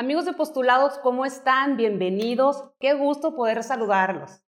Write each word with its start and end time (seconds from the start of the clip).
Amigos 0.00 0.24
de 0.24 0.32
Postulados, 0.32 0.98
¿cómo 1.02 1.26
están? 1.26 1.76
Bienvenidos. 1.76 2.64
Qué 2.80 2.94
gusto 2.94 3.36
poder 3.36 3.62
saludarlos. 3.62 4.42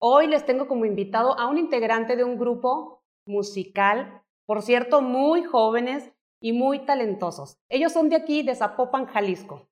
Hoy 0.00 0.28
les 0.28 0.46
tengo 0.46 0.66
como 0.66 0.86
invitado 0.86 1.38
a 1.38 1.46
un 1.46 1.58
integrante 1.58 2.16
de 2.16 2.24
un 2.24 2.38
grupo 2.38 3.04
musical, 3.26 4.22
por 4.46 4.62
cierto, 4.62 5.02
muy 5.02 5.44
jóvenes 5.44 6.10
y 6.40 6.54
muy 6.54 6.86
talentosos. 6.86 7.58
Ellos 7.68 7.92
son 7.92 8.08
de 8.08 8.16
aquí, 8.16 8.42
de 8.42 8.54
Zapopan, 8.54 9.04
Jalisco. 9.04 9.68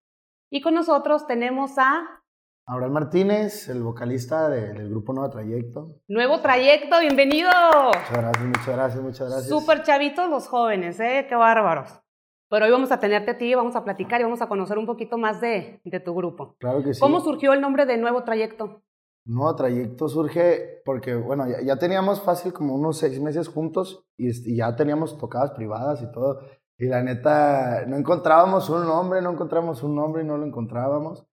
Y 0.51 0.61
con 0.61 0.75
nosotros 0.75 1.27
tenemos 1.27 1.79
a... 1.79 2.23
Abraham 2.67 2.93
Martínez, 2.93 3.71
el 3.71 3.83
vocalista 3.83 4.51
del 4.51 4.91
grupo 4.91 5.15
Nuevo 5.15 5.31
Trayecto. 5.31 5.95
Nuevo 6.09 6.41
Trayecto, 6.43 7.01
bienvenido. 7.01 7.49
Muchas 7.87 8.13
gracias, 8.13 8.45
muchas 8.45 8.67
gracias, 8.67 9.03
muchas 9.03 9.31
gracias. 9.31 9.49
Súper 9.49 9.83
chavitos 9.83 10.29
los 10.29 10.47
jóvenes, 10.47 11.01
¿eh? 11.01 11.25
Qué 11.27 11.35
bárbaros. 11.35 12.03
Pero 12.49 12.65
hoy 12.65 12.71
vamos 12.71 12.93
a 12.93 13.01
tenerte 13.01 13.33
a 13.33 13.39
ti, 13.39 13.55
vamos 13.55 13.75
a 13.75 13.85
platicar 13.85 14.21
y 14.21 14.25
vamos 14.25 14.41
a 14.41 14.49
conocer 14.49 14.79
un 14.79 14.87
poquito 14.87 15.19
más 15.19 15.41
de, 15.41 15.81
de 15.85 16.01
tu 16.01 16.15
grupo. 16.15 16.57
Claro 16.59 16.83
que 16.83 16.95
sí. 16.95 17.01
¿Cómo 17.01 17.21
surgió 17.21 17.53
el 17.53 17.61
nombre 17.61 17.87
de 17.87 17.97
Nuevo 17.99 18.23
Trayecto? 18.23 18.83
Nuevo 19.27 19.57
Trayecto 19.57 20.09
surge 20.09 20.83
porque, 20.85 21.17
bueno, 21.17 21.45
ya, 21.49 21.77
teníamos 21.77 22.23
fácil 22.23 22.53
como 22.53 22.77
unos 22.77 22.99
seis 22.99 23.21
meses 23.21 23.49
juntos 23.49 24.07
y, 24.17 24.57
ya 24.57 24.77
teníamos 24.77 25.19
tocadas 25.19 25.51
privadas 25.51 26.01
y 26.03 26.13
todo. 26.13 26.41
Y 26.79 26.87
la 26.87 27.03
neta, 27.03 27.85
no 27.89 27.97
encontrábamos 27.97 28.71
un 28.71 28.85
nombre, 28.87 29.21
no 29.21 29.33
encontrábamos 29.33 29.83
un 29.83 29.97
nombre 29.97 30.23
y 30.23 30.27
no 30.27 30.37
lo 30.39 30.47
encontrábamos. 30.47 31.27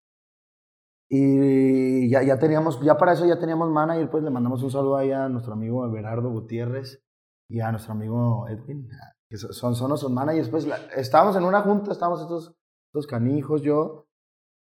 Y 1.07 2.09
ya, 2.09 2.23
ya 2.23 2.39
teníamos, 2.39 2.81
ya 2.81 2.97
para 2.97 3.13
eso 3.13 3.27
ya 3.27 3.37
teníamos 3.37 3.69
manager, 3.69 4.09
pues 4.09 4.23
le 4.23 4.31
mandamos 4.31 4.63
un 4.63 4.71
saludo 4.71 4.97
ahí 4.97 5.11
a 5.11 5.29
nuestro 5.29 5.53
amigo 5.53 5.85
Everardo 5.85 6.31
Gutiérrez 6.31 7.03
y 7.47 7.59
a 7.59 7.69
nuestro 7.69 7.93
amigo 7.93 8.47
Edwin, 8.47 8.89
son, 9.37 9.75
son 9.75 9.89
nuestros 9.89 10.11
managers. 10.11 10.49
Pues 10.49 10.67
estábamos 10.95 11.35
en 11.35 11.43
una 11.43 11.61
junta, 11.61 11.91
estábamos 11.91 12.21
estos, 12.21 12.55
estos 12.87 13.07
canijos, 13.07 13.61
yo, 13.61 14.07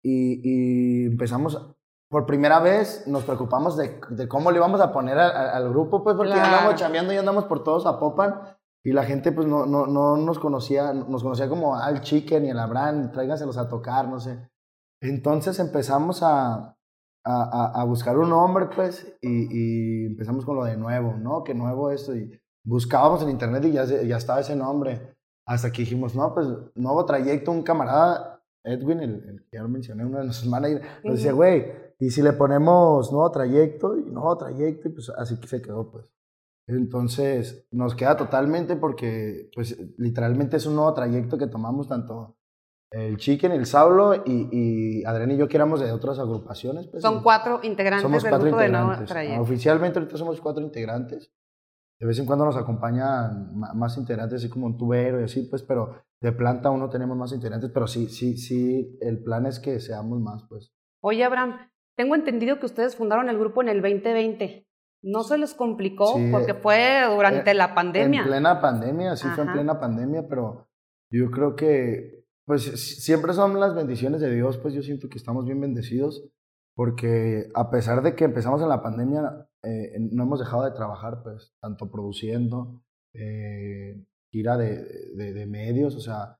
y, 0.03 1.05
empezamos, 1.05 1.75
por 2.09 2.25
primera 2.25 2.59
vez 2.59 3.07
nos 3.07 3.23
preocupamos 3.23 3.77
de, 3.77 3.99
de 4.09 4.27
cómo 4.27 4.51
le 4.51 4.57
íbamos 4.57 4.81
a 4.81 4.91
poner 4.91 5.17
al 5.19 5.69
grupo, 5.69 6.03
pues 6.03 6.15
porque 6.15 6.33
andamos 6.33 6.75
chambeando 6.75 7.13
y 7.13 7.17
andamos 7.17 7.45
por 7.45 7.63
todos 7.63 7.85
a 7.85 7.99
Popan. 7.99 8.57
Y 8.83 8.93
la 8.93 9.03
gente 9.03 9.31
pues 9.31 9.45
no, 9.45 9.67
no, 9.67 9.85
no 9.85 10.17
nos 10.17 10.39
conocía, 10.39 10.91
nos 10.91 11.21
conocía 11.21 11.47
como 11.47 11.75
al 11.75 12.01
Chicken 12.01 12.45
y 12.45 12.49
el 12.49 12.57
Abraham, 12.57 13.11
tráiganselos 13.11 13.57
a 13.57 13.69
tocar, 13.69 14.07
no 14.07 14.19
sé. 14.19 14.49
Entonces 15.01 15.59
empezamos 15.59 16.23
a, 16.23 16.75
a, 17.23 17.81
a 17.81 17.83
buscar 17.83 18.17
un 18.17 18.29
nombre, 18.29 18.67
pues, 18.75 19.17
y, 19.21 19.27
y, 19.29 20.05
empezamos 20.07 20.45
con 20.45 20.55
lo 20.55 20.63
de 20.63 20.77
nuevo, 20.77 21.13
¿no? 21.13 21.43
Que 21.43 21.53
nuevo 21.53 21.91
esto, 21.91 22.15
y 22.15 22.40
buscábamos 22.63 23.21
en 23.23 23.29
internet 23.29 23.65
y 23.65 23.71
ya, 23.71 23.85
ya 23.85 24.17
estaba 24.17 24.39
ese 24.39 24.55
nombre. 24.55 25.15
Hasta 25.45 25.71
que 25.71 25.81
dijimos, 25.81 26.15
no, 26.15 26.33
pues 26.33 26.47
nuevo 26.75 27.05
trayecto, 27.05 27.51
un 27.51 27.63
camarada, 27.63 28.41
Edwin, 28.63 28.99
el, 28.99 29.45
que 29.49 29.57
ya 29.57 29.63
lo 29.63 29.69
mencioné, 29.69 30.05
uno 30.05 30.19
de 30.19 30.25
nuestros 30.25 30.49
managers, 30.51 30.85
nos 31.03 31.15
decía, 31.15 31.33
güey, 31.33 31.71
y 31.99 32.09
si 32.09 32.21
le 32.21 32.33
ponemos 32.33 33.11
nuevo 33.11 33.29
trayecto 33.31 33.97
y 33.97 34.03
nuevo 34.03 34.37
trayecto, 34.37 34.89
y 34.89 34.91
pues 34.91 35.09
así 35.09 35.39
que 35.39 35.47
se 35.47 35.61
quedó, 35.61 35.91
pues. 35.91 36.05
Entonces, 36.67 37.65
nos 37.71 37.95
queda 37.95 38.15
totalmente 38.15 38.75
porque, 38.75 39.49
pues, 39.53 39.77
literalmente 39.97 40.57
es 40.57 40.65
un 40.65 40.75
nuevo 40.75 40.93
trayecto 40.93 41.37
que 41.37 41.47
tomamos 41.47 41.87
tanto 41.87 42.37
el 42.91 43.17
Chicken, 43.17 43.51
el 43.51 43.65
Saulo 43.65 44.15
y, 44.25 44.49
y 44.51 45.05
Adrián 45.05 45.31
y 45.31 45.37
yo 45.37 45.47
que 45.47 45.57
éramos 45.57 45.79
de 45.79 45.91
otras 45.91 46.19
agrupaciones. 46.19 46.87
Pues, 46.87 47.01
Son 47.01 47.23
cuatro 47.23 47.59
integrantes 47.63 48.03
somos 48.03 48.23
del 48.23 48.31
cuatro 48.31 48.47
grupo 48.47 48.61
integrantes. 48.61 48.89
de 48.89 48.95
Nuevo 48.95 49.07
Trayecto. 49.07 49.41
Oficialmente 49.41 49.99
ahorita 49.99 50.17
somos 50.17 50.41
cuatro 50.41 50.63
integrantes. 50.63 51.31
De 52.01 52.07
vez 52.07 52.17
en 52.17 52.25
cuando 52.25 52.45
nos 52.45 52.57
acompañan 52.57 53.55
más 53.75 53.95
integrantes, 53.95 54.37
así 54.37 54.49
como 54.49 54.65
un 54.65 54.75
tubero 54.75 55.21
y 55.21 55.25
así, 55.25 55.43
pues, 55.43 55.61
pero 55.61 56.01
de 56.19 56.31
planta 56.31 56.69
aún 56.69 56.79
no 56.79 56.89
tenemos 56.89 57.15
más 57.15 57.31
integrantes, 57.31 57.69
pero 57.71 57.85
sí, 57.85 58.07
sí, 58.07 58.37
sí, 58.37 58.97
el 59.01 59.21
plan 59.21 59.45
es 59.45 59.59
que 59.59 59.79
seamos 59.79 60.19
más, 60.19 60.43
pues. 60.49 60.73
Oye, 61.03 61.23
Abraham, 61.23 61.59
tengo 61.95 62.15
entendido 62.15 62.59
que 62.59 62.65
ustedes 62.65 62.95
fundaron 62.95 63.29
el 63.29 63.37
grupo 63.37 63.61
en 63.61 63.69
el 63.69 63.83
2020. 63.83 64.65
¿No 65.03 65.21
se 65.21 65.37
les 65.37 65.53
complicó? 65.53 66.15
porque 66.31 66.55
fue 66.55 67.03
durante 67.07 67.51
eh, 67.51 67.53
la 67.53 67.75
pandemia. 67.75 68.21
En 68.21 68.27
plena 68.27 68.59
pandemia, 68.59 69.15
sí 69.15 69.27
fue 69.35 69.43
en 69.43 69.53
plena 69.53 69.79
pandemia, 69.79 70.27
pero 70.27 70.67
yo 71.11 71.29
creo 71.29 71.55
que, 71.55 72.25
pues, 72.47 72.63
siempre 73.03 73.33
son 73.33 73.59
las 73.59 73.75
bendiciones 73.75 74.21
de 74.21 74.33
Dios, 74.33 74.57
pues 74.57 74.73
yo 74.73 74.81
siento 74.81 75.07
que 75.07 75.19
estamos 75.19 75.45
bien 75.45 75.61
bendecidos, 75.61 76.27
porque 76.75 77.51
a 77.53 77.69
pesar 77.69 78.01
de 78.01 78.15
que 78.15 78.23
empezamos 78.23 78.59
en 78.63 78.69
la 78.69 78.81
pandemia, 78.81 79.47
eh, 79.63 79.97
no 79.99 80.23
hemos 80.23 80.39
dejado 80.39 80.63
de 80.63 80.71
trabajar, 80.71 81.21
pues, 81.23 81.53
tanto 81.61 81.91
produciendo, 81.91 82.81
eh, 83.13 84.03
gira 84.31 84.57
de, 84.57 84.83
de, 85.15 85.45
medios, 85.45 85.95
o 85.95 85.99
sea, 85.99 86.39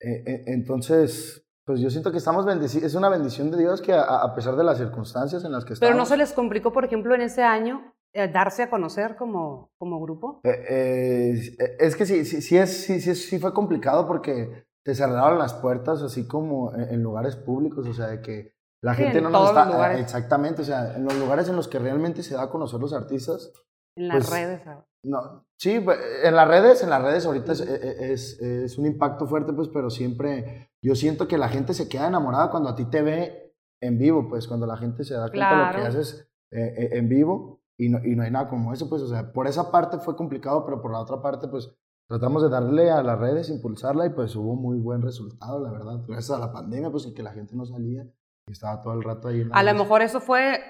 eh, 0.00 0.44
entonces, 0.46 1.44
pues 1.66 1.80
yo 1.80 1.90
siento 1.90 2.10
que 2.12 2.18
estamos 2.18 2.46
bendecidos, 2.46 2.86
es 2.86 2.94
una 2.94 3.08
bendición 3.08 3.50
de 3.50 3.58
Dios 3.58 3.82
que 3.82 3.92
a, 3.92 4.32
pesar 4.34 4.56
de 4.56 4.64
las 4.64 4.78
circunstancias 4.78 5.44
en 5.44 5.52
las 5.52 5.64
que 5.64 5.74
estamos... 5.74 5.90
Pero 5.90 5.98
no 5.98 6.06
se 6.06 6.16
les 6.16 6.32
complicó, 6.32 6.72
por 6.72 6.84
ejemplo, 6.84 7.14
en 7.14 7.22
ese 7.22 7.42
año 7.42 7.94
darse 8.32 8.62
a 8.62 8.70
conocer 8.70 9.16
como, 9.16 9.70
como 9.78 10.00
grupo. 10.00 10.40
es 10.44 11.96
que 11.96 12.06
sí, 12.06 12.24
sí, 12.24 12.42
sí, 12.42 12.56
es, 12.56 12.84
sí, 12.84 13.00
sí, 13.00 13.14
sí 13.14 13.38
fue 13.38 13.52
complicado 13.52 14.06
porque 14.06 14.66
te 14.84 14.94
cerraron 14.94 15.38
las 15.38 15.54
puertas 15.54 16.02
así 16.02 16.26
como 16.26 16.74
en, 16.74 16.94
en 16.94 17.02
lugares 17.02 17.36
públicos, 17.36 17.86
o 17.86 17.92
sea, 17.94 18.08
de 18.08 18.20
que 18.20 18.52
la 18.82 18.94
gente 18.94 19.20
no 19.20 19.30
nos 19.30 19.48
está. 19.50 19.98
Exactamente, 19.98 20.62
o 20.62 20.64
sea, 20.64 20.96
en 20.96 21.04
los 21.04 21.16
lugares 21.16 21.48
en 21.48 21.56
los 21.56 21.68
que 21.68 21.78
realmente 21.78 22.22
se 22.22 22.34
da 22.34 22.42
a 22.42 22.50
conocer 22.50 22.80
los 22.80 22.92
artistas. 22.92 23.52
En 23.96 24.08
las 24.08 24.28
pues, 24.28 24.30
redes. 24.30 24.62
No, 25.04 25.46
sí, 25.58 25.80
pues, 25.80 25.98
en 26.24 26.34
las 26.34 26.48
redes, 26.48 26.82
en 26.82 26.90
las 26.90 27.02
redes 27.02 27.26
ahorita 27.26 27.52
e, 27.52 27.56
e, 27.56 28.12
es, 28.12 28.40
es, 28.40 28.78
un 28.78 28.86
impacto 28.86 29.26
fuerte, 29.26 29.52
pues, 29.52 29.68
pero 29.68 29.90
siempre 29.90 30.70
yo 30.82 30.94
siento 30.94 31.28
que 31.28 31.38
la 31.38 31.48
gente 31.48 31.74
se 31.74 31.88
queda 31.88 32.08
enamorada 32.08 32.50
cuando 32.50 32.70
a 32.70 32.74
ti 32.74 32.84
te 32.86 33.02
ve 33.02 33.54
en 33.80 33.98
vivo, 33.98 34.28
pues, 34.28 34.48
cuando 34.48 34.66
la 34.66 34.76
gente 34.76 35.04
se 35.04 35.14
da 35.14 35.28
cuenta 35.28 35.58
de 35.58 35.66
lo 35.66 35.82
que 35.82 35.88
haces 35.88 36.28
eh, 36.52 36.74
eh, 36.76 36.90
en 36.92 37.08
vivo 37.08 37.60
y 37.78 37.88
no, 37.88 38.04
y 38.04 38.16
no 38.16 38.22
hay 38.22 38.30
nada 38.30 38.48
como 38.48 38.72
eso, 38.72 38.88
pues, 38.88 39.02
o 39.02 39.08
sea, 39.08 39.32
por 39.32 39.46
esa 39.46 39.70
parte 39.70 39.98
fue 39.98 40.16
complicado, 40.16 40.64
pero 40.64 40.80
por 40.80 40.92
la 40.92 41.00
otra 41.00 41.20
parte, 41.20 41.48
pues, 41.48 41.72
tratamos 42.08 42.42
de 42.42 42.48
darle 42.48 42.90
a 42.90 43.02
las 43.02 43.18
redes, 43.18 43.48
impulsarla 43.48 44.06
y 44.06 44.10
pues 44.10 44.34
hubo 44.36 44.54
muy 44.54 44.78
buen 44.78 45.02
resultado, 45.02 45.60
la 45.60 45.70
verdad, 45.70 46.00
gracias 46.06 46.30
a 46.30 46.38
la 46.38 46.52
pandemia, 46.52 46.90
pues, 46.90 47.06
y 47.06 47.14
que 47.14 47.22
la 47.22 47.32
gente 47.32 47.54
no 47.56 47.64
salía 47.64 48.06
estaba 48.50 48.80
todo 48.80 48.94
el 48.94 49.02
rato 49.02 49.28
ahí. 49.28 49.46
A 49.52 49.62
lo 49.62 49.74
mejor 49.74 50.02
eso 50.02 50.20
fue 50.20 50.60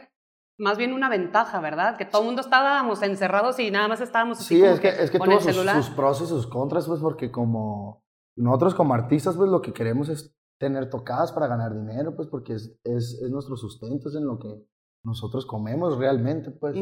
más 0.59 0.78
bien 0.78 0.93
una 0.93 1.09
ventaja, 1.09 1.60
¿verdad? 1.60 1.97
Que 1.97 2.05
todo 2.05 2.22
el 2.22 2.27
mundo 2.27 2.43
estábamos 2.43 3.03
encerrados 3.03 3.59
y 3.59 3.71
nada 3.71 3.88
más 3.88 4.00
estábamos 4.00 4.38
así 4.38 4.56
Sí, 4.56 4.62
es 4.62 4.81
que, 4.81 4.88
es 4.88 5.10
que 5.10 5.19
tuvo 5.19 5.41
sus, 5.41 5.56
sus, 5.56 5.91
pros 5.91 6.21
y 6.21 6.27
sus 6.27 6.47
contras, 6.47 6.87
pues 6.87 7.00
porque 7.00 7.31
como 7.31 8.05
nosotros 8.37 8.75
como 8.75 8.94
artistas, 8.94 9.37
pues 9.37 9.50
lo 9.50 9.62
que 9.62 9.72
queremos 9.72 10.09
es 10.09 10.37
tener 10.59 10.88
tocadas 10.91 11.32
para 11.32 11.49
ganar 11.49 11.75
dinero, 11.75 12.15
pues 12.15 12.28
porque 12.28 12.55
es, 12.55 12.78
es, 12.84 13.21
es 13.22 13.31
nuestro 13.31 13.56
sustento, 13.56 14.09
es 14.09 14.15
en 14.15 14.27
lo 14.27 14.38
que 14.38 14.65
nosotros 15.05 15.47
comemos 15.47 15.99
realmente, 15.99 16.53
pues. 16.53 16.77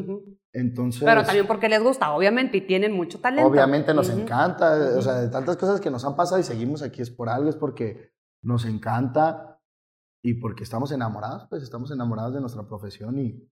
Entonces. 0.53 1.03
Pero 1.03 1.25
también 1.25 1.47
porque 1.47 1.69
les 1.69 1.83
gusta, 1.83 2.13
obviamente, 2.13 2.59
y 2.59 2.61
tienen 2.67 2.93
mucho 2.93 3.19
talento. 3.21 3.49
Obviamente 3.49 3.95
nos 3.95 4.11
encanta, 4.11 4.75
o 4.97 5.01
sea, 5.01 5.15
de 5.15 5.29
tantas 5.29 5.57
cosas 5.57 5.81
que 5.81 5.91
nos 5.91 6.05
han 6.05 6.17
pasado 6.17 6.39
y 6.39 6.45
seguimos 6.45 6.83
aquí 6.83 7.01
es 7.01 7.11
por 7.11 7.31
algo, 7.31 7.49
es 7.49 7.57
porque 7.57 8.13
nos 8.43 8.67
encanta 8.67 9.60
y 10.23 10.35
porque 10.35 10.65
estamos 10.65 10.93
enamorados, 10.93 11.47
pues 11.49 11.63
estamos 11.63 11.91
enamorados 11.91 12.35
de 12.35 12.41
nuestra 12.41 12.67
profesión 12.67 13.19
y... 13.19 13.49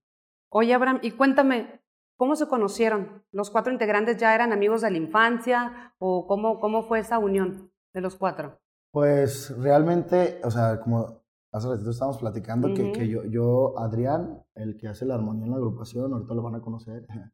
Oye, 0.51 0.75
Abraham, 0.75 1.01
y 1.03 1.13
cuéntame, 1.13 1.83
¿cómo 2.17 2.37
se 2.37 2.49
conocieron? 2.49 3.25
¿Los 3.33 3.51
cuatro 3.51 3.73
integrantes 3.73 4.17
ya 4.17 4.35
eran 4.35 4.53
amigos 4.53 4.81
de 4.83 4.91
la 4.91 4.97
infancia 4.99 5.95
o 5.99 6.27
cómo, 6.27 6.61
cómo 6.61 6.83
fue 6.83 7.01
esa 7.01 7.19
unión 7.19 7.71
de 7.95 8.01
los 8.01 8.17
cuatro? 8.17 8.59
Pues 8.93 9.57
realmente, 9.59 10.41
o 10.45 10.51
sea, 10.51 10.81
como 10.81 11.23
hace 11.53 11.69
ratito 11.69 11.91
estábamos 11.91 12.19
platicando, 12.19 12.73
que, 12.75 12.93
que 12.93 13.09
yo, 13.09 13.25
yo, 13.25 13.79
Adrián, 13.79 14.43
el 14.55 14.77
que 14.77 14.89
hace 14.89 15.05
la 15.05 15.15
armonía 15.15 15.45
en 15.45 15.51
la 15.51 15.57
agrupación, 15.57 16.13
ahorita 16.13 16.35
lo 16.35 16.43
van 16.43 16.57
a 16.57 16.61
conocer, 16.61 17.07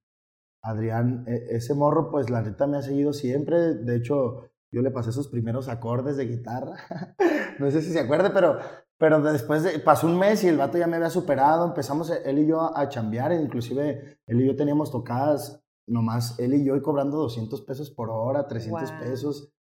Adrián, 0.62 1.24
e, 1.26 1.56
ese 1.56 1.74
morro, 1.74 2.10
pues 2.10 2.30
la 2.30 2.42
neta 2.42 2.66
me 2.66 2.78
ha 2.78 2.82
seguido 2.82 3.12
siempre, 3.12 3.74
de 3.74 3.96
hecho, 3.96 4.50
yo 4.74 4.82
le 4.82 4.90
pasé 4.90 5.12
sus 5.12 5.28
primeros 5.28 5.68
acordes 5.68 6.16
de 6.16 6.26
guitarra. 6.26 6.76
no 7.58 7.70
sé 7.70 7.80
si 7.80 7.92
se 7.92 8.00
acuerde, 8.00 8.30
pero 8.30 8.58
pero 8.98 9.20
después 9.20 9.62
de, 9.62 9.78
pasó 9.81 10.06
un 10.06 10.19
mes 10.19 10.44
y 10.44 10.49
el 10.49 10.56
vato 10.56 10.78
ya 10.78 10.87
me 10.87 10.96
había 10.96 11.10
superado, 11.10 11.66
empezamos 11.66 12.10
él 12.10 12.38
y 12.38 12.46
yo 12.46 12.76
a 12.76 12.88
chambear, 12.88 13.32
inclusive 13.32 14.20
él 14.26 14.40
y 14.40 14.46
yo 14.46 14.56
teníamos 14.56 14.90
tocadas 14.90 15.62
nomás, 15.87 16.38
él 16.38 16.54
y 16.54 16.64
yo 16.64 16.76
y 16.76 16.81
cobrando 16.81 17.19
200 17.19 17.60
pesos 17.62 17.90
por 17.90 18.10
hora, 18.10 18.46
300 18.46 18.93
pesos. 18.93 19.52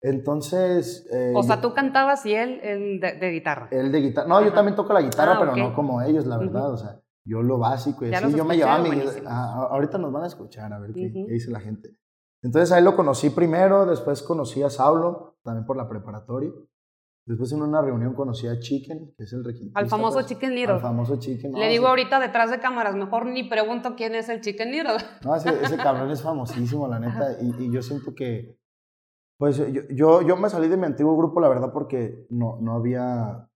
Entonces... 0.00 1.06
Eh, 1.12 1.32
o 1.34 1.42
sea, 1.42 1.60
tú 1.60 1.74
cantabas 1.74 2.24
y 2.26 2.34
él, 2.34 3.00
de, 3.00 3.30
guitarra. 3.32 3.68
Él 3.72 3.90
de 3.90 4.00
guitarra. 4.00 4.28
No, 4.28 4.42
yo 4.42 4.52
también 4.52 4.76
toco 4.76 4.92
la 4.92 5.02
guitarra, 5.02 5.34
ah, 5.34 5.40
pero 5.40 5.56
no 5.56 5.74
como 5.74 6.00
ellos, 6.00 6.24
la 6.24 6.38
verdad. 6.38 6.72
O 6.72 6.76
sea, 6.76 7.00
yo 7.24 7.42
lo 7.42 7.58
básico 7.58 8.06
y 8.06 8.14
así. 8.14 8.32
Yo 8.34 8.44
me 8.44 8.56
llevaba 8.56 8.82
mi... 8.82 9.02
ahorita 9.26 9.98
nos 9.98 10.12
van 10.12 10.24
a 10.24 10.26
escuchar 10.28 10.72
a 10.72 10.78
ver 10.78 10.92
qué, 10.92 11.12
qué, 11.12 11.26
dice 11.28 11.50
la 11.50 11.60
gente. 11.60 11.96
Entonces 12.46 12.70
ahí 12.70 12.82
lo 12.82 12.94
conocí 12.94 13.30
primero, 13.30 13.86
después 13.86 14.22
conocí 14.22 14.62
a 14.62 14.70
Saulo, 14.70 15.34
también 15.42 15.66
por 15.66 15.76
la 15.76 15.88
preparatoria. 15.88 16.50
Después 17.26 17.50
en 17.50 17.60
una 17.60 17.82
reunión 17.82 18.14
conocí 18.14 18.46
a 18.46 18.60
Chicken, 18.60 19.14
que 19.16 19.24
es 19.24 19.32
el 19.32 19.42
requintista. 19.42 19.80
Al 19.80 19.88
famoso 19.88 20.18
pues, 20.18 20.26
Chicken 20.26 20.54
Little. 20.54 20.74
Al 20.74 20.80
famoso 20.80 21.16
Chicken. 21.16 21.54
Le 21.54 21.68
digo 21.68 21.88
ahorita 21.88 22.20
detrás 22.20 22.52
de 22.52 22.60
cámaras, 22.60 22.94
mejor 22.94 23.26
ni 23.26 23.42
pregunto 23.42 23.96
quién 23.96 24.14
es 24.14 24.28
el 24.28 24.42
Chicken 24.42 24.70
Little. 24.70 24.96
No, 25.24 25.34
ese, 25.34 25.60
ese 25.60 25.76
cabrón 25.76 26.08
es 26.12 26.22
famosísimo, 26.22 26.86
la 26.86 27.00
neta. 27.00 27.36
Y, 27.42 27.64
y, 27.64 27.72
yo 27.72 27.82
siento 27.82 28.14
que, 28.14 28.56
pues 29.38 29.56
yo, 29.56 29.82
yo, 29.90 30.22
yo, 30.22 30.36
me 30.36 30.48
salí 30.48 30.68
de 30.68 30.76
mi 30.76 30.86
antiguo 30.86 31.16
grupo, 31.16 31.40
la 31.40 31.48
verdad, 31.48 31.72
porque 31.72 32.28
no, 32.30 32.58
no 32.60 32.76
había, 32.76 33.50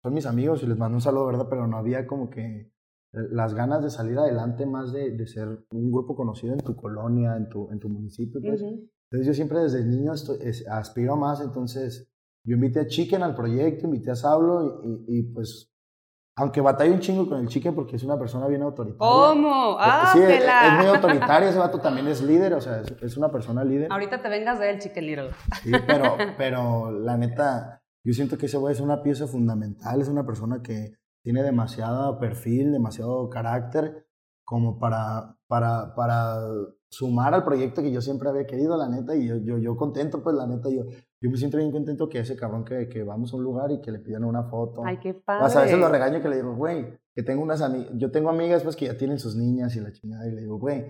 son 0.00 0.14
mis 0.14 0.26
amigos 0.26 0.62
y 0.62 0.68
les 0.68 0.78
mando 0.78 0.94
un 0.94 1.02
saludo, 1.02 1.26
¿verdad? 1.26 1.48
Pero 1.50 1.66
no 1.66 1.76
había 1.76 2.06
como 2.06 2.30
que 2.30 2.70
las 3.12 3.54
ganas 3.54 3.82
de 3.82 3.90
salir 3.90 4.18
adelante 4.18 4.64
más 4.64 4.92
de, 4.92 5.10
de 5.10 5.26
ser 5.26 5.46
un 5.70 5.92
grupo 5.92 6.16
conocido 6.16 6.54
en 6.54 6.60
tu 6.60 6.74
colonia, 6.74 7.36
en 7.36 7.48
tu, 7.48 7.70
en 7.70 7.78
tu 7.78 7.88
municipio, 7.88 8.40
pues. 8.40 8.62
Entonces 8.62 9.26
yo 9.26 9.34
siempre 9.34 9.58
desde 9.58 9.84
niño 9.84 10.14
estoy, 10.14 10.38
aspiro 10.70 11.12
a 11.12 11.16
más, 11.16 11.42
entonces 11.42 12.10
yo 12.44 12.54
invité 12.54 12.80
a 12.80 12.86
Chicken 12.86 13.22
al 13.22 13.34
proyecto, 13.34 13.86
invité 13.86 14.10
a 14.10 14.16
Sablo 14.16 14.80
y, 14.82 15.18
y, 15.18 15.22
pues 15.24 15.68
aunque 16.34 16.62
batalla 16.62 16.90
un 16.90 17.00
chingo 17.00 17.28
con 17.28 17.40
el 17.40 17.48
Chicken 17.48 17.74
porque 17.74 17.96
es 17.96 18.04
una 18.04 18.18
persona 18.18 18.46
bien 18.46 18.62
autoritaria. 18.62 18.98
¿Cómo? 18.98 19.76
¡Ah, 19.78 20.10
sí, 20.14 20.18
es, 20.18 20.42
es, 20.42 20.72
muy 20.78 20.86
autoritario, 20.94 21.50
ese 21.50 21.58
vato 21.58 21.78
también 21.78 22.08
es 22.08 22.22
líder, 22.22 22.54
o 22.54 22.60
sea, 22.62 22.80
es, 22.80 22.94
es 23.02 23.16
una 23.18 23.30
persona 23.30 23.62
líder. 23.62 23.92
Ahorita 23.92 24.22
te 24.22 24.30
vengas 24.30 24.58
de 24.58 24.70
él, 24.70 24.78
Chicken 24.78 25.06
Little. 25.06 25.30
Sí, 25.62 25.72
pero, 25.86 26.16
pero 26.38 26.90
la 26.90 27.18
neta, 27.18 27.82
yo 28.02 28.14
siento 28.14 28.38
que 28.38 28.46
ese 28.46 28.56
güey 28.56 28.72
es 28.72 28.80
una 28.80 29.02
pieza 29.02 29.26
fundamental, 29.26 30.00
es 30.00 30.08
una 30.08 30.24
persona 30.24 30.62
que 30.62 30.94
tiene 31.22 31.42
demasiado 31.42 32.18
perfil, 32.18 32.72
demasiado 32.72 33.28
carácter 33.30 34.06
como 34.44 34.78
para, 34.78 35.36
para, 35.46 35.94
para 35.94 36.36
sumar 36.88 37.32
al 37.32 37.44
proyecto 37.44 37.82
que 37.82 37.90
yo 37.90 38.00
siempre 38.00 38.28
había 38.28 38.46
querido, 38.46 38.76
la 38.76 38.88
neta, 38.88 39.16
y 39.16 39.26
yo, 39.26 39.36
yo, 39.36 39.56
yo 39.58 39.76
contento, 39.76 40.22
pues 40.22 40.36
la 40.36 40.46
neta, 40.46 40.68
yo, 40.68 40.84
yo 41.20 41.30
me 41.30 41.36
siento 41.38 41.56
bien 41.56 41.72
contento 41.72 42.08
que 42.08 42.18
ese 42.18 42.36
cabrón 42.36 42.64
que, 42.64 42.88
que 42.88 43.02
vamos 43.02 43.32
a 43.32 43.36
un 43.36 43.44
lugar 43.44 43.70
y 43.70 43.80
que 43.80 43.90
le 43.90 44.00
pidan 44.00 44.24
una 44.24 44.42
foto. 44.44 44.82
Ay, 44.84 44.98
qué 44.98 45.14
padre. 45.14 45.54
O 45.54 45.58
a 45.58 45.62
veces 45.62 45.78
lo 45.78 45.88
regaño 45.88 46.20
que 46.20 46.28
le 46.28 46.36
digo, 46.36 46.54
güey, 46.54 46.98
que 47.14 47.22
tengo 47.22 47.42
unas 47.42 47.62
amigas, 47.62 47.92
yo 47.94 48.10
tengo 48.10 48.28
amigas 48.28 48.62
pues 48.62 48.76
que 48.76 48.86
ya 48.86 48.96
tienen 48.98 49.18
sus 49.18 49.36
niñas 49.36 49.74
y 49.76 49.80
la 49.80 49.92
chingada, 49.92 50.26
y 50.28 50.32
le 50.32 50.42
digo, 50.42 50.58
güey, 50.58 50.84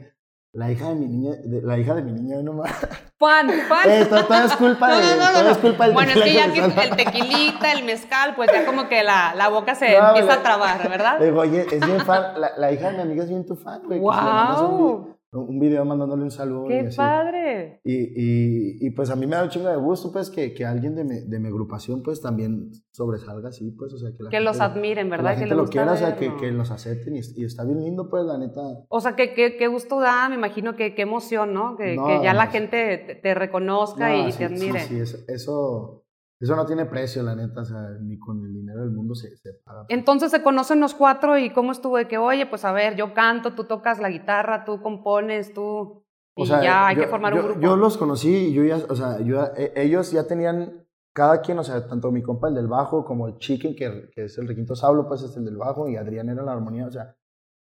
la 0.53 0.71
hija 0.71 0.89
de 0.91 0.95
mi 0.97 1.07
niña, 1.07 1.33
de, 1.43 1.63
la 1.63 1.79
hija 1.79 1.95
de 1.95 2.03
mi 2.03 2.13
niña 2.13 2.43
nomás. 2.43 2.73
Juan, 3.19 3.49
Juan. 3.69 3.91
Eh, 3.91 4.05
todo, 4.07 4.25
todo, 4.25 4.45
es 4.45 4.57
culpa 4.57 4.97
de, 4.97 5.03
no, 5.03 5.17
no, 5.17 5.33
no, 5.33 5.39
todo 5.39 5.51
es 5.51 5.59
culpa 5.59 5.85
del 5.85 5.95
Bueno, 5.95 6.13
es 6.13 6.21
que 6.23 6.35
ya 6.35 6.53
que 6.53 6.61
el 6.85 6.97
tequilita, 6.97 7.73
el 7.73 7.85
mezcal, 7.85 8.35
pues 8.35 8.51
ya 8.53 8.67
como 8.67 8.89
que 8.89 9.03
la, 9.03 9.35
la 9.35 9.49
boca 9.49 9.75
se 9.75 9.97
empieza 9.97 10.35
a 10.35 10.43
trabar, 10.43 10.89
¿verdad? 10.89 11.19
Le 11.21 11.27
digo, 11.27 11.41
oye, 11.41 11.67
es 11.71 11.87
bien 11.87 12.01
fan, 12.01 12.41
la, 12.41 12.53
la, 12.57 12.73
hija 12.73 12.91
de 12.91 12.97
mi 12.97 13.03
amiga 13.03 13.23
es 13.23 13.29
bien 13.29 13.47
tu 13.47 13.57
fan, 13.57 13.83
güey. 13.85 14.01
Wow 14.01 15.22
un 15.33 15.59
video 15.59 15.85
mandándole 15.85 16.25
un 16.25 16.31
saludo. 16.31 16.69
¡Qué 16.69 16.91
padre! 16.95 17.81
Y, 17.85 17.95
y, 17.95 18.87
y, 18.87 18.91
pues 18.91 19.11
a 19.11 19.17
mí 19.17 19.27
me 19.27 19.37
da 19.37 19.45
un 19.45 19.49
chingo 19.49 19.69
de 19.69 19.77
gusto, 19.77 20.13
pues, 20.13 20.31
que, 20.31 20.53
que 20.53 20.67
alguien 20.67 20.95
de 20.95 21.05
mi, 21.05 21.21
de 21.21 21.39
mi, 21.39 21.49
agrupación, 21.49 22.03
pues, 22.03 22.21
también 22.21 22.71
sobresalga 22.93 23.49
así, 23.49 23.71
pues, 23.71 23.95
o 23.95 23.99
sea, 23.99 24.11
que, 24.15 24.23
la 24.25 24.31
que 24.31 24.41
los 24.41 24.61
admiren, 24.61 25.09
¿verdad? 25.09 25.31
Que, 25.31 25.41
la 25.41 25.41
gente 25.41 25.55
lo 25.55 25.67
quiera, 25.67 25.93
o 25.93 25.97
sea, 25.97 26.17
que, 26.17 26.37
que, 26.37 26.53
los 26.53 26.71
acepten 26.71 27.17
y, 27.17 27.21
y, 27.37 27.45
está 27.45 27.65
bien 27.65 27.83
lindo, 27.83 28.11
pues, 28.11 28.25
la 28.27 28.37
neta. 28.37 28.61
O 28.89 29.01
sea, 29.01 29.17
que 29.17 29.33
qué 29.33 29.67
gusto 29.69 30.01
da, 30.01 30.29
me 30.29 30.35
imagino 30.35 30.77
que 30.77 30.95
qué 30.95 31.03
emoción, 31.03 31.55
¿no? 31.55 31.77
Que, 31.77 31.97
ya 31.97 32.35
la 32.35 32.49
gente 32.49 33.21
te, 33.23 33.35
reconozca 33.35 34.15
y 34.15 34.33
te 34.33 34.45
admire. 34.45 34.81
Sí, 34.81 34.89
sí, 34.89 35.01
eso, 35.01 35.19
eso 35.29 36.02
eso 36.43 36.57
no 36.57 36.67
tiene 36.67 36.87
precio, 36.87 37.23
la 37.23 37.37
neta, 37.37 37.61
o 37.61 37.65
sea, 37.65 37.91
ni 38.01 38.19
con 38.19 38.45
el 38.45 38.53
dinero 38.53 38.81
del 38.81 38.91
mundo 38.91 39.15
se, 39.15 39.37
se 39.37 39.55
paga. 39.65 39.87
Entonces 39.89 40.33
se 40.33 40.43
conocen 40.43 40.81
los 40.81 40.93
cuatro 40.93 41.39
y 41.39 41.51
cómo 41.51 41.71
estuvo 41.71 41.97
de 41.97 42.09
que, 42.09 42.19
oye, 42.19 42.47
pues 42.47 42.65
a 42.65 42.73
ver, 42.73 42.97
yo 42.97 43.15
canto, 43.15 43.55
tú 43.55 43.65
tocas 43.65 44.01
la 44.01 44.11
guitarra, 44.11 44.65
tú 44.65 44.83
compones, 44.83 45.55
tú... 45.55 46.05
Y 46.35 46.47
ya 46.47 46.89
hay 46.89 46.97
que 46.97 47.07
formar 47.07 47.35
un 47.35 47.43
grupo. 47.43 47.61
Yo 47.61 47.77
los 47.77 47.97
conocí 47.97 48.35
y 48.35 48.55
yo 48.55 48.65
ya, 48.65 48.79
o 48.89 48.97
sea, 48.97 49.21
yo, 49.21 49.45
e, 49.57 49.73
ellos 49.77 50.11
ya 50.11 50.27
tenían, 50.27 50.85
cada 51.15 51.43
quien, 51.43 51.59
o 51.59 51.65
sea, 51.65 51.87
tanto 51.87 52.11
mi 52.11 52.23
compa 52.23 52.49
el 52.49 52.55
del 52.55 52.67
bajo 52.67 53.05
como 53.05 53.29
el 53.29 53.37
Chicken, 53.37 53.77
que, 53.77 54.11
que 54.13 54.25
es 54.25 54.39
el 54.39 54.49
requinto 54.49 54.75
Sablo, 54.75 55.07
pues 55.07 55.23
es 55.23 55.37
el 55.37 55.45
del 55.45 55.59
bajo 55.59 55.89
y 55.89 55.97
Adrián 55.97 56.29
era 56.31 56.43
la 56.43 56.53
armonía, 56.53 56.87
o 56.87 56.91
sea, 56.91 57.15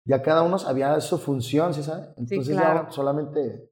ya 0.05 0.21
cada 0.21 0.43
uno 0.43 0.59
sabía 0.59 0.99
su 1.01 1.17
función, 1.17 1.73
¿sí 1.73 1.81
sabes? 1.81 2.09
Entonces 2.15 2.55
ya 2.55 2.87
solamente 2.91 3.71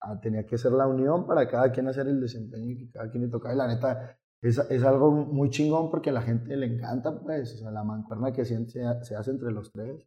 ah, 0.00 0.18
tenía 0.20 0.44
que 0.44 0.58
ser 0.58 0.72
la 0.72 0.86
unión 0.86 1.26
para 1.26 1.46
cada 1.48 1.70
quien 1.70 1.86
hacer 1.88 2.06
el 2.08 2.20
desempeño 2.20 2.76
que 2.78 2.90
cada 2.90 3.10
quien 3.10 3.22
le 3.24 3.30
tocaba 3.30 3.54
y 3.54 3.58
la 3.58 3.68
neta 3.68 4.19
es, 4.42 4.58
es, 4.58 4.82
algo 4.82 5.10
muy 5.10 5.50
chingón 5.50 5.90
porque 5.90 6.10
a 6.10 6.12
la 6.12 6.22
gente 6.22 6.56
le 6.56 6.66
encanta, 6.66 7.20
pues, 7.20 7.54
o 7.54 7.58
sea, 7.58 7.70
la 7.70 7.84
mancuerna 7.84 8.32
que 8.32 8.44
se, 8.44 8.68
se 8.68 9.16
hace 9.16 9.30
entre 9.30 9.52
los 9.52 9.70
tres, 9.70 10.06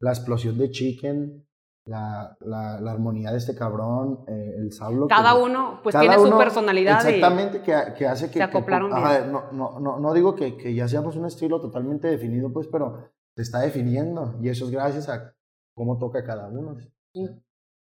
la 0.00 0.10
explosión 0.10 0.56
de 0.56 0.70
Chicken, 0.70 1.46
la, 1.86 2.36
la, 2.40 2.80
la, 2.80 2.92
armonía 2.92 3.30
de 3.30 3.36
este 3.36 3.54
cabrón, 3.54 4.24
eh, 4.26 4.54
el 4.56 4.72
sablo. 4.72 5.06
Cada 5.06 5.34
uno, 5.34 5.80
pues, 5.82 5.94
tiene 5.98 6.16
su 6.16 6.36
personalidad. 6.36 7.06
Exactamente, 7.06 7.60
que, 7.60 7.74
que, 7.96 8.06
hace 8.06 8.28
que... 8.28 8.38
Se 8.38 8.42
acoplaron 8.42 8.90
que, 8.90 9.30
no, 9.30 9.52
no, 9.52 9.78
no, 9.78 10.00
no, 10.00 10.14
digo 10.14 10.34
que, 10.34 10.56
que, 10.56 10.74
ya 10.74 10.88
seamos 10.88 11.16
un 11.16 11.26
estilo 11.26 11.60
totalmente 11.60 12.08
definido, 12.08 12.50
pues, 12.52 12.68
pero 12.68 13.10
se 13.36 13.42
está 13.42 13.60
definiendo 13.60 14.38
y 14.40 14.48
eso 14.48 14.64
es 14.64 14.70
gracias 14.70 15.08
a 15.10 15.34
cómo 15.74 15.98
toca 15.98 16.24
cada 16.24 16.48
uno. 16.48 16.76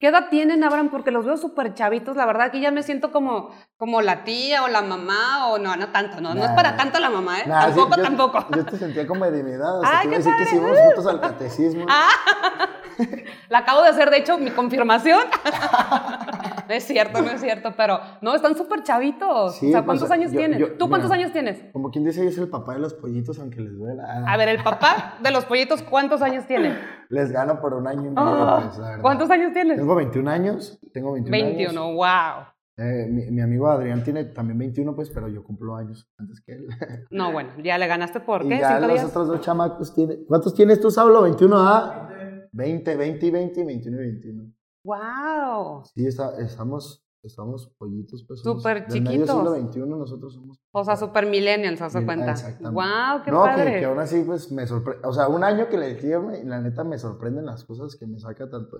¿Qué 0.02 0.08
edad 0.08 0.26
tienen, 0.30 0.64
Abraham? 0.64 0.88
Porque 0.90 1.12
los 1.12 1.24
veo 1.24 1.36
súper 1.36 1.74
chavitos, 1.74 2.16
la 2.16 2.26
verdad 2.26 2.50
que 2.50 2.58
ya 2.58 2.72
me 2.72 2.82
siento 2.82 3.12
como, 3.12 3.50
como 3.76 4.02
la 4.02 4.24
tía 4.24 4.64
o 4.64 4.66
la 4.66 4.82
mamá, 4.82 5.46
o 5.46 5.58
no, 5.58 5.76
no 5.76 5.90
tanto, 5.90 6.20
no, 6.20 6.34
no 6.34 6.44
es 6.44 6.50
para 6.50 6.76
tanto 6.76 6.98
la 6.98 7.08
mamá, 7.08 7.38
¿eh? 7.38 7.44
tampoco, 7.46 7.94
tampoco. 8.02 8.46
Yo 8.52 8.64
te 8.64 8.78
sentía 8.78 9.06
como 9.06 9.30
de 9.30 9.44
mi 9.44 9.52
edad, 9.52 9.78
o 9.78 9.82
sea, 9.84 10.00
Ay, 10.00 10.08
te 10.08 10.16
decir 10.16 10.32
que 10.36 10.46
si 10.46 10.56
íbamos 10.56 10.76
juntos 10.76 11.06
al 11.06 11.20
catecismo. 11.20 11.86
Ah, 11.88 12.08
la 13.48 13.58
acabo 13.58 13.80
de 13.82 13.90
hacer, 13.90 14.10
de 14.10 14.16
hecho, 14.16 14.38
mi 14.38 14.50
confirmación. 14.50 15.20
no 16.72 16.78
es 16.78 16.84
cierto, 16.84 17.20
no 17.20 17.30
es 17.30 17.40
cierto, 17.42 17.74
pero 17.76 18.00
no, 18.22 18.34
están 18.34 18.56
súper 18.56 18.82
chavitos. 18.82 19.30
o 19.30 19.50
sea, 19.50 19.84
¿cuántos 19.84 20.08
pues, 20.08 20.18
años 20.18 20.32
tienen? 20.32 20.78
¿Tú 20.78 20.88
cuántos 20.88 21.10
años 21.10 21.30
tienes? 21.30 21.62
Como 21.70 21.90
quien 21.90 22.04
dice, 22.04 22.24
yo 22.24 22.30
soy 22.30 22.44
el 22.44 22.48
papá 22.48 22.72
de 22.72 22.80
los 22.80 22.94
pollitos, 22.94 23.38
aunque 23.38 23.60
les 23.60 23.76
duela. 23.76 24.24
A 24.26 24.36
ver, 24.38 24.48
el 24.48 24.62
papá 24.62 25.18
de 25.22 25.30
los 25.30 25.44
pollitos, 25.44 25.82
¿cuántos 25.82 26.22
años 26.22 26.46
tiene? 26.46 26.74
Les 27.10 27.30
gano 27.30 27.60
por 27.60 27.74
un 27.74 27.86
año 27.86 28.06
y 28.06 28.08
medio, 28.08 28.22
ah, 28.22 28.72
pues, 28.74 29.02
¿Cuántos 29.02 29.30
años 29.30 29.52
tienes? 29.52 29.76
Tengo 29.76 29.94
21 29.94 30.30
años, 30.30 30.80
tengo 30.94 31.12
21, 31.12 31.44
21 31.44 31.80
años. 31.82 31.94
wow. 31.94 32.46
Eh, 32.78 33.06
mi, 33.06 33.42
amigo 33.42 33.68
Adrián 33.68 34.02
tiene 34.02 34.24
también 34.24 34.58
21, 34.58 34.96
pues, 34.96 35.10
pero 35.10 35.28
yo 35.28 35.44
cumplo 35.44 35.76
años 35.76 36.10
antes 36.16 36.40
que 36.40 36.52
él. 36.52 36.68
No, 37.10 37.30
bueno, 37.30 37.50
ya 37.62 37.76
le 37.76 37.86
ganaste 37.86 38.20
por 38.20 38.48
qué? 38.48 38.56
Y 38.56 38.60
ya 38.60 38.80
los 38.80 39.04
otros 39.04 39.28
dos 39.28 39.42
chamacos 39.42 39.94
tienen. 39.94 40.24
¿Cuántos 40.26 40.54
tienes 40.54 40.80
tú, 40.80 40.90
Saulo? 40.90 41.28
¿21 41.28 41.52
a? 41.54 42.08
20, 42.52 42.96
20 42.96 43.26
y 43.26 43.30
20, 43.30 43.64
21 43.64 43.96
y 43.96 44.04
21. 44.04 44.52
¡Wow! 44.84 45.84
Sí, 45.94 46.06
está, 46.06 46.36
estamos, 46.38 47.04
estamos 47.22 47.72
pollitos, 47.78 48.24
pues. 48.26 48.40
Súper 48.40 48.86
chiquitos. 48.88 49.30
siglo 49.30 49.54
XXI 49.54 49.80
nosotros 49.80 50.34
somos. 50.34 50.58
O 50.72 50.84
sea, 50.84 50.96
super 50.96 51.26
millennials, 51.26 51.78
¿se 51.78 51.84
hace 51.84 52.04
cuenta? 52.04 52.32
Exactamente. 52.32 52.74
¡Wow! 52.74 53.22
¡Qué 53.24 53.30
no, 53.30 53.42
padre! 53.42 53.74
Que, 53.74 53.80
que 53.80 53.84
aún 53.84 53.98
así, 53.98 54.22
pues, 54.24 54.50
me 54.50 54.66
sorprende. 54.66 55.06
O 55.06 55.12
sea, 55.12 55.28
un 55.28 55.44
año 55.44 55.68
que 55.68 55.78
le 55.78 55.94
dije, 55.94 56.18
la 56.44 56.60
neta 56.60 56.84
me 56.84 56.98
sorprenden 56.98 57.46
las 57.46 57.64
cosas 57.64 57.96
que 57.96 58.06
me 58.06 58.18
saca 58.18 58.48
tanto 58.48 58.76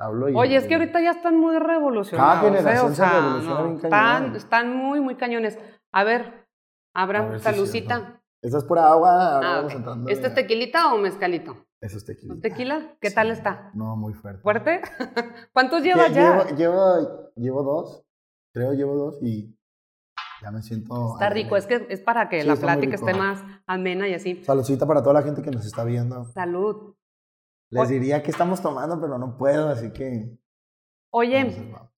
Hablo 0.00 0.28
y, 0.28 0.34
Oye, 0.36 0.54
es 0.54 0.66
que 0.66 0.76
ahorita 0.76 1.00
ya 1.00 1.10
están 1.10 1.40
muy 1.40 1.58
revolucionados. 1.58 2.34
Cada 2.34 2.40
generación 2.42 2.86
¿eh? 2.86 2.92
o 2.92 2.94
sea, 2.94 3.08
se 3.08 3.16
revoluciona 3.16 3.62
bien 3.62 3.74
están, 3.74 4.36
están 4.36 4.76
muy, 4.76 5.00
muy 5.00 5.16
cañones. 5.16 5.58
A 5.92 6.04
ver, 6.04 6.46
Abraham, 6.94 7.40
salucita. 7.40 8.22
Esta 8.40 8.58
es 8.58 8.64
pura 8.64 8.92
agua. 8.92 9.38
Ah, 9.38 9.56
vamos 9.56 9.72
ok. 9.72 9.78
entrando. 9.78 10.10
¿Este 10.10 10.28
es 10.28 10.34
tequilita 10.34 10.94
o 10.94 10.98
mezcalito? 10.98 11.67
Eso 11.80 11.96
es 11.98 12.04
tequila. 12.04 12.34
¿Tequila? 12.42 12.96
¿Qué 13.00 13.08
Sí. 13.10 13.14
tal 13.14 13.30
está? 13.30 13.70
No, 13.74 13.96
muy 13.96 14.12
fuerte. 14.14 14.42
¿Fuerte? 14.42 14.80
¿Cuántos 15.52 15.82
llevas 15.82 16.10
Lle- 16.10 16.14
ya? 16.14 16.44
Llevo, 16.46 16.56
llevo, 16.56 17.30
llevo 17.36 17.62
dos. 17.62 18.04
Creo 18.52 18.72
llevo 18.72 18.94
dos 18.96 19.18
y 19.22 19.54
ya 20.42 20.50
me 20.50 20.62
siento. 20.62 21.12
Está 21.14 21.28
rico, 21.30 21.56
es 21.56 21.66
que 21.66 21.86
es 21.88 22.00
para 22.00 22.28
que 22.28 22.42
Sí, 22.42 22.48
la 22.48 22.56
plática 22.56 22.94
esté 22.96 23.14
más 23.14 23.42
amena 23.66 24.08
y 24.08 24.14
así. 24.14 24.42
Saludcita 24.42 24.86
para 24.86 25.02
toda 25.02 25.14
la 25.14 25.22
gente 25.22 25.42
que 25.42 25.50
nos 25.50 25.64
está 25.64 25.84
viendo. 25.84 26.24
Salud. 26.32 26.94
Les 27.70 27.88
diría 27.90 28.22
que 28.22 28.30
estamos 28.30 28.60
tomando, 28.62 29.00
pero 29.00 29.18
no 29.18 29.36
puedo, 29.36 29.68
así 29.68 29.92
que. 29.92 30.36
Oye, 31.10 31.44
vamos. 31.72 31.88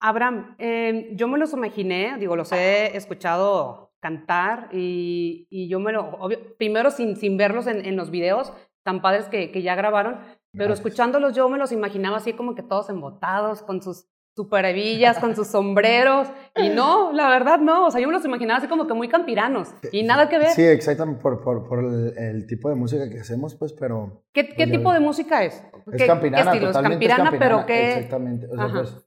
Abraham, 0.00 0.56
eh, 0.58 1.10
yo 1.14 1.28
me 1.28 1.38
los 1.38 1.52
imaginé, 1.52 2.16
digo, 2.18 2.34
los 2.34 2.50
he 2.50 2.96
escuchado 2.96 3.92
cantar 4.00 4.68
y, 4.72 5.46
y 5.48 5.68
yo 5.68 5.78
me 5.78 5.92
lo, 5.92 6.10
obvio, 6.16 6.56
primero 6.56 6.90
sin, 6.90 7.14
sin 7.16 7.36
verlos 7.36 7.68
en, 7.68 7.84
en 7.84 7.94
los 7.96 8.10
videos 8.10 8.52
tan 8.84 9.00
padres 9.02 9.26
que, 9.26 9.50
que 9.50 9.62
ya 9.62 9.74
grabaron, 9.74 10.14
pero 10.52 10.66
Gracias. 10.68 10.78
escuchándolos 10.80 11.34
yo 11.34 11.48
me 11.48 11.58
los 11.58 11.72
imaginaba 11.72 12.16
así 12.18 12.32
como 12.34 12.54
que 12.54 12.62
todos 12.62 12.88
embotados, 12.90 13.62
con 13.62 13.80
sus 13.82 14.06
super 14.34 14.64
hebillas, 14.64 15.18
con 15.18 15.36
sus 15.36 15.48
sombreros, 15.48 16.26
y 16.56 16.70
no, 16.70 17.12
la 17.12 17.28
verdad 17.28 17.58
no, 17.58 17.86
o 17.86 17.90
sea, 17.90 18.00
yo 18.00 18.06
me 18.08 18.14
los 18.14 18.24
imaginaba 18.24 18.58
así 18.58 18.66
como 18.66 18.86
que 18.86 18.94
muy 18.94 19.06
campiranos, 19.08 19.68
y 19.92 20.02
nada 20.04 20.28
que 20.30 20.38
ver. 20.38 20.48
Sí, 20.50 20.62
exactamente, 20.62 21.20
por, 21.20 21.42
por, 21.42 21.68
por 21.68 21.80
el, 21.80 22.14
el 22.16 22.46
tipo 22.46 22.70
de 22.70 22.74
música 22.74 23.10
que 23.10 23.20
hacemos, 23.20 23.54
pues, 23.54 23.74
pero. 23.74 24.24
¿Qué, 24.32 24.48
qué 24.48 24.54
Pues 24.56 24.68
ya 24.68 24.72
tipo 24.78 24.92
de 24.94 25.00
música 25.00 25.44
es? 25.44 25.62
Es 25.92 25.98
¿Qué, 25.98 26.06
campirana, 26.06 26.50
qué? 26.52 26.58
¿Es 26.58 26.64
totalmente 26.64 27.04
es 27.04 27.10
campirana, 27.10 27.30
pero 27.38 27.56
campirana, 27.58 27.66
qué? 27.66 27.92
Exactamente. 27.92 28.46
O 28.50 28.56
sea, 28.56 28.68
pues, 28.72 29.06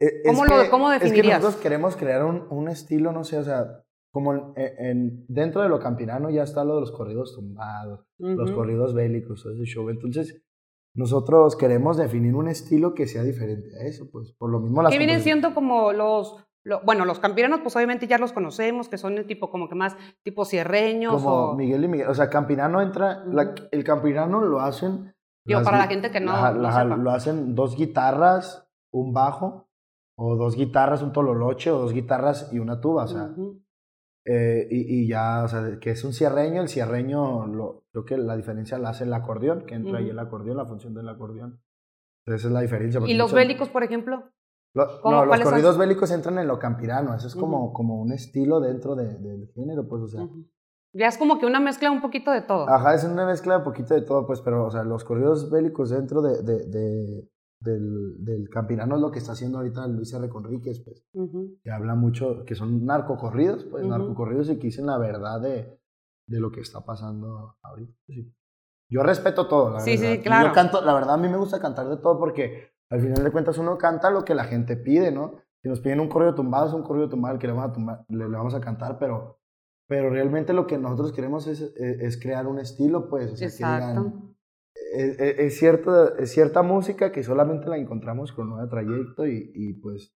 e- 0.00 0.06
es 0.24 0.32
¿Cómo 0.32 0.44
lo- 0.46 0.62
que- 0.62 0.70
cómo 0.70 0.92
Es 0.92 0.98
que 1.00 1.04
definirías? 1.04 1.40
nosotros 1.40 1.62
queremos 1.62 1.96
crear 1.96 2.24
un, 2.24 2.46
un 2.50 2.68
estilo, 2.68 3.12
no 3.12 3.24
sé, 3.24 3.36
o 3.36 3.44
sea, 3.44 3.84
como 4.10 4.32
en, 4.34 4.52
en- 4.56 5.24
dentro 5.28 5.62
de 5.62 5.68
lo 5.68 5.78
campirano 5.78 6.30
ya 6.30 6.42
está 6.42 6.64
lo 6.64 6.74
de 6.76 6.80
los 6.80 6.92
corridos 6.92 7.34
tumbados, 7.34 8.04
los 8.18 8.50
corridos 8.52 8.94
bélicos, 8.94 9.42
todo 9.42 9.52
ese 9.52 9.64
show. 9.64 9.88
Entonces, 9.90 10.42
nosotros 10.94 11.54
queremos 11.56 11.96
definir 11.96 12.34
un 12.34 12.48
estilo 12.48 12.94
que 12.94 13.06
sea 13.06 13.22
diferente 13.22 13.68
a 13.76 13.86
eso, 13.86 14.08
pues, 14.10 14.32
por 14.32 14.50
lo 14.50 14.60
mismo 14.60 14.82
las 14.82 14.90
¿Qué 14.90 14.98
vienen 14.98 15.20
siendo 15.20 15.54
como 15.54 15.92
los, 15.92 16.44
lo- 16.64 16.80
bueno, 16.84 17.04
los 17.04 17.20
campiranos, 17.20 17.60
pues 17.60 17.76
obviamente 17.76 18.06
ya 18.08 18.18
los 18.18 18.32
conocemos, 18.32 18.88
que 18.88 18.98
son 18.98 19.16
el 19.18 19.26
tipo 19.26 19.50
como 19.50 19.68
que 19.68 19.74
más 19.76 19.96
tipo 20.24 20.44
cierreños 20.44 21.12
Como 21.22 21.50
o... 21.50 21.54
Miguel 21.56 21.84
y 21.84 21.88
Miguel. 21.88 22.08
O 22.08 22.14
sea, 22.14 22.28
campirano 22.30 22.80
entra. 22.82 23.22
la- 23.26 23.54
el 23.70 23.84
campirano 23.84 24.40
lo 24.40 24.60
hacen. 24.60 25.14
Digo, 25.44 25.62
para 25.62 25.78
la 25.78 25.86
gente 25.86 26.10
que 26.10 26.20
no- 26.20 26.32
Ajá, 26.32 26.52
no 26.52 26.70
sepa. 26.72 26.96
lo 26.96 27.10
hacen 27.10 27.54
dos 27.54 27.76
guitarras, 27.76 28.68
un 28.92 29.12
bajo, 29.12 29.68
o 30.16 30.34
dos 30.36 30.56
guitarras, 30.56 31.00
un 31.02 31.12
tololoche, 31.12 31.70
o 31.70 31.78
dos 31.78 31.92
guitarras 31.92 32.50
y 32.52 32.58
una 32.58 32.80
tuba. 32.80 33.04
O 33.04 33.08
sea. 33.08 33.30
Eh, 34.24 34.68
y, 34.70 35.02
y, 35.02 35.08
ya, 35.08 35.44
o 35.44 35.48
sea, 35.48 35.78
que 35.80 35.90
es 35.90 36.04
un 36.04 36.12
cierreño, 36.12 36.60
el 36.60 36.68
cierreño, 36.68 37.46
lo, 37.46 37.84
creo 37.92 38.04
que 38.04 38.16
la 38.18 38.36
diferencia 38.36 38.78
la 38.78 38.90
hace 38.90 39.04
el 39.04 39.12
acordeón, 39.14 39.64
que 39.64 39.74
entra 39.74 39.98
ahí 39.98 40.10
el 40.10 40.18
acordeón, 40.18 40.58
la 40.58 40.66
función 40.66 40.92
del 40.94 41.08
acordeón. 41.08 41.60
Entonces 42.20 42.42
esa 42.42 42.48
es 42.48 42.52
la 42.52 42.60
diferencia. 42.60 43.00
¿Y 43.06 43.14
los 43.14 43.32
bélicos, 43.32 43.68
por 43.70 43.84
ejemplo? 43.84 44.30
no, 44.74 45.24
los 45.24 45.40
corridos 45.40 45.78
bélicos 45.78 46.10
entran 46.10 46.38
en 46.38 46.46
lo 46.46 46.58
campirano, 46.58 47.14
eso 47.14 47.26
es 47.26 47.34
como, 47.34 47.72
como 47.72 48.00
un 48.00 48.12
estilo 48.12 48.60
dentro 48.60 48.94
de, 48.94 49.18
del 49.18 49.48
género, 49.54 49.88
pues, 49.88 50.02
o 50.02 50.08
sea. 50.08 50.28
Ya 50.92 51.06
es 51.06 51.18
como 51.18 51.38
que 51.38 51.46
una 51.46 51.60
mezcla 51.60 51.90
un 51.90 52.00
poquito 52.00 52.30
de 52.30 52.42
todo. 52.42 52.68
Ajá, 52.68 52.94
es 52.94 53.04
una 53.04 53.26
mezcla 53.26 53.58
un 53.58 53.64
poquito 53.64 53.94
de 53.94 54.02
todo, 54.02 54.26
pues, 54.26 54.40
pero, 54.42 54.66
o 54.66 54.70
sea, 54.70 54.84
los 54.84 55.04
corridos 55.04 55.50
bélicos 55.50 55.90
dentro 55.90 56.22
de, 56.22 56.42
de 56.42 57.28
del, 57.60 58.24
del 58.24 58.48
campirano 58.48 58.96
es 58.96 59.00
lo 59.00 59.10
que 59.10 59.18
está 59.18 59.32
haciendo 59.32 59.58
ahorita 59.58 59.86
Luis 59.88 60.12
R. 60.12 60.28
Conríquez, 60.28 60.80
pues, 60.80 61.04
que 61.62 61.70
habla 61.70 61.94
mucho, 61.94 62.44
que 62.44 62.54
son 62.54 62.84
narcocorridos, 62.84 63.64
pues, 63.64 63.84
narcocorridos 63.84 64.50
y 64.50 64.58
que 64.58 64.68
dicen 64.68 64.86
la 64.86 64.98
verdad 64.98 65.40
de, 65.40 65.80
de 66.28 66.40
lo 66.40 66.50
que 66.50 66.60
está 66.60 66.84
pasando 66.84 67.56
ahorita. 67.62 67.92
Pues, 68.06 68.26
Yo 68.90 69.02
respeto 69.02 69.48
todo, 69.48 69.70
la 69.72 69.80
sí, 69.80 69.96
verdad. 69.96 70.12
Sí, 70.12 70.20
claro. 70.20 70.48
Yo 70.48 70.54
canto, 70.54 70.84
la 70.84 70.94
verdad, 70.94 71.14
a 71.14 71.18
mí 71.18 71.28
me 71.28 71.36
gusta 71.36 71.60
cantar 71.60 71.88
de 71.88 71.96
todo 71.96 72.18
porque 72.18 72.72
al 72.90 73.00
final 73.00 73.24
de 73.24 73.30
cuentas 73.32 73.58
uno 73.58 73.76
canta 73.76 74.10
lo 74.10 74.24
que 74.24 74.34
la 74.34 74.44
gente 74.44 74.76
pide, 74.76 75.10
¿no? 75.10 75.34
Si 75.62 75.68
nos 75.68 75.80
piden 75.80 76.00
un 76.00 76.08
corrido 76.08 76.34
tumbado, 76.34 76.68
es 76.68 76.72
un 76.72 76.84
corrido 76.84 77.08
tumbado 77.08 77.38
que 77.38 77.48
le 77.48 77.52
vamos 77.52 77.70
a, 77.70 77.72
tumbar, 77.72 78.04
le, 78.08 78.26
vamos 78.26 78.54
a 78.54 78.60
cantar, 78.60 78.98
pero, 78.98 79.40
pero 79.88 80.08
realmente 80.10 80.52
lo 80.52 80.66
que 80.68 80.78
nosotros 80.78 81.12
queremos 81.12 81.48
es, 81.48 81.60
es, 81.60 82.20
crear 82.20 82.46
un 82.46 82.60
estilo, 82.60 83.08
pues, 83.08 83.32
o 83.32 83.36
sea, 83.36 83.48
Exacto 83.48 84.27
es, 84.92 85.58
cierto, 85.58 86.16
es 86.16 86.32
cierta 86.32 86.62
música 86.62 87.12
que 87.12 87.22
solamente 87.22 87.68
la 87.68 87.76
encontramos 87.76 88.32
con 88.32 88.50
Nuevo 88.50 88.68
Trayecto 88.68 89.26
y, 89.26 89.50
y 89.54 89.72
pues 89.74 90.14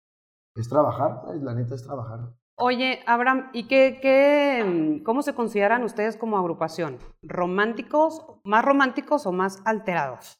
es 0.56 0.70
trabajar, 0.70 1.22
la 1.42 1.54
neta 1.54 1.75
es 1.75 1.84
trabajar. 1.84 2.34
Oye, 2.58 3.00
Abraham, 3.08 3.50
¿y 3.54 3.68
qué, 3.68 4.00
qué, 4.01 5.01
cómo 5.04 5.24
se 5.24 5.34
consideran 5.34 5.84
ustedes 5.84 6.16
como 6.16 6.38
agrupación? 6.38 7.00
¿Románticos, 7.24 8.24
más 8.44 8.63
románticos 8.63 9.25
o 9.25 9.32
más 9.32 9.62
alterados? 9.66 10.40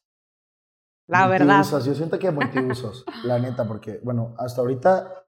La 1.08 1.26
verdad. 1.26 1.64
Yo 1.84 1.94
siento 1.94 2.18
que 2.18 2.30
multiusos, 2.30 3.04
la 3.24 3.38
neta, 3.38 3.66
porque, 3.66 4.00
bueno, 4.04 4.34
hasta 4.38 4.60
ahorita, 4.60 5.26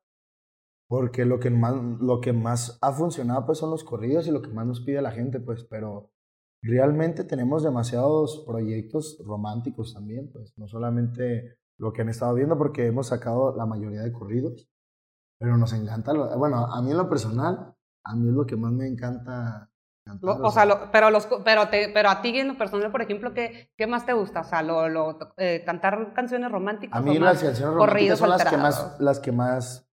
porque 0.89 1.25
lo 1.25 1.41
que, 1.41 1.51
más, 1.51 1.75
lo 1.75 2.21
que 2.21 2.33
más 2.33 2.79
ha 2.81 2.93
funcionado 2.93 3.45
pues 3.45 3.59
son 3.59 3.71
los 3.71 3.83
corridos 3.83 4.29
y 4.29 4.31
lo 4.31 4.41
que 4.41 4.51
más 4.51 4.67
nos 4.67 4.81
pide 4.81 5.03
la 5.03 5.11
gente, 5.11 5.41
pues, 5.41 5.65
pero 5.65 6.13
realmente 6.65 7.25
tenemos 7.25 7.63
demasiados 7.63 8.43
proyectos 8.47 9.23
románticos 9.25 9.93
también, 9.93 10.31
pues 10.33 10.55
no 10.57 10.67
solamente 10.67 11.59
lo 11.79 11.93
que 11.93 12.03
han 12.03 12.09
estado 12.09 12.35
viendo, 12.35 12.57
porque 12.57 12.87
hemos 12.87 13.09
sacado 13.09 13.55
la 13.57 13.67
mayoría 13.67 14.01
de 14.01 14.13
corridos, 14.13 14.69
pero 15.39 15.57
nos 15.59 15.73
encanta, 15.75 16.13
bueno, 16.37 16.67
a 16.67 16.81
mí 16.81 16.91
en 16.91 16.97
lo 16.97 17.09
personal, 17.09 17.75
a 18.05 18.17
mí 18.17 18.29
es 18.29 18.35
lo 18.35 18.47
que 18.47 18.57
más 18.57 18.73
me 18.73 18.87
encanta. 18.87 19.71
Cantar, 20.07 20.37
o, 20.43 20.51
sea, 20.51 20.91
pero, 20.93 21.11
los, 21.11 21.27
pero, 21.45 21.69
te, 21.69 21.89
pero 21.89 22.11
a 22.11 22.21
ti 22.21 22.39
en 22.39 22.49
lo 22.49 22.59
personal, 22.59 22.93
por 22.93 23.01
ejemplo, 23.01 23.33
¿qué, 23.33 23.73
qué 23.77 23.87
más 23.87 24.05
te 24.05 24.13
gusta? 24.13 24.41
O 24.41 24.45
sea, 24.45 24.63
lo, 24.63 24.89
lo 24.91 25.19
eh, 25.39 25.63
cantar 25.65 26.13
canciones 26.13 26.53
románticas. 26.53 26.99
A 26.99 27.03
mí 27.03 27.19
las 27.19 27.43
canciones 27.43 27.75
románticas 27.75 28.19
son 28.19 28.29
las 28.29 28.45
que, 28.45 28.57
más, 28.59 28.97
las 29.01 29.21
que 29.21 29.33
más... 29.33 29.89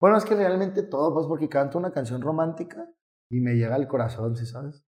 Bueno, 0.00 0.16
es 0.16 0.24
que 0.24 0.34
realmente 0.34 0.82
todo, 0.82 1.12
pues 1.12 1.26
porque 1.26 1.50
canto 1.50 1.76
una 1.76 1.92
canción 1.92 2.22
romántica 2.22 2.88
y 3.30 3.40
me 3.40 3.54
llega 3.54 3.74
al 3.74 3.88
corazón, 3.88 4.36
¿sí 4.36 4.46
sabes? 4.46 4.85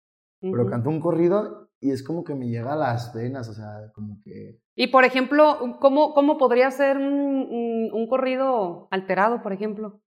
Pero 0.52 0.66
canto 0.66 0.90
un 0.90 1.00
corrido 1.00 1.70
y 1.80 1.90
es 1.90 2.02
como 2.02 2.24
que 2.24 2.34
me 2.34 2.48
llega 2.48 2.72
a 2.72 2.76
las 2.76 3.12
venas, 3.12 3.48
o 3.48 3.52
sea, 3.52 3.90
como 3.94 4.18
que... 4.24 4.58
Y 4.74 4.86
por 4.86 5.04
ejemplo, 5.04 5.76
¿cómo, 5.80 6.14
cómo 6.14 6.38
podría 6.38 6.70
ser 6.70 6.96
un, 6.96 7.90
un, 7.92 8.08
corrido 8.08 8.88
alterado, 8.90 9.42
por 9.42 9.52
ejemplo? 9.52 10.00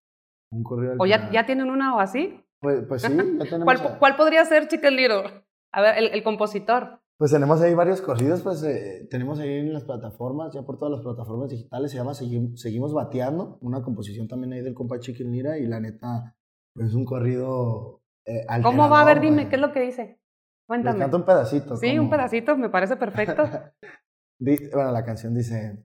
Un 0.51 0.63
corrido 0.63 0.93
alterado. 0.93 1.03
¿O 1.03 1.27
ya, 1.27 1.31
ya 1.31 1.45
tienen 1.45 1.69
una 1.69 1.95
o 1.95 1.99
así? 1.99 2.43
Pues, 2.59 2.83
pues 2.87 3.03
sí, 3.03 3.09
ya 3.15 3.45
tenemos... 3.45 3.63
¿Cuál, 3.63 3.99
¿Cuál, 3.99 4.15
podría 4.15 4.43
ser, 4.45 4.67
Chicken 4.67 4.95
Little? 4.95 5.45
A 5.71 5.81
ver, 5.81 5.97
el, 5.99 6.07
el, 6.07 6.23
compositor. 6.23 6.99
Pues 7.19 7.31
tenemos 7.31 7.61
ahí 7.61 7.73
varios 7.73 8.01
corridos, 8.01 8.41
pues 8.41 8.63
eh, 8.63 9.07
tenemos 9.11 9.39
ahí 9.39 9.59
en 9.59 9.73
las 9.73 9.83
plataformas, 9.83 10.53
ya 10.53 10.63
por 10.63 10.77
todas 10.77 10.93
las 10.93 11.01
plataformas 11.01 11.49
digitales, 11.49 11.91
se 11.91 11.97
llama 11.97 12.13
Seguimos, 12.13 12.93
Bateando, 12.93 13.57
una 13.61 13.81
composición 13.81 14.27
también 14.27 14.53
ahí 14.53 14.61
del 14.61 14.73
compa 14.73 14.99
Chicken 14.99 15.31
Lira 15.31 15.57
y 15.57 15.67
la 15.67 15.79
neta, 15.79 16.35
pues 16.73 16.87
es 16.87 16.95
un 16.95 17.05
corrido 17.05 18.01
eh, 18.27 18.45
¿Cómo 18.61 18.89
va? 18.89 19.01
A 19.01 19.05
ver, 19.05 19.21
dime, 19.21 19.47
¿qué 19.47 19.55
es 19.55 19.61
lo 19.61 19.71
que 19.71 19.79
dice? 19.79 20.16
Cuéntame. 20.67 20.99
canto 20.99 21.17
un 21.17 21.25
pedacito. 21.25 21.77
Sí, 21.77 21.97
un 21.97 22.09
pedacito, 22.09 22.57
me 22.57 22.69
parece 22.69 22.97
perfecto. 22.97 23.43
bueno, 24.39 24.91
la 24.91 25.03
canción 25.03 25.33
dice... 25.33 25.83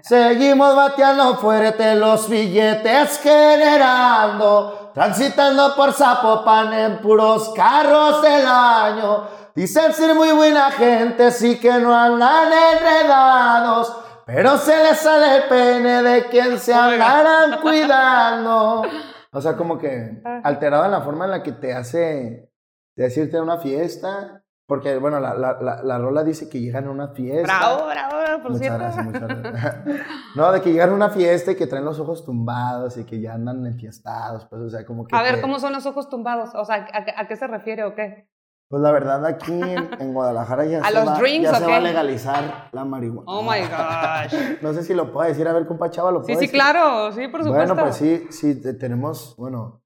Seguimos 0.00 0.76
bateando 0.76 1.36
fuerte 1.38 1.96
los 1.96 2.28
billetes 2.28 3.18
generando, 3.20 4.92
transitando 4.94 5.74
por 5.74 5.92
Zapopan 5.92 6.72
en 6.72 6.98
puros 7.00 7.52
carros 7.56 8.22
del 8.22 8.46
año. 8.46 9.24
Dicen 9.56 9.92
ser 9.92 10.14
muy 10.14 10.30
buena 10.30 10.70
gente, 10.70 11.32
sí 11.32 11.58
que 11.58 11.80
no 11.80 11.92
andan 11.92 12.48
enredados, 12.52 13.92
pero 14.24 14.56
se 14.56 14.76
les 14.84 14.98
sale 14.98 15.38
el 15.38 15.42
pene 15.48 16.02
de 16.04 16.26
quien 16.26 16.60
se 16.60 16.72
andarán 16.74 17.60
cuidando. 17.60 18.82
O 19.30 19.42
sea, 19.42 19.58
como 19.58 19.76
que 19.76 20.22
alterado 20.42 20.86
en 20.86 20.90
la 20.90 21.02
forma 21.02 21.26
en 21.26 21.32
la 21.32 21.42
que 21.42 21.52
te 21.52 21.74
hace 21.74 22.50
de 22.98 23.04
decirte 23.04 23.36
a 23.36 23.42
una 23.42 23.58
fiesta, 23.58 24.42
porque, 24.66 24.98
bueno, 24.98 25.20
la, 25.20 25.32
la, 25.34 25.82
la, 25.84 25.98
rola 25.98 26.24
dice 26.24 26.48
que 26.48 26.60
llegan 26.60 26.88
a 26.88 26.90
una 26.90 27.08
fiesta. 27.08 27.44
Bravo, 27.44 27.86
bravo, 27.86 28.42
por 28.42 28.50
muchas 28.50 28.58
cierto. 28.58 28.78
Gracias, 28.78 29.04
muchas 29.04 29.28
gracias. 29.28 29.76
no, 30.34 30.52
de 30.52 30.60
que 30.60 30.72
llegan 30.72 30.90
a 30.90 30.94
una 30.94 31.08
fiesta 31.08 31.52
y 31.52 31.54
que 31.54 31.68
traen 31.68 31.84
los 31.84 32.00
ojos 32.00 32.24
tumbados 32.24 32.96
y 32.96 33.04
que 33.04 33.20
ya 33.20 33.34
andan 33.34 33.64
enfiestados, 33.64 34.46
pues, 34.46 34.60
o 34.62 34.68
sea, 34.68 34.84
como 34.84 35.06
que... 35.06 35.16
A 35.16 35.22
ver, 35.22 35.40
¿cómo 35.40 35.60
son 35.60 35.72
los 35.72 35.86
ojos 35.86 36.08
tumbados? 36.08 36.50
O 36.56 36.64
sea, 36.64 36.88
¿a, 36.92 37.20
a 37.20 37.28
qué 37.28 37.36
se 37.36 37.46
refiere 37.46 37.84
o 37.84 37.94
qué? 37.94 38.28
Pues 38.68 38.82
la 38.82 38.90
verdad, 38.90 39.24
aquí 39.24 39.52
en, 39.52 40.12
Guadalajara 40.12 40.66
ya, 40.66 40.80
¿A 40.80 40.88
se, 40.90 41.04
va, 41.04 41.18
drinks, 41.18 41.50
ya 41.50 41.54
se 41.54 41.66
va 41.66 41.76
a 41.76 41.80
legalizar 41.80 42.68
la 42.72 42.84
marihuana. 42.84 43.30
Oh 43.30 43.42
my 43.42 43.60
gosh. 43.60 44.58
no 44.60 44.74
sé 44.74 44.82
si 44.82 44.92
lo 44.92 45.12
puedo 45.12 45.26
decir, 45.28 45.46
a 45.46 45.52
ver, 45.52 45.66
compa 45.66 45.88
Chava, 45.88 46.10
lo 46.10 46.20
puedo 46.20 46.36
Sí, 46.36 46.46
sí, 46.46 46.52
claro, 46.52 47.12
sí, 47.12 47.28
por 47.28 47.44
supuesto. 47.44 47.74
Bueno, 47.74 47.76
pues 47.76 47.94
sí, 47.94 48.26
sí, 48.30 48.60
tenemos, 48.76 49.34
bueno, 49.38 49.82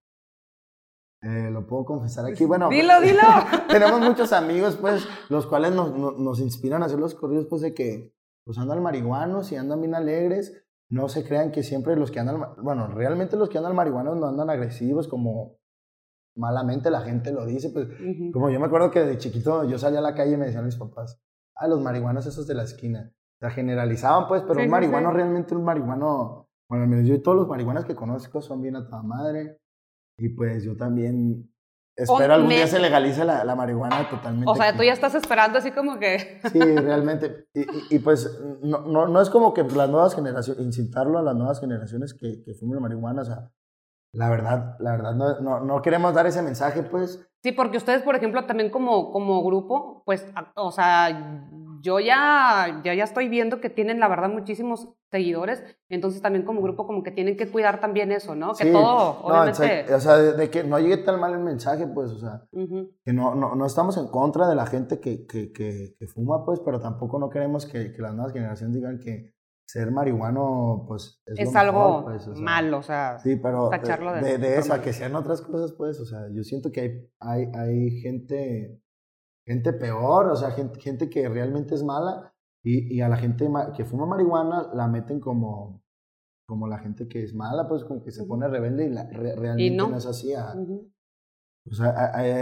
eh, 1.23 1.51
lo 1.53 1.67
puedo 1.69 1.85
confesar 1.85 2.27
aquí. 2.27 2.45
Bueno, 2.45 2.69
dilo, 2.69 3.01
dilo. 3.01 3.21
tenemos 3.69 4.01
muchos 4.01 4.33
amigos, 4.33 4.77
pues, 4.81 5.07
los 5.29 5.47
cuales 5.47 5.73
nos, 5.73 5.97
nos, 6.19 6.41
inspiran 6.41 6.83
a 6.83 6.87
hacer 6.87 6.99
los 6.99 7.15
corridos, 7.15 7.47
pues, 7.49 7.63
de 7.63 7.75
que 7.75 8.13
pues 8.45 8.59
andan 8.59 8.83
marihuanos 8.83 9.53
y 9.53 9.57
andan 9.57 9.81
bien 9.81 9.95
alegres. 9.95 10.65
No 10.91 11.09
se 11.09 11.25
crean 11.25 11.53
que 11.53 11.63
siempre 11.63 11.95
los 11.95 12.11
que 12.11 12.19
andan, 12.19 12.57
bueno, 12.63 12.89
realmente 12.89 13.37
los 13.37 13.49
que 13.49 13.57
andan 13.57 13.77
marihuanos 13.77 14.17
no 14.17 14.27
andan 14.27 14.51
agresivos 14.51 15.07
como 15.07 15.59
malamente 16.37 16.91
la 16.91 17.03
gente 17.03 17.33
lo 17.33 17.47
dice. 17.47 17.71
Pues, 17.71 17.87
como 18.33 18.51
yo 18.51 18.59
me 18.59 18.67
acuerdo 18.67 18.91
que 18.91 19.01
de 19.01 19.17
chiquito 19.17 19.65
yo 19.65 19.79
salía 19.79 20.01
a 20.01 20.03
la 20.03 20.15
calle 20.15 20.33
y 20.33 20.37
me 20.37 20.47
decían 20.47 20.67
mis 20.67 20.77
papás, 20.77 21.23
ah, 21.55 21.69
los 21.69 21.81
marihuanos 21.81 22.27
esos 22.27 22.49
de 22.49 22.55
la 22.55 22.65
esquina. 22.65 23.13
O 23.37 23.39
sea, 23.39 23.51
generalizaban, 23.51 24.27
pues, 24.27 24.43
pero 24.43 24.61
un 24.61 24.69
marihuano 24.69 25.13
realmente, 25.13 25.55
un 25.55 25.65
marihuano, 25.65 26.49
bueno, 26.69 27.01
yo 27.03 27.23
todos 27.23 27.39
los 27.39 27.49
marihuanos 27.49 27.85
que 27.85 27.95
conozco 27.95 28.43
son 28.43 28.61
bien 28.61 28.75
a 28.75 28.85
toda 28.85 29.03
madre 29.03 29.62
y 30.23 30.29
pues 30.29 30.63
yo 30.63 30.77
también 30.77 31.53
espero 31.97 32.35
algún 32.35 32.51
día 32.51 32.69
se 32.69 32.79
legalice 32.79 33.25
la, 33.25 33.45
la, 33.45 33.57
marihuana 33.57 34.09
totalmente. 34.09 34.49
O 34.49 34.55
sea, 34.55 34.77
tú 34.77 34.85
ya 34.85 34.93
estás 34.93 35.17
esperando 35.17 35.59
así 35.59 35.73
como 35.73 35.99
que... 35.99 36.41
Sí, 36.53 36.61
realmente. 36.61 37.49
Y, 37.53 37.97
y, 37.97 37.99
pues 37.99 38.39
no, 38.63 38.83
no, 38.83 39.09
no, 39.09 39.21
es 39.21 39.31
como 39.31 39.53
que 39.53 39.65
las 39.65 39.91
nuevas 39.91 40.15
generaciones, 40.15 40.65
incitarlo 40.65 41.19
a 41.19 41.23
las 41.23 41.35
nuevas 41.35 41.59
generaciones 41.59 42.15
que, 42.15 42.41
que 42.45 42.55
fumen 42.55 42.81
marihuana, 42.81 43.23
o 43.23 43.25
sea, 43.25 43.51
la 44.13 44.29
verdad, 44.29 44.77
la 44.79 44.93
verdad, 44.93 45.15
no, 45.15 45.41
no, 45.41 45.61
no, 45.61 45.83
queremos 45.83 46.13
dar 46.15 46.27
ese 46.27 46.43
mensaje, 46.43 46.83
pues. 46.83 47.27
Sí, 47.43 47.53
porque 47.53 47.79
ustedes, 47.79 48.03
por 48.03 48.15
ejemplo, 48.15 48.45
también 48.45 48.71
como, 48.71 49.11
como 49.11 49.43
grupo, 49.43 50.03
pues, 50.05 50.27
o 50.55 50.71
sea, 50.71 51.43
yo 51.83 51.99
ya, 51.99 52.81
ya, 52.85 52.95
ya 52.95 53.05
estoy 53.05 53.29
viendo 53.29 53.61
que 53.61 53.69
tienen, 53.69 53.99
la 53.99 54.09
verdad, 54.09 54.29
muchísimos 54.29 54.89
seguidores, 55.11 55.65
entonces 55.89 56.23
también 56.23 56.45
como 56.45 56.63
grupo 56.63 56.87
como 56.87 57.03
que 57.03 57.11
tienen 57.11 57.37
que 57.37 57.51
cuidar 57.51 57.81
también 57.81 58.13
eso, 58.13 58.35
¿no? 58.35 58.55
Que 58.55 58.67
todo, 58.67 59.23
obviamente... 59.23 59.93
o 59.93 60.01
sea, 60.01 60.17
de, 60.17 60.51
que 60.51 60.63
no 60.63 60.79
llegue 60.79 60.99
tan 60.99 61.19
mal 61.19 61.33
el 61.33 61.41
mensaje, 61.41 61.87
pues, 61.89 62.11
o 62.13 62.19
sea, 62.19 62.43
que 62.53 63.13
no, 63.13 63.35
no, 63.35 63.55
no, 63.57 63.67
estamos 63.67 63.97
en 63.97 64.09
contra 64.09 64.47
de 64.47 64.55
la 64.55 64.67
gente 64.67 65.01
que, 65.01 65.27
que, 65.27 65.53
que, 65.53 65.95
que 65.99 66.07
fuma, 66.07 66.45
pues, 66.45 66.61
pero 66.61 66.81
tampoco 66.81 67.19
no 67.19 67.29
queremos 67.31 67.67
que, 67.67 67.93
que, 67.93 68.03
las 68.03 68.15
nuevas 68.15 68.33
generaciones 68.33 68.77
digan 68.77 68.99
que 69.01 69.35
ser 69.67 69.91
marihuano, 69.91 70.85
pues, 70.87 71.23
es, 71.27 71.49
es 71.49 71.57
algo 71.57 72.05
pues, 72.05 72.27
malo, 72.37 72.79
o 72.79 72.83
sea, 72.83 73.19
sí, 73.19 73.37
pero 73.37 73.71
de, 73.71 74.39
de, 74.39 74.59
eso, 74.59 74.75
a 74.75 74.83
que 74.83 74.93
sean 74.93 75.15
otras 75.15 75.41
cosas, 75.41 75.73
pues, 75.73 75.99
o 76.01 76.05
sea, 76.05 76.29
yo 76.33 76.43
siento 76.43 76.71
que 76.71 76.81
hay, 76.81 77.11
hay, 77.21 77.53
hay 77.55 77.91
gente 78.01 78.83
gente 79.47 79.73
peor, 79.73 80.29
o 80.29 80.37
sea, 80.37 80.51
gente, 80.53 80.81
gente 80.81 81.11
que 81.11 81.29
realmente 81.29 81.75
es 81.75 81.83
mala 81.83 82.33
y, 82.63 82.95
y, 82.95 83.01
a 83.01 83.09
la 83.09 83.17
gente 83.17 83.49
que 83.77 83.85
fuma 83.85 84.07
marihuana 84.07 84.71
la 84.75 84.87
meten 84.87 85.21
como, 85.21 85.83
como 86.47 86.69
la 86.69 86.79
gente 86.79 87.09
que 87.09 87.25
es 87.25 87.35
mala, 87.35 87.69
pues 87.69 87.85
como 87.85 88.03
que 88.03 88.13
se 88.13 88.25
pone 88.25 88.47
rebelde 88.47 88.87
y 88.87 88.91
la, 88.91 89.09
realmente 89.11 89.77
no? 89.77 89.97
es 89.97 90.07
así. 90.07 90.33
O 91.65 91.75
sea, 91.75 91.93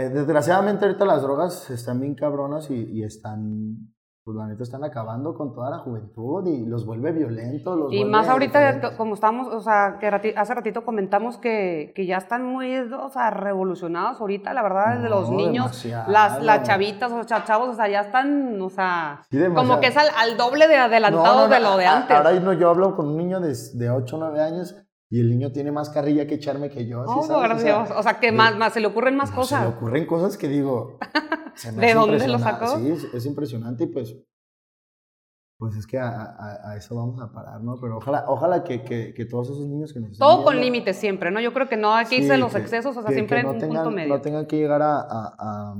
desgraciadamente 0.09 0.85
ahorita 0.85 1.05
las 1.05 1.21
drogas 1.21 1.69
están 1.69 1.99
bien 1.99 2.15
cabronas 2.15 2.69
y, 2.69 2.75
y 2.75 3.03
están 3.03 3.93
pues 4.23 4.37
la 4.37 4.45
neta 4.45 4.61
están 4.61 4.83
acabando 4.83 5.33
con 5.33 5.51
toda 5.53 5.71
la 5.71 5.79
juventud 5.79 6.45
y 6.45 6.65
los 6.67 6.85
vuelve 6.85 7.11
violentos. 7.11 7.75
Los 7.77 7.91
y 7.91 7.97
vuelve 7.97 8.11
más 8.11 8.27
ahorita, 8.29 8.95
como 8.95 9.15
estamos, 9.15 9.47
o 9.47 9.61
sea, 9.61 9.97
que 9.99 10.11
rati- 10.11 10.33
hace 10.37 10.53
ratito 10.53 10.85
comentamos 10.85 11.37
que, 11.39 11.91
que 11.95 12.05
ya 12.05 12.17
están 12.17 12.45
muy, 12.45 12.77
o 12.77 13.09
sea, 13.09 13.31
revolucionados 13.31 14.21
ahorita, 14.21 14.53
la 14.53 14.61
verdad, 14.61 14.99
de 14.99 15.09
los 15.09 15.29
No, 15.31 15.37
niños, 15.37 15.65
demasiado. 15.83 16.11
las, 16.11 16.41
las 16.43 16.61
chavitas, 16.63 17.11
o 17.11 17.23
sea, 17.23 17.43
chavos, 17.45 17.69
o 17.69 17.73
sea, 17.73 17.87
ya 17.87 18.01
están, 18.01 18.61
o 18.61 18.69
sea, 18.69 19.21
Sí, 19.31 19.39
como 19.55 19.79
que 19.79 19.87
es 19.87 19.97
al, 19.97 20.07
al 20.15 20.37
doble 20.37 20.67
de 20.67 20.75
adelantados 20.77 21.25
No, 21.37 21.47
no, 21.47 21.53
de 21.53 21.59
lo 21.59 21.77
de 21.77 21.85
antes. 21.87 22.15
Ahora 22.15 22.31
no, 22.33 22.53
yo 22.53 22.69
hablo 22.69 22.95
con 22.95 23.07
un 23.07 23.17
niño 23.17 23.39
de, 23.39 23.55
de 23.73 23.89
8 23.89 24.15
o 24.15 24.19
9 24.19 24.39
años 24.39 24.75
y 25.09 25.19
el 25.19 25.29
niño 25.29 25.51
tiene 25.51 25.71
más 25.73 25.89
carrilla 25.89 26.25
que 26.27 26.35
echarme 26.35 26.69
que 26.69 26.85
yo. 26.87 27.03
¿sí 27.05 27.11
Oh, 27.13 27.23
sabes? 27.23 27.49
por 27.49 27.63
Dios. 27.63 27.89
O 27.97 28.03
sea, 28.03 28.19
que 28.19 28.27
de- 28.27 28.37
más, 28.37 28.55
más, 28.55 28.71
se 28.71 28.79
le 28.79 28.87
ocurren 28.87 29.17
más 29.17 29.31
cosas. 29.31 29.61
Se 29.63 29.67
le 29.69 29.75
ocurren 29.75 30.05
cosas 30.05 30.37
que 30.37 30.47
digo. 30.47 30.99
Se 31.61 31.71
me 31.71 31.85
¿De 31.87 31.93
dónde 31.93 32.27
lo 32.27 32.39
sacó? 32.39 32.77
Sí, 32.79 32.89
es, 32.89 33.03
es 33.13 33.25
impresionante 33.25 33.83
y 33.83 33.87
pues. 33.87 34.15
Pues 35.59 35.75
es 35.75 35.85
que 35.85 35.99
a, 35.99 36.09
a- 36.09 36.71
a 36.71 36.75
eso 36.75 36.95
vamos 36.95 37.21
a 37.21 37.31
parar, 37.31 37.61
¿no? 37.61 37.79
Pero 37.79 37.97
ojalá, 37.97 38.25
ojalá 38.27 38.63
que, 38.63 38.83
que, 38.83 39.13
que 39.13 39.25
todos 39.25 39.47
esos 39.51 39.67
niños 39.67 39.93
que 39.93 39.99
nos 39.99 40.17
Todo 40.17 40.43
con 40.43 40.59
límites 40.59 40.97
siempre, 40.97 41.29
¿no? 41.29 41.39
Yo 41.39 41.53
creo 41.53 41.69
que 41.69 41.77
no 41.77 41.99
irse 42.01 42.15
Sí, 42.23 42.29
a 42.31 42.37
los 42.37 42.51
que- 42.51 42.57
excesos, 42.59 42.97
o 42.97 43.01
sea, 43.03 43.11
siempre 43.11 43.37
que 43.37 43.41
en 43.41 43.45
no 43.45 43.51
un 43.53 43.59
tengan, 43.59 43.83
punto 43.83 43.91
medio. 43.95 44.15
No 44.15 44.21
tengan 44.21 44.47
que 44.47 44.57
llegar 44.57 44.81
a, 44.81 45.01
a- 45.01 45.35
a 45.37 45.75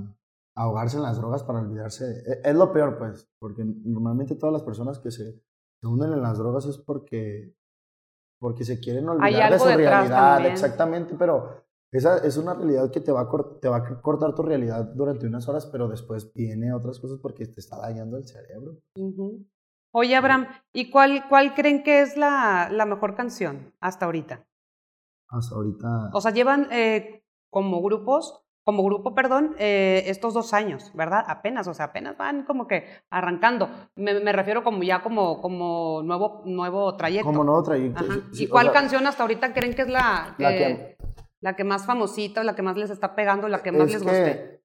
ahogarse 0.55 0.97
en 0.97 1.03
las 1.03 1.17
drogas 1.17 1.41
para 1.43 1.59
olvidarse. 1.61 2.05
de- 2.05 2.41
Es, 2.43 2.53
lo 2.55 2.71
peor, 2.71 2.99
pues, 2.99 3.27
porque 3.39 3.63
normalmente 3.65 4.35
todas 4.35 4.53
las 4.53 4.61
personas 4.61 4.99
que 4.99 5.09
se, 5.09 5.41
se 5.79 5.87
hunden 5.87 6.13
en 6.13 6.21
las 6.21 6.37
drogas 6.37 6.65
es 6.67 6.77
porque, 6.77 7.55
porque 8.39 8.63
se 8.63 8.79
quieren 8.79 9.09
olvidar 9.09 9.51
de 9.51 9.57
su 9.57 9.65
realidad. 9.65 10.07
también. 10.09 10.51
Exactamente, 10.53 11.15
pero 11.17 11.63
esa 11.91 12.17
es 12.19 12.37
una 12.37 12.53
realidad 12.53 12.89
que 12.91 13.01
te 13.01 13.11
va, 13.11 13.21
a 13.21 13.59
te 13.59 13.67
va 13.69 13.77
a 13.77 14.01
cortar 14.01 14.33
tu 14.33 14.43
realidad 14.43 14.85
durante 14.95 15.27
unas 15.27 15.47
horas, 15.49 15.65
pero 15.65 15.87
después 15.87 16.31
viene 16.33 16.73
otras 16.73 16.99
cosas 16.99 17.19
porque 17.21 17.45
te 17.45 17.59
está 17.59 17.77
dañando 17.79 18.17
el 18.17 18.25
cerebro. 18.25 18.77
Oye, 19.93 20.15
Abraham, 20.15 20.47
¿y 20.71 20.89
cuál, 20.89 21.25
cuál 21.27 21.53
creen 21.53 21.83
que 21.83 22.01
es 22.01 22.15
la, 22.15 22.69
la 22.71 22.85
mejor 22.85 23.15
canción 23.15 23.73
hasta 23.81 24.05
ahorita? 24.05 24.45
Hasta 25.29 25.55
ahorita. 25.55 26.09
O 26.13 26.21
sea, 26.21 26.31
llevan 26.31 26.67
eh, 26.71 27.23
como 27.49 27.81
grupos, 27.81 28.41
como 28.63 28.83
grupo, 28.83 29.13
perdón, 29.15 29.55
eh, 29.59 30.03
estos 30.07 30.33
dos 30.33 30.53
años, 30.53 30.91
¿verdad? 30.93 31.25
Apenas, 31.27 31.67
o 31.67 31.73
sea, 31.73 31.85
apenas 31.87 32.17
van 32.17 32.45
como 32.45 32.67
que 32.67 32.85
arrancando. 33.09 33.69
Me, 33.95 34.19
me 34.21 34.31
refiero 34.31 34.63
como 34.63 34.83
ya 34.83 35.01
como, 35.03 35.41
como 35.41 36.03
nuevo, 36.03 36.43
nuevo 36.45 36.95
trayecto. 36.95 37.25
como 37.25 37.43
nuevo 37.43 37.63
trayecto. 37.63 38.03
Sí, 38.31 38.43
¿Y 38.45 38.47
cuál 38.47 38.67
sea, 38.67 38.73
canción 38.73 39.07
hasta 39.07 39.23
ahorita 39.23 39.53
creen 39.53 39.73
que 39.73 39.81
es 39.81 39.89
la 39.89 40.35
que, 40.37 40.43
La 40.43 40.49
que- 40.51 40.97
la 41.41 41.55
que 41.55 41.63
más 41.63 41.85
famosita, 41.85 42.43
la 42.43 42.55
que 42.55 42.61
más 42.61 42.77
les 42.77 42.89
está 42.89 43.15
pegando, 43.15 43.47
la 43.47 43.61
que 43.63 43.71
más 43.71 43.87
es 43.87 43.93
les 43.93 44.03
guste? 44.03 44.63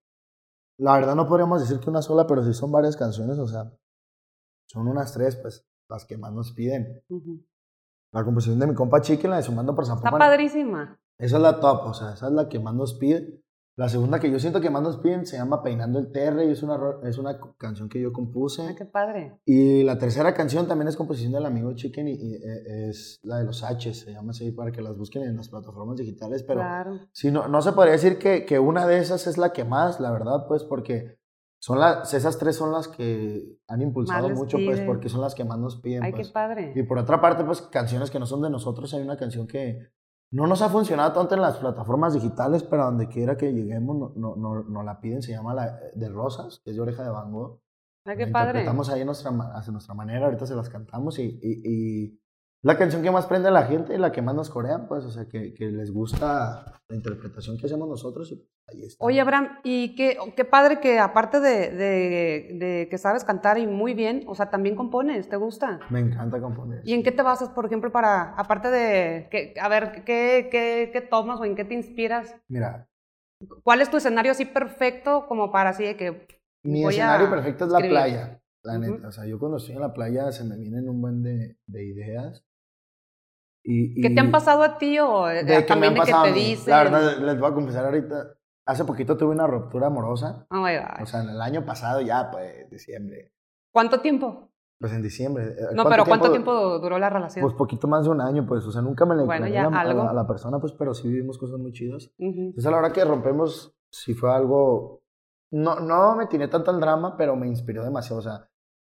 La 0.79 0.95
verdad 0.95 1.15
no 1.15 1.27
podríamos 1.27 1.61
decir 1.61 1.81
que 1.81 1.89
una 1.89 2.03
sola, 2.03 2.27
pero 2.27 2.45
sí 2.45 2.53
son 2.53 2.71
varias 2.71 2.97
canciones, 2.97 3.39
o 3.39 3.47
sea, 3.47 3.73
son 4.69 4.89
unas 4.89 5.13
tres, 5.13 5.37
pues, 5.37 5.67
las 5.89 6.05
que 6.05 6.19
más 6.19 6.33
nos 6.33 6.53
piden. 6.53 7.03
La 8.13 8.25
composición 8.25 8.59
de 8.59 8.67
mi 8.67 8.75
compa 8.75 9.01
Chiqui, 9.01 9.27
la 9.27 9.37
de 9.37 9.43
Sumando 9.43 9.75
por 9.75 9.85
Está 9.85 9.97
Zapopan. 9.97 10.19
padrísima. 10.19 11.01
Esa 11.19 11.37
es 11.37 11.43
la 11.43 11.61
top, 11.61 11.87
o 11.87 11.95
sea, 11.95 12.13
esa 12.13 12.27
es 12.27 12.33
la 12.33 12.49
que 12.49 12.59
más 12.61 12.75
nos 12.75 12.95
pide. 12.95 13.43
La 13.77 13.91
segunda 13.91 14.19
que 14.19 14.31
yo 14.31 14.39
siento 14.39 14.63
que 14.63 14.71
más 14.71 14.83
nos 14.83 14.97
piden 14.97 15.27
se 15.27 15.37
llama 15.37 15.63
Peinando 15.63 15.99
el 15.99 16.11
Terre 16.11 16.47
y 16.47 16.53
es 16.53 16.63
una, 16.63 16.79
es 17.05 17.19
una 17.19 17.39
canción 17.59 17.91
que 17.91 18.01
yo 18.01 18.11
compuse. 18.11 18.63
Ay, 18.63 18.75
qué 18.75 18.87
padre. 18.87 19.39
Y 19.45 19.83
la 19.83 19.99
tercera 19.99 20.33
canción 20.33 20.67
también 20.67 20.89
es 20.89 20.97
composición 20.97 21.33
del 21.33 21.45
amigo 21.45 21.75
Chicken 21.75 22.09
y, 22.09 22.13
y, 22.13 22.35
eh, 22.37 22.89
es 22.89 23.21
la 23.23 23.37
de 23.37 23.45
los 23.45 23.63
H, 23.63 23.93
se 23.93 24.13
llama 24.13 24.31
así 24.31 24.51
para 24.51 24.73
que 24.73 24.81
las 24.81 24.97
busquen 24.97 25.25
en 25.25 25.37
las 25.37 25.51
plataformas 25.51 25.99
digitales, 25.99 26.43
pero 26.43 26.61
claro. 26.61 27.01
Sí, 27.13 27.31
no, 27.31 27.49
no 27.49 27.61
se 27.61 27.73
podría 27.73 27.93
decir 27.93 28.19
que, 28.19 28.47
que 28.47 28.59
una 28.59 28.87
de 28.87 28.99
esas 28.99 29.27
es 29.27 29.37
la 29.37 29.53
que 29.53 29.65
más, 29.65 30.01
la 30.01 30.11
verdad, 30.11 30.47
pues, 30.49 30.65
porque 30.65 31.19
son 31.59 31.79
las, 31.79 32.15
esas 32.15 32.39
tres 32.39 32.57
son 32.57 32.73
las 32.73 32.89
que 32.89 33.59
han 33.69 33.83
impulsado 33.83 34.31
mucho, 34.31 34.57
pues, 34.65 34.81
porque 34.81 35.11
son 35.11 35.21
las 35.21 35.35
que 35.35 35.45
más 35.45 35.59
nos 35.59 35.83
piden. 35.83 36.03
Ay, 36.03 36.13
pues. 36.13 36.29
qué 36.29 36.33
padre. 36.33 36.73
Y 36.75 36.83
por 36.85 36.97
otra 36.97 37.21
parte, 37.21 37.45
pues, 37.45 37.61
canciones 37.61 38.11
que 38.11 38.19
no 38.19 38.25
son 38.25 38.41
de 38.41 38.49
nosotros, 38.49 38.95
hay 38.95 39.03
una 39.03 39.19
canción 39.19 39.47
que 39.47 39.91
no 40.37 40.47
nos 40.47 40.61
ha 40.63 40.69
funcionado 40.69 41.13
tanto 41.13 41.35
en 41.35 41.41
las 41.43 41.57
plataformas 41.57 42.15
digitales, 42.15 42.63
pero 42.63 42.85
donde 42.85 43.09
quiera 43.09 43.37
que 43.37 43.53
lleguemos, 43.53 43.97
no, 43.97 44.13
no, 44.17 44.37
no, 44.37 44.63
no 44.65 44.83
la 44.83 45.01
piden, 45.01 45.23
se 45.23 45.33
llama 45.33 45.55
la 45.55 45.79
de 45.95 46.09
Rosas, 46.09 46.61
que 46.63 46.71
es 46.71 46.77
de 46.77 46.83
Oreja 46.83 47.03
de 47.05 47.11
Van 47.11 47.33
Gogh. 47.33 47.61
Ay, 48.05 48.17
qué 48.17 48.27
La 48.27 48.33
padre. 48.33 48.49
interpretamos 48.61 48.89
ahí 48.91 49.01
a 49.03 49.05
nuestra, 49.05 49.31
ma- 49.31 49.53
a 49.59 49.71
nuestra 49.71 49.95
manera, 49.95 50.27
ahorita 50.27 50.47
se 50.47 50.55
las 50.55 50.69
cantamos 50.69 51.19
y, 51.19 51.23
y, 51.43 51.63
y 51.65 52.21
la 52.63 52.77
canción 52.77 53.03
que 53.03 53.11
más 53.11 53.27
prende 53.27 53.49
a 53.49 53.53
la 53.53 53.65
gente 53.65 53.95
y 53.95 53.99
la 53.99 54.11
que 54.13 54.23
más 54.23 54.35
nos 54.35 54.51
corean, 54.51 54.89
pues, 54.89 55.05
o 55.05 55.11
sea, 55.11 55.27
que, 55.29 55.55
que 55.55 55.67
les 55.67 55.93
gusta 55.93 56.81
la 56.89 56.97
interpretación 56.97 57.57
que 57.59 57.67
hacemos 57.67 57.89
nosotros 57.89 58.33
y 58.33 58.49
ahí 58.69 58.85
está. 58.85 59.05
Oye, 59.05 59.21
Abraham, 59.21 59.59
y 59.63 59.95
qué, 59.95 60.17
qué 60.37 60.45
padre 60.45 60.81
que 60.81 60.99
aparte 60.99 61.39
de, 61.41 61.71
de- 61.71 62.49
de 62.59 62.89
que 62.91 62.99
sabes 62.99 63.25
cantar 63.25 63.59
y 63.59 63.67
muy 63.67 63.95
bien, 63.95 64.25
o 64.27 64.35
sea, 64.35 64.51
también 64.51 64.75
compones, 64.75 65.29
¿te 65.29 65.37
gusta? 65.37 65.81
Me 65.91 66.01
encanta 66.01 66.41
componer. 66.41 66.81
¿Y 66.85 66.95
en 66.95 67.03
qué 67.03 67.13
te 67.13 67.23
basas, 67.23 67.51
por 67.51 67.67
ejemplo, 67.67 67.93
para, 67.93 68.35
aparte 68.37 68.71
de, 68.71 69.29
que, 69.31 69.55
a 69.61 69.69
ver, 69.69 70.03
¿qué, 70.05 70.49
qué, 70.51 70.91
qué 70.93 71.01
tomas 71.03 71.39
o 71.41 71.45
en 71.45 71.55
qué 71.55 71.65
te 71.65 71.75
inspiras? 71.75 72.35
Mira, 72.49 72.89
¿Cuál 73.63 73.83
es 73.83 73.91
tu 73.91 73.99
escenario 73.99 74.33
así 74.33 74.47
perfecto 74.47 75.27
como 75.29 75.53
para 75.53 75.71
así 75.71 75.85
de 75.85 75.97
que 75.97 76.27
mi 76.65 76.85
escenario 76.87 77.29
perfecto 77.29 77.67
es 77.67 77.71
la 77.71 77.79
escribir? 77.79 77.99
playa, 77.99 78.41
la 78.67 78.79
neta. 78.79 79.09
O 79.09 79.13
sea, 79.13 79.25
yo 79.27 79.39
cuando 79.39 79.57
estoy 79.59 79.75
en 79.77 79.81
la 79.81 79.93
playa 79.95 80.31
se 80.33 80.45
me 80.45 80.57
vienen 80.57 80.89
un 80.89 81.01
buen 81.01 81.23
de, 81.23 81.57
de 81.67 81.85
ideas. 81.85 82.45
Y, 83.69 84.01
¿Qué 84.01 84.11
te 84.11 84.21
han 84.21 84.29
y- 84.29 84.33
pasado 84.33 84.63
a 84.63 84.79
ti 84.79 84.99
o 84.99 85.29
eh, 85.29 85.43
de 85.43 85.47
que 85.47 85.55
me 85.55 85.63
también 85.63 85.93
han 85.99 86.07
de 86.07 86.13
que 86.13 86.19
te 86.23 86.33
dicen? 86.33 86.71
La 86.71 86.85
verdad, 86.85 87.19
les 87.19 87.39
voy 87.41 87.51
a 87.51 87.55
confesar 87.55 87.85
ahorita. 87.85 88.35
Hace 88.67 88.85
poquito 88.85 89.17
tuve 89.17 89.31
una 89.31 89.47
ruptura 89.47 89.87
amorosa. 89.89 90.47
Oh 90.51 90.57
my 90.57 90.77
God. 90.77 91.03
O 91.03 91.07
sea, 91.07 91.23
en 91.23 91.31
el 91.31 91.41
año 91.41 91.65
pasado 91.65 92.01
ya, 92.01 92.31
pues, 92.31 92.69
diciembre. 92.71 93.33
¿Cuánto 93.73 94.01
tiempo? 94.01 94.51
Pues 94.79 94.93
en 94.93 95.03
diciembre. 95.03 95.47
Eh, 95.59 95.75
No, 95.75 95.89
pero 95.89 96.05
¿cuánto 96.05 96.31
tiempo 96.31 96.79
duró 96.79 96.99
la 96.99 97.09
relación? 97.09 97.43
Pues 97.43 97.55
poquito 97.55 97.89
más 97.89 98.05
de 98.05 98.11
un 98.11 98.21
año, 98.21 98.45
pues. 98.47 98.65
O 98.67 98.71
sea, 98.73 98.83
nunca 98.83 99.05
me 99.07 99.15
le 99.17 99.25
Bueno, 99.25 99.47
ya 99.49 99.65
a 99.67 99.81
algo. 99.81 100.03
a 100.03 100.13
la 100.13 100.27
persona, 100.27 100.59
pues, 100.61 100.73
pero 100.73 100.95
sí 100.95 101.09
vivimos 101.09 101.39
cosas 101.39 101.59
muy 101.59 101.73
chidas. 101.73 102.11
Ujú. 102.19 102.39
Entonces, 102.41 102.67
a 102.67 102.71
la 102.71 102.77
hora 102.79 102.93
que 102.93 103.05
rompemos, 103.05 103.75
sí 103.91 104.15
fue 104.15 104.33
algo. 104.35 105.03
No, 105.53 105.81
no 105.81 106.17
me 106.17 106.27
tiré 106.27 106.49
tanto 106.49 106.71
al 106.73 106.81
drama, 106.81 107.17
pero 107.17 107.37
me 107.37 107.47
inspiró 107.47 107.85
demasiado. 107.85 108.19
O 108.19 108.23
sea, 108.23 108.49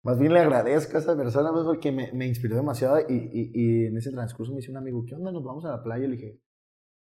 más 0.04 0.18
bien 0.18 0.32
le 0.32 0.40
agradezco 0.40 0.96
a 0.96 1.00
esa 1.00 1.16
persona, 1.16 1.50
pues, 1.52 1.64
porque 1.64 1.92
me, 1.92 2.12
me 2.12 2.26
inspiró 2.26 2.56
demasiado. 2.56 2.98
Y, 3.00 3.14
y, 3.14 3.52
y 3.54 3.86
en 3.86 3.96
ese 3.96 4.10
transcurso 4.10 4.52
me 4.52 4.58
dice 4.58 4.70
un 4.70 4.76
amigo, 4.78 5.04
¿qué 5.06 5.14
onda? 5.14 5.30
Nos 5.32 5.44
vamos 5.44 5.64
a 5.64 5.70
la 5.70 5.82
playa. 5.82 6.04
Y 6.04 6.08
le 6.08 6.16
dije, 6.16 6.40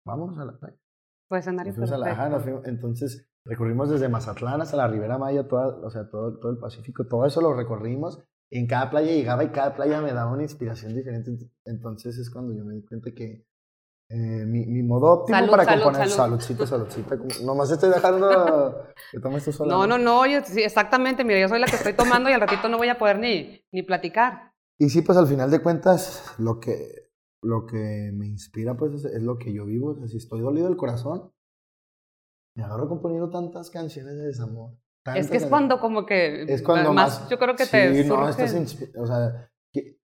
vámonos 0.05 0.37
a 0.39 0.45
la 0.45 0.57
playa. 0.57 0.77
Pues 1.29 1.41
escenario 1.45 1.71
Nos 1.71 1.75
fuimos 1.75 1.91
a 1.91 1.97
la- 1.97 2.39
fuimos- 2.43 2.65
entonces 2.67 3.29
recorrimos 3.45 3.89
desde 3.89 4.09
Mazatlán 4.09 4.61
hasta 4.61 4.77
la 4.77 4.87
Ribera 4.87 5.17
Maya, 5.17 5.47
toda, 5.47 5.67
o 5.79 5.89
sea, 5.89 6.09
todo, 6.09 6.39
todo 6.39 6.51
el 6.51 6.57
Pacífico, 6.57 7.05
todo 7.07 7.25
eso 7.25 7.41
lo 7.41 7.53
recorrimos. 7.53 8.19
En 8.51 8.65
cada 8.67 8.89
playa 8.89 9.11
llegaba 9.11 9.43
y 9.43 9.49
cada 9.49 9.75
playa 9.75 10.01
me 10.01 10.11
daba 10.11 10.31
una 10.33 10.41
inspiración 10.43 10.95
diferente. 10.95 11.31
Entonces 11.65 12.17
es 12.17 12.31
cuando 12.31 12.53
yo 12.55 12.65
me 12.65 12.73
di 12.73 12.83
cuenta 12.83 13.11
que 13.11 13.45
eh, 14.09 14.45
mi, 14.45 14.65
mi 14.65 14.81
modo 14.83 15.07
óptimo 15.11 15.37
Salud, 15.37 15.51
para 15.51 15.65
salud, 15.65 15.83
componer. 15.83 16.09
salud. 16.09 16.39
Saludcita, 16.39 16.65
saludcita. 16.67 17.15
Nomás 17.43 17.69
estoy 17.71 17.89
dejando 17.89 18.87
que 19.11 19.19
tomes 19.19 19.43
tú 19.45 19.51
sola. 19.51 19.73
No, 19.73 19.87
no, 19.87 19.97
no, 19.97 20.25
yo- 20.25 20.41
sí, 20.43 20.61
exactamente, 20.61 21.23
mira, 21.23 21.39
yo 21.39 21.47
soy 21.47 21.59
la 21.59 21.67
que 21.67 21.75
estoy 21.75 21.93
tomando 21.93 22.29
y 22.29 22.33
al 22.33 22.41
ratito 22.41 22.67
no 22.69 22.77
voy 22.77 22.89
a 22.89 22.97
poder 22.97 23.19
ni, 23.19 23.63
ni 23.71 23.83
platicar. 23.83 24.53
Y 24.79 24.89
sí, 24.89 25.01
pues 25.01 25.17
al 25.17 25.27
final 25.27 25.51
de 25.51 25.61
cuentas, 25.61 26.33
lo 26.39 26.59
que, 26.59 27.11
lo 27.41 27.65
que 27.65 28.11
me 28.13 28.27
inspira, 28.27 28.75
pues 28.75 28.93
es, 28.93 29.05
es 29.05 29.21
lo 29.21 29.37
que 29.37 29.53
yo 29.53 29.65
vivo. 29.65 29.91
O 29.91 29.95
sea, 29.95 30.07
si 30.07 30.17
estoy 30.17 30.41
dolido 30.41 30.67
del 30.67 30.77
corazón, 30.77 31.31
me 32.55 32.63
agarro 32.63 32.89
componiendo 32.89 33.29
tantas 33.29 33.69
canciones 33.69 34.15
de 34.15 34.23
desamor. 34.27 34.71
Es 35.15 35.29
que 35.31 35.37
es 35.37 35.45
cuando 35.45 35.79
como 35.79 36.05
que 36.05 36.43
es 36.43 36.61
cuando 36.61 36.93
más, 36.93 37.21
más, 37.21 37.29
yo 37.29 37.39
creo 37.39 37.55
que 37.55 37.65
sí, 37.65 37.71
te 37.71 38.03
no, 38.03 38.15
surge. 38.15 38.29
estás 38.31 38.55
inspi- 38.55 38.91
o 38.97 39.07
sea 39.07 39.49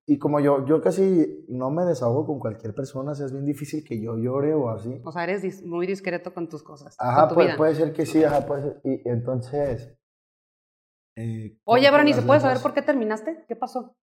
y 0.08 0.18
como 0.18 0.38
yo 0.40 0.64
yo 0.66 0.80
casi 0.80 1.44
no 1.48 1.70
me 1.70 1.84
desahogo 1.84 2.26
con 2.26 2.38
cualquier 2.38 2.74
persona 2.74 3.12
o 3.12 3.14
sea, 3.14 3.26
es 3.26 3.32
bien 3.32 3.44
difícil 3.44 3.82
que 3.84 4.00
yo 4.00 4.16
llore 4.16 4.54
o 4.54 4.70
así 4.70 5.00
O 5.04 5.10
sea, 5.12 5.24
eres 5.24 5.42
dis- 5.42 5.64
muy 5.64 5.86
discreto 5.86 6.32
con 6.32 6.48
tus 6.48 6.62
cosas, 6.62 6.94
ajá 6.98 7.20
con 7.22 7.28
tu 7.30 7.34
puede, 7.34 7.46
vida. 7.48 7.56
puede 7.56 7.74
ser 7.74 7.92
que 7.92 8.06
sí 8.06 8.22
ajá 8.22 8.46
puede 8.46 8.62
ser 8.62 8.80
y 8.84 9.08
entonces 9.08 9.96
eh, 11.16 11.56
Oye, 11.64 11.90
¿y 12.06 12.12
se 12.12 12.22
puede 12.22 12.40
saber 12.40 12.58
por 12.60 12.74
qué 12.74 12.82
terminaste? 12.82 13.44
¿Qué 13.48 13.56
pasó? 13.56 13.96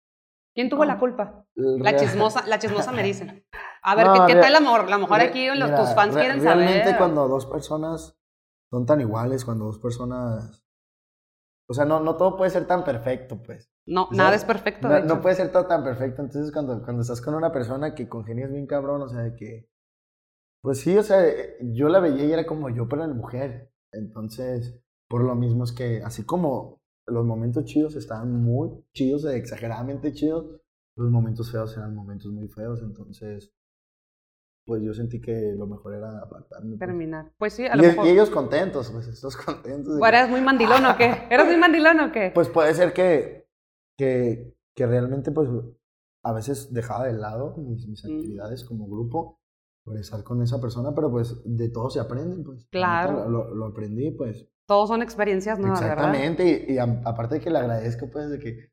¿Quién 0.55 0.69
tuvo 0.69 0.85
No. 0.85 0.93
la 0.93 0.99
culpa? 0.99 1.45
La 1.55 1.95
chismosa, 1.95 2.45
la 2.47 2.57
chismosa 2.59 2.91
me 2.91 3.03
dicen. 3.03 3.45
A 3.83 3.95
ver, 3.95 4.07
No, 4.07 4.13
¿qué, 4.27 4.33
qué 4.33 4.39
tal 4.39 4.55
amor? 4.55 4.81
A 4.81 4.89
lo 4.89 4.99
mejor 4.99 5.19
aquí 5.21 5.47
los, 5.47 5.55
mira, 5.69 5.75
tus 5.77 5.93
fans 5.93 6.13
re- 6.13 6.21
quieren 6.21 6.41
realmente 6.41 6.83
saber. 6.83 6.97
cuando 6.97 7.27
dos 7.27 7.45
personas 7.45 8.17
son 8.69 8.85
tan 8.85 9.01
iguales 9.01 9.43
cuando 9.43 9.65
dos 9.65 9.79
personas 9.79 10.63
o 11.69 11.73
sea 11.73 11.85
no 11.85 11.99
no 11.99 12.15
todo 12.15 12.37
puede 12.37 12.51
ser 12.51 12.67
tan 12.67 12.83
perfecto 12.83 13.41
pues 13.41 13.70
No, 13.87 14.03
O 14.05 14.07
sea, 14.13 14.17
nada 14.25 14.35
es 14.35 14.45
perfecto. 14.45 14.87
No, 14.87 14.99
no 14.99 15.21
puede 15.21 15.35
ser 15.35 15.51
todo 15.51 15.65
tan 15.65 15.83
perfecto. 15.83 16.21
Entonces, 16.21 16.51
cuando, 16.51 16.81
cuando 16.83 17.01
estás 17.01 17.21
con 17.21 17.33
una 17.35 17.51
persona 17.51 17.95
que 17.95 18.07
congenias 18.07 18.51
bien 18.51 18.67
cabrón, 18.67 19.01
o 19.01 19.07
sea, 19.09 19.21
de 19.21 19.35
que. 19.35 19.69
Pues 20.63 20.79
sí, 20.79 20.95
o 20.97 21.01
sea, 21.03 21.19
yo 21.61 21.89
la 21.89 21.99
veía 21.99 22.25
y 22.25 22.31
era 22.31 22.45
como 22.45 22.69
yo, 22.69 22.87
pero 22.87 23.03
en 23.03 23.17
mujer. 23.17 23.71
Entonces, 23.91 24.79
por 25.09 25.23
lo 25.23 25.33
mismo 25.35 25.63
es 25.63 25.71
que, 25.71 26.01
así 26.03 26.23
como 26.23 26.79
los 27.07 27.25
momentos 27.25 27.65
chidos 27.65 27.95
estaban 27.95 28.31
muy 28.43 28.69
chidos, 28.93 29.25
exageradamente 29.25 30.13
chidos, 30.13 30.61
los 30.95 31.09
momentos 31.09 31.51
feos 31.51 31.75
eran 31.75 31.95
momentos 31.95 32.31
muy 32.31 32.47
feos. 32.47 32.81
Entonces, 32.83 33.51
pues 34.67 34.83
yo 34.83 34.93
sentí 34.93 35.19
que 35.19 35.53
lo 35.57 35.65
mejor 35.65 35.95
era 35.95 36.19
apartarme. 36.19 36.69
pues. 36.77 36.79
terminar. 36.79 37.31
Pues 37.39 37.53
sí, 37.53 37.65
a 37.65 37.73
Y, 37.73 37.77
lo 37.77 37.83
e- 37.83 37.87
mejor. 37.87 38.05
y 38.05 38.09
ellos 38.09 38.29
contentos, 38.29 38.91
pues 38.91 39.07
estos 39.07 39.35
contentos. 39.35 39.99
¿O 39.99 40.05
¿Eras 40.05 40.29
muy 40.29 40.41
mandilón 40.41 40.85
o 40.85 40.95
qué? 40.95 41.23
¿Eras 41.31 41.47
muy 41.47 41.57
mandilón 41.57 41.99
o 42.01 42.11
qué? 42.11 42.31
Pues 42.33 42.47
puede 42.49 42.73
ser 42.75 42.93
que 42.93 43.40
que, 44.01 44.55
que 44.75 44.85
realmente, 44.87 45.31
pues, 45.31 45.47
a 46.23 46.33
veces 46.33 46.73
dejaba 46.73 47.05
de 47.05 47.13
lado 47.13 47.55
mis, 47.57 47.87
mis 47.87 48.03
Mm. 48.03 48.07
actividades 48.15 48.63
como 48.65 48.87
grupo 48.87 49.39
por 49.83 49.97
estar 49.97 50.23
con 50.23 50.41
esa 50.41 50.59
persona, 50.59 50.93
pero 50.95 51.09
pues 51.11 51.35
de 51.45 51.69
todo 51.69 51.89
se 51.89 51.99
aprende, 51.99 52.43
pues. 52.43 52.63
La 52.65 52.69
Claro. 52.71 53.29
Lo, 53.29 53.53
lo 53.53 53.65
aprendí, 53.67 54.11
pues. 54.11 54.47
Todos 54.67 54.89
son 54.89 55.01
experiencias 55.01 55.59
nuevas, 55.59 55.81
¿verdad? 55.81 56.13
Exactamente, 56.15 56.65
y, 56.69 56.73
y 56.73 56.77
a- 56.77 57.01
aparte 57.05 57.35
de 57.35 57.41
que 57.41 57.49
le 57.49 57.59
agradezco, 57.59 58.09
pues, 58.11 58.29
de 58.29 58.39
que 58.39 58.71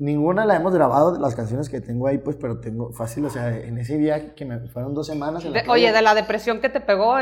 ninguna 0.00 0.44
la 0.46 0.56
hemos 0.56 0.72
grabado, 0.74 1.18
las 1.20 1.34
canciones 1.34 1.68
que 1.68 1.80
tengo 1.80 2.06
ahí, 2.06 2.18
pues, 2.18 2.36
pero 2.36 2.58
tengo 2.58 2.90
fácil, 2.92 3.26
o 3.26 3.30
sea, 3.30 3.56
en 3.56 3.76
ese 3.78 3.96
viaje 3.98 4.34
que 4.34 4.44
me 4.46 4.58
fueron 4.68 4.94
dos 4.94 5.06
semanas 5.06 5.44
en 5.44 5.52
la 5.52 5.58
De- 5.58 5.64
playa, 5.64 5.72
oye, 5.88 5.92
de 5.96 6.02
la 6.02 6.14
depresión 6.14 6.60
que 6.60 6.70
te 6.70 6.80
pegó, 6.80 7.14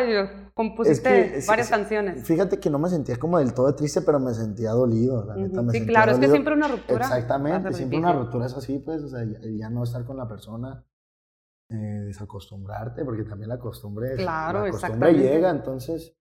compusiste 0.54 1.38
es- 1.38 1.46
varias 1.46 1.66
es- 1.66 1.70
canciones. 1.70 2.24
Fíjate 2.24 2.58
que 2.60 2.70
no 2.70 2.78
me 2.78 2.88
sentía 2.88 3.16
como 3.16 3.38
del 3.38 3.52
todo 3.52 3.74
triste, 3.74 4.00
pero 4.02 4.20
me 4.20 4.32
sentía 4.32 4.70
dolido, 4.70 5.24
la 5.24 5.34
neta. 5.36 5.60
Me 5.60 5.72
Sí, 5.72 5.78
sentía 5.78 5.92
claro, 5.94 6.12
es 6.12 6.18
que 6.18 6.28
siempre 6.28 6.54
una 6.54 6.68
ruptura. 6.68 7.00
Exactamente, 7.04 7.72
siempre 7.74 7.98
una 7.98 8.12
ruptura 8.12 8.46
es 8.46 8.54
así, 8.56 8.78
pues, 8.78 9.02
o 9.02 9.08
sea, 9.08 9.24
ya, 9.24 9.38
ya 9.42 9.68
no 9.70 9.82
estar 9.82 10.04
con 10.04 10.16
la 10.16 10.28
persona, 10.28 10.84
eh, 11.70 11.74
desacostumbrarte, 12.06 13.04
porque 13.04 13.24
también 13.24 13.48
la 13.48 13.58
costumbre, 13.58 14.14
Claro, 14.16 14.64
la 14.64 14.70
costumbre 14.70 15.12
llega, 15.14 15.50
entonces, 15.50 16.14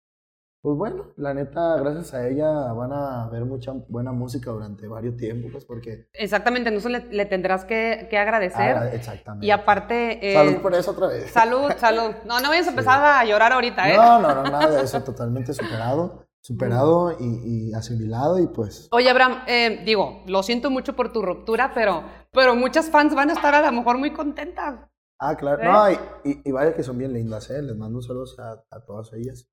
pues 0.61 0.75
bueno, 0.77 1.13
la 1.15 1.33
neta, 1.33 1.77
gracias 1.77 2.13
a 2.13 2.27
ella 2.27 2.49
van 2.73 2.91
a 2.91 3.29
ver 3.29 3.45
mucha 3.45 3.71
buena 3.87 4.11
música 4.11 4.51
durante 4.51 4.87
varios 4.87 5.15
tiempos, 5.15 5.51
pues, 5.51 5.65
porque... 5.65 6.07
Exactamente, 6.13 6.69
entonces 6.69 6.91
le, 6.91 7.13
le 7.15 7.25
tendrás 7.25 7.63
que, 7.63 8.07
que 8.09 8.17
agradecer. 8.17 8.75
Ah, 8.75 8.89
exactamente. 8.93 9.45
y 9.45 9.51
aparte... 9.51 10.31
eh, 10.31 10.33
Salud 10.33 10.57
por 10.61 10.73
eso 10.73 10.91
otra 10.91 11.07
vez. 11.07 11.31
Salud, 11.31 11.71
salud. 11.77 12.11
No, 12.25 12.39
no 12.41 12.49
vayas 12.49 12.67
a 12.67 12.71
empezar 12.71 13.03
a 13.03 13.23
llorar 13.23 13.53
ahorita, 13.53 13.89
¿eh? 13.89 13.95
No, 13.95 14.19
no, 14.19 14.33
no, 14.35 14.43
nada 14.51 14.69
de 14.71 14.81
eso, 14.83 15.01
totalmente 15.03 15.53
superado, 15.53 16.25
superado 16.41 17.15
y, 17.19 17.69
y 17.69 17.73
asimilado 17.73 18.39
y 18.39 18.47
pues... 18.47 18.89
Oye, 18.91 19.09
Abraham, 19.09 19.43
eh, 19.47 19.83
digo, 19.85 20.23
lo 20.27 20.43
siento 20.43 20.69
mucho 20.69 20.95
por 20.95 21.13
tu 21.13 21.21
ruptura, 21.21 21.71
pero, 21.73 22.03
pero 22.33 22.55
muchas 22.55 22.89
fans 22.89 23.15
van 23.15 23.29
a 23.29 23.33
estar 23.33 23.53
a 23.55 23.61
lo 23.61 23.71
mejor 23.71 23.97
muy 23.99 24.11
contentas. 24.11 24.81
Ah, 25.19 25.35
claro. 25.35 25.61
¿Eh? 25.63 25.65
No, 25.65 25.91
y, 25.91 26.29
y, 26.31 26.41
y 26.49 26.51
vaya 26.51 26.73
que 26.75 26.83
son 26.83 26.97
bien 26.97 27.13
lindas, 27.13 27.49
¿eh? 27.51 27.61
Les 27.61 27.75
mando 27.75 27.99
un 27.99 28.03
saludo 28.03 28.25
a, 28.39 28.63
a 28.75 28.85
todas 28.85 29.13
ellas. 29.13 29.47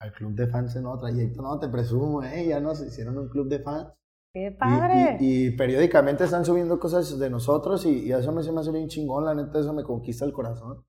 Al 0.00 0.12
club 0.12 0.34
de 0.34 0.46
fans 0.48 0.74
en 0.76 0.82
nuevo 0.82 0.98
trayecto, 1.00 1.40
no, 1.42 1.58
te 1.58 1.68
presumo, 1.68 2.22
¿eh? 2.22 2.46
Ya 2.46 2.60
nos 2.60 2.80
hicieron 2.84 3.16
un 3.18 3.28
club 3.28 3.48
de 3.48 3.60
fans. 3.60 3.88
¡Qué 4.32 4.48
Y- 4.48 4.50
padre! 4.50 5.16
Y, 5.20 5.46
y 5.46 5.50
periódicamente 5.52 6.24
están 6.24 6.44
subiendo 6.44 6.78
cosas 6.78 7.18
de 7.18 7.30
nosotros 7.30 7.86
y, 7.86 8.06
y 8.06 8.12
eso 8.12 8.32
me 8.32 8.42
se 8.42 8.52
me 8.52 8.60
hace 8.60 8.72
bien 8.72 8.88
chingón, 8.88 9.24
la 9.24 9.34
neta, 9.34 9.60
eso 9.60 9.72
me 9.72 9.82
conquista 9.84 10.24
el 10.24 10.32
corazón. 10.32 10.84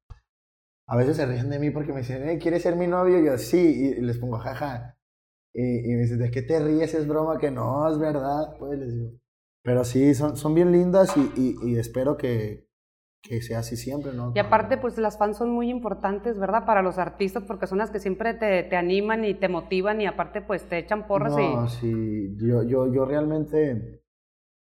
A 0.87 0.97
veces 0.97 1.17
se 1.17 1.25
ríen 1.25 1.49
de 1.49 1.59
mí 1.59 1.71
porque 1.71 1.93
me 1.93 1.99
dicen, 1.99 2.27
"Eh, 2.29 2.37
¿quieres 2.37 2.61
ser 2.63 2.75
mi 2.75 2.87
novio? 2.87 3.19
Y 3.19 3.25
yo, 3.25 3.37
sí, 3.37 3.57
y, 3.57 3.99
y 3.99 4.01
les 4.01 4.17
pongo, 4.17 4.37
jaja. 4.37 4.97
Y, 5.53 5.91
y 5.91 5.95
me 5.95 6.01
dicen, 6.01 6.19
¿de 6.19 6.31
qué 6.31 6.41
te 6.41 6.59
ríes? 6.59 6.93
Es 6.93 7.07
broma, 7.07 7.37
que 7.39 7.49
no, 7.51 7.89
es 7.89 7.97
verdad. 7.97 8.55
Pues 8.59 8.77
les 8.79 8.93
digo. 8.93 9.11
Pero 9.63 9.83
sí, 9.83 10.13
son, 10.13 10.37
son 10.37 10.53
bien 10.53 10.71
lindas 10.71 11.15
y, 11.17 11.31
y, 11.35 11.55
y 11.71 11.77
espero 11.79 12.17
que, 12.17 12.67
que 13.27 13.41
sea 13.41 13.59
así 13.59 13.75
siempre, 13.75 14.13
¿no? 14.13 14.31
Y 14.35 14.39
aparte, 14.39 14.77
pues 14.77 14.97
las 14.97 15.17
fans 15.17 15.37
son 15.37 15.49
muy 15.49 15.69
importantes, 15.69 16.37
¿verdad? 16.39 16.65
Para 16.65 16.81
los 16.81 16.97
artistas, 16.97 17.43
porque 17.43 17.67
son 17.67 17.79
las 17.79 17.89
que 17.91 17.99
siempre 17.99 18.33
te, 18.33 18.63
te 18.63 18.75
animan 18.75 19.25
y 19.25 19.33
te 19.33 19.49
motivan 19.49 19.99
y 20.01 20.05
aparte, 20.05 20.41
pues 20.41 20.67
te 20.69 20.77
echan 20.77 21.07
porras 21.07 21.33
No, 21.33 21.65
y... 21.65 21.69
sí, 21.69 22.35
yo, 22.37 22.63
yo, 22.63 22.91
yo 22.93 23.05
realmente, 23.05 24.03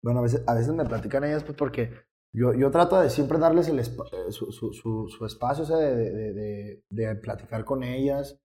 bueno, 0.03 0.21
a 0.21 0.23
veces, 0.23 0.43
a 0.47 0.55
veces 0.55 0.75
me 0.75 0.85
platican 0.85 1.25
ellas 1.25 1.45
pues 1.45 1.57
porque 1.57 1.93
yo, 2.33 2.53
yo 2.55 2.71
trato 2.71 3.01
de 3.01 3.11
siempre 3.11 3.39
darles 3.39 3.69
el 3.69 3.79
eh, 3.79 3.85
su, 4.31 4.53
su, 4.53 4.73
su, 4.73 5.09
su 5.09 5.27
espacio, 5.27 5.65
o 5.65 5.67
sea, 5.67 5.77
de, 5.77 5.95
de, 5.95 6.33
de, 6.33 6.83
de 6.91 7.15
platicar 7.17 7.65
con 7.65 7.83
ellas, 7.83 8.39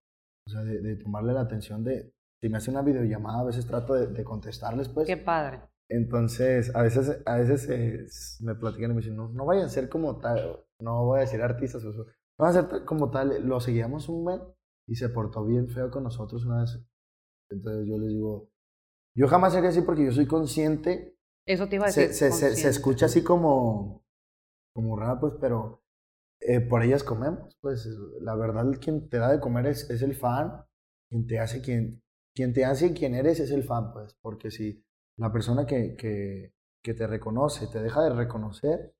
o 0.47 0.51
sea, 0.51 0.61
de, 0.61 0.81
de 0.81 0.95
tomarle 0.97 1.33
la 1.33 1.41
atención 1.41 1.83
de, 1.83 2.11
si 2.41 2.49
me 2.49 2.57
hace 2.57 2.71
una 2.71 2.81
videollamada, 2.81 3.39
a 3.39 3.45
veces 3.45 3.65
trato 3.65 3.93
de, 3.93 4.07
de 4.07 4.23
contestarles, 4.23 4.89
pues. 4.89 5.07
Qué 5.07 5.17
padre. 5.17 5.61
Entonces, 5.89 6.75
a 6.75 6.81
veces, 6.81 7.21
a 7.25 7.37
veces 7.37 7.69
eh, 7.69 8.07
me 8.43 8.55
platican 8.55 8.91
y 8.91 8.93
me 8.95 9.01
dicen, 9.01 9.15
no, 9.15 9.29
no 9.29 9.45
vayan 9.45 9.65
a 9.65 9.69
ser 9.69 9.87
como 9.89 10.19
tal, 10.19 10.65
no 10.79 11.05
voy 11.05 11.19
a 11.19 11.21
decir 11.21 11.41
artistas, 11.41 11.83
no 11.83 12.05
van 12.37 12.49
a 12.49 12.53
ser 12.53 12.85
como 12.85 13.11
tal, 13.11 13.47
lo 13.47 13.59
seguíamos 13.59 14.09
un 14.09 14.25
mes 14.25 14.41
y 14.87 14.95
se 14.95 15.09
portó 15.09 15.45
bien 15.45 15.69
feo 15.69 15.91
con 15.91 16.03
nosotros 16.03 16.45
una 16.45 16.61
vez. 16.61 16.79
Entonces 17.49 17.87
yo 17.87 17.97
les 17.97 18.09
digo, 18.09 18.49
yo 19.15 19.27
jamás 19.27 19.53
sería 19.53 19.69
así 19.69 19.81
porque 19.81 20.05
yo 20.05 20.11
soy 20.11 20.25
consciente, 20.25 21.17
Eso 21.45 21.67
te 21.67 21.75
iba 21.75 21.85
a 21.85 21.87
decir. 21.87 22.11
se, 22.13 22.31
se, 22.31 22.55
se 22.55 22.69
escucha 22.69 23.05
así 23.05 23.23
como, 23.23 24.03
como 24.73 24.97
raro, 24.97 25.19
pues, 25.19 25.33
pero 25.39 25.83
eh, 26.41 26.61
por 26.61 26.83
ellas 26.83 27.03
comemos, 27.03 27.57
pues 27.61 27.87
la 28.21 28.35
verdad 28.35 28.65
quien 28.81 29.09
te 29.09 29.17
da 29.17 29.31
de 29.31 29.39
comer 29.39 29.67
es, 29.67 29.89
es 29.89 30.01
el 30.01 30.15
fan, 30.15 30.65
quien 31.09 31.27
te 31.27 31.39
hace 31.39 31.61
quien, 31.61 32.03
quien 32.35 32.53
te 32.53 32.65
hace 32.65 32.93
quien 32.93 33.15
eres 33.15 33.39
es 33.39 33.51
el 33.51 33.63
fan, 33.63 33.93
pues, 33.93 34.15
porque 34.21 34.51
si 34.51 34.84
la 35.17 35.31
persona 35.31 35.65
que, 35.65 35.95
que, 35.95 36.53
que 36.83 36.93
te 36.93 37.07
reconoce 37.07 37.67
te 37.67 37.81
deja 37.81 38.03
de 38.03 38.09
reconocer, 38.11 38.93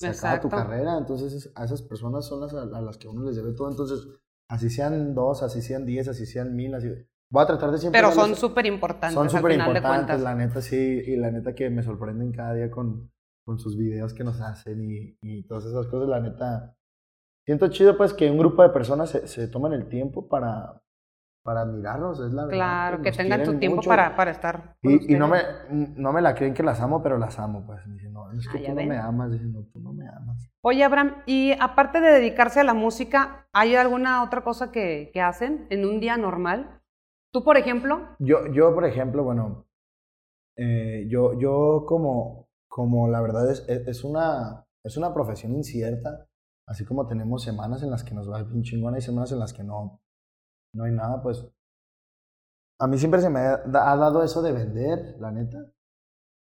se 0.00 0.08
acaba 0.08 0.40
tu 0.40 0.48
carrera, 0.50 0.98
entonces 0.98 1.32
es- 1.32 1.52
a 1.54 1.64
esas 1.64 1.82
personas 1.82 2.26
son 2.26 2.40
las 2.40 2.52
a, 2.54 2.62
a 2.62 2.80
las 2.80 2.98
que 2.98 3.08
uno 3.08 3.24
les 3.24 3.36
debe 3.36 3.52
todo, 3.54 3.70
entonces 3.70 4.06
así 4.50 4.68
sean 4.70 5.14
dos, 5.14 5.42
así 5.42 5.62
sean 5.62 5.86
diez, 5.86 6.08
así 6.08 6.26
sean 6.26 6.54
mil, 6.54 6.74
así... 6.74 6.88
Voy 7.30 7.42
a 7.42 7.46
tratar 7.46 7.70
de 7.72 7.78
siempre... 7.78 8.00
Pero 8.00 8.12
son 8.12 8.34
súper 8.36 8.66
importantes 8.66 9.14
son 9.14 9.30
súper 9.30 9.52
importantes, 9.52 10.20
la 10.20 10.34
neta 10.34 10.60
sí, 10.60 10.76
y 10.76 11.16
la 11.16 11.30
neta 11.30 11.54
que 11.54 11.70
me 11.70 11.82
sorprenden 11.82 12.32
cada 12.32 12.54
día 12.54 12.70
con, 12.70 13.10
con 13.44 13.58
sus 13.58 13.76
videos 13.76 14.12
que 14.14 14.24
nos 14.24 14.40
hacen 14.40 14.82
y, 14.84 15.16
y 15.22 15.42
todas 15.44 15.64
esas 15.64 15.86
cosas, 15.86 16.08
la 16.08 16.20
neta. 16.20 16.76
Siento 17.46 17.68
chido 17.68 17.96
pues 17.96 18.12
que 18.14 18.30
un 18.30 18.38
grupo 18.38 18.62
de 18.62 18.70
personas 18.70 19.10
se, 19.10 19.26
se 19.26 19.48
toman 19.48 19.72
el 19.72 19.88
tiempo 19.88 20.28
para, 20.28 20.82
para 21.44 21.60
admirarnos, 21.60 22.18
es 22.20 22.32
la 22.32 22.46
verdad. 22.46 22.56
Claro, 22.56 23.02
que 23.02 23.12
tengan 23.12 23.44
su 23.44 23.58
tiempo 23.58 23.76
mucho. 23.76 23.88
para, 23.88 24.16
para 24.16 24.30
estar. 24.30 24.76
con 24.82 24.90
Y, 24.92 25.12
y 25.12 25.18
no, 25.18 25.28
me, 25.28 25.42
no 25.70 26.12
me 26.12 26.22
la 26.22 26.34
creen 26.34 26.54
que 26.54 26.62
las 26.62 26.80
amo, 26.80 27.02
pero 27.02 27.18
las 27.18 27.38
amo, 27.38 27.64
pues. 27.66 27.86
Me 27.86 27.94
dicen, 27.94 28.14
no, 28.14 28.32
es 28.32 28.48
que 28.48 28.58
Ah, 28.58 28.60
ya 28.62 28.68
tú 28.70 28.74
no 28.80 28.86
me 28.86 28.96
amas, 28.98 29.30
dicen, 29.30 29.52
no, 29.52 29.62
tú 29.72 29.78
no 29.78 29.92
me 29.92 30.08
amas. 30.08 30.48
Oye, 30.62 30.82
Abraham, 30.82 31.16
y 31.26 31.52
aparte 31.60 32.00
de 32.00 32.10
dedicarse 32.12 32.60
a 32.60 32.64
la 32.64 32.72
música, 32.72 33.46
¿hay 33.52 33.76
alguna 33.76 34.22
otra 34.24 34.42
cosa 34.42 34.72
que, 34.72 35.10
que 35.12 35.20
hacen 35.20 35.66
en 35.68 35.84
un 35.84 36.00
día 36.00 36.16
normal? 36.16 36.80
Tú, 37.30 37.44
por 37.44 37.58
ejemplo, 37.58 38.08
Yo, 38.20 38.46
yo 38.46 38.72
por 38.74 38.86
ejemplo, 38.86 39.22
bueno, 39.22 39.66
eh, 40.56 41.06
yo, 41.10 41.38
yo 41.38 41.84
como, 41.86 42.48
como 42.68 43.08
la 43.08 43.20
verdad 43.20 43.50
es, 43.50 43.66
es, 43.68 43.86
es 43.86 44.04
una, 44.04 44.64
es 44.82 44.96
una 44.96 45.12
profesión 45.12 45.52
incierta, 45.52 46.26
así 46.66 46.86
como 46.86 47.06
tenemos 47.06 47.42
semanas 47.42 47.82
en 47.82 47.90
las 47.90 48.02
que 48.02 48.14
nos 48.14 48.30
va 48.30 48.42
bien 48.44 48.62
chingón, 48.62 48.94
hay 48.94 49.02
semanas 49.02 49.32
en 49.32 49.40
las 49.40 49.52
que 49.52 49.64
no, 49.64 50.00
no 50.74 50.84
hay 50.84 50.92
nada, 50.92 51.22
pues 51.22 51.44
a 52.80 52.86
mí 52.86 52.98
siempre 52.98 53.20
se 53.20 53.30
me 53.30 53.38
ha, 53.40 53.58
da- 53.58 53.92
ha 53.92 53.96
dado 53.96 54.22
eso 54.22 54.42
de 54.42 54.52
vender, 54.52 55.16
la 55.20 55.30
neta. 55.30 55.72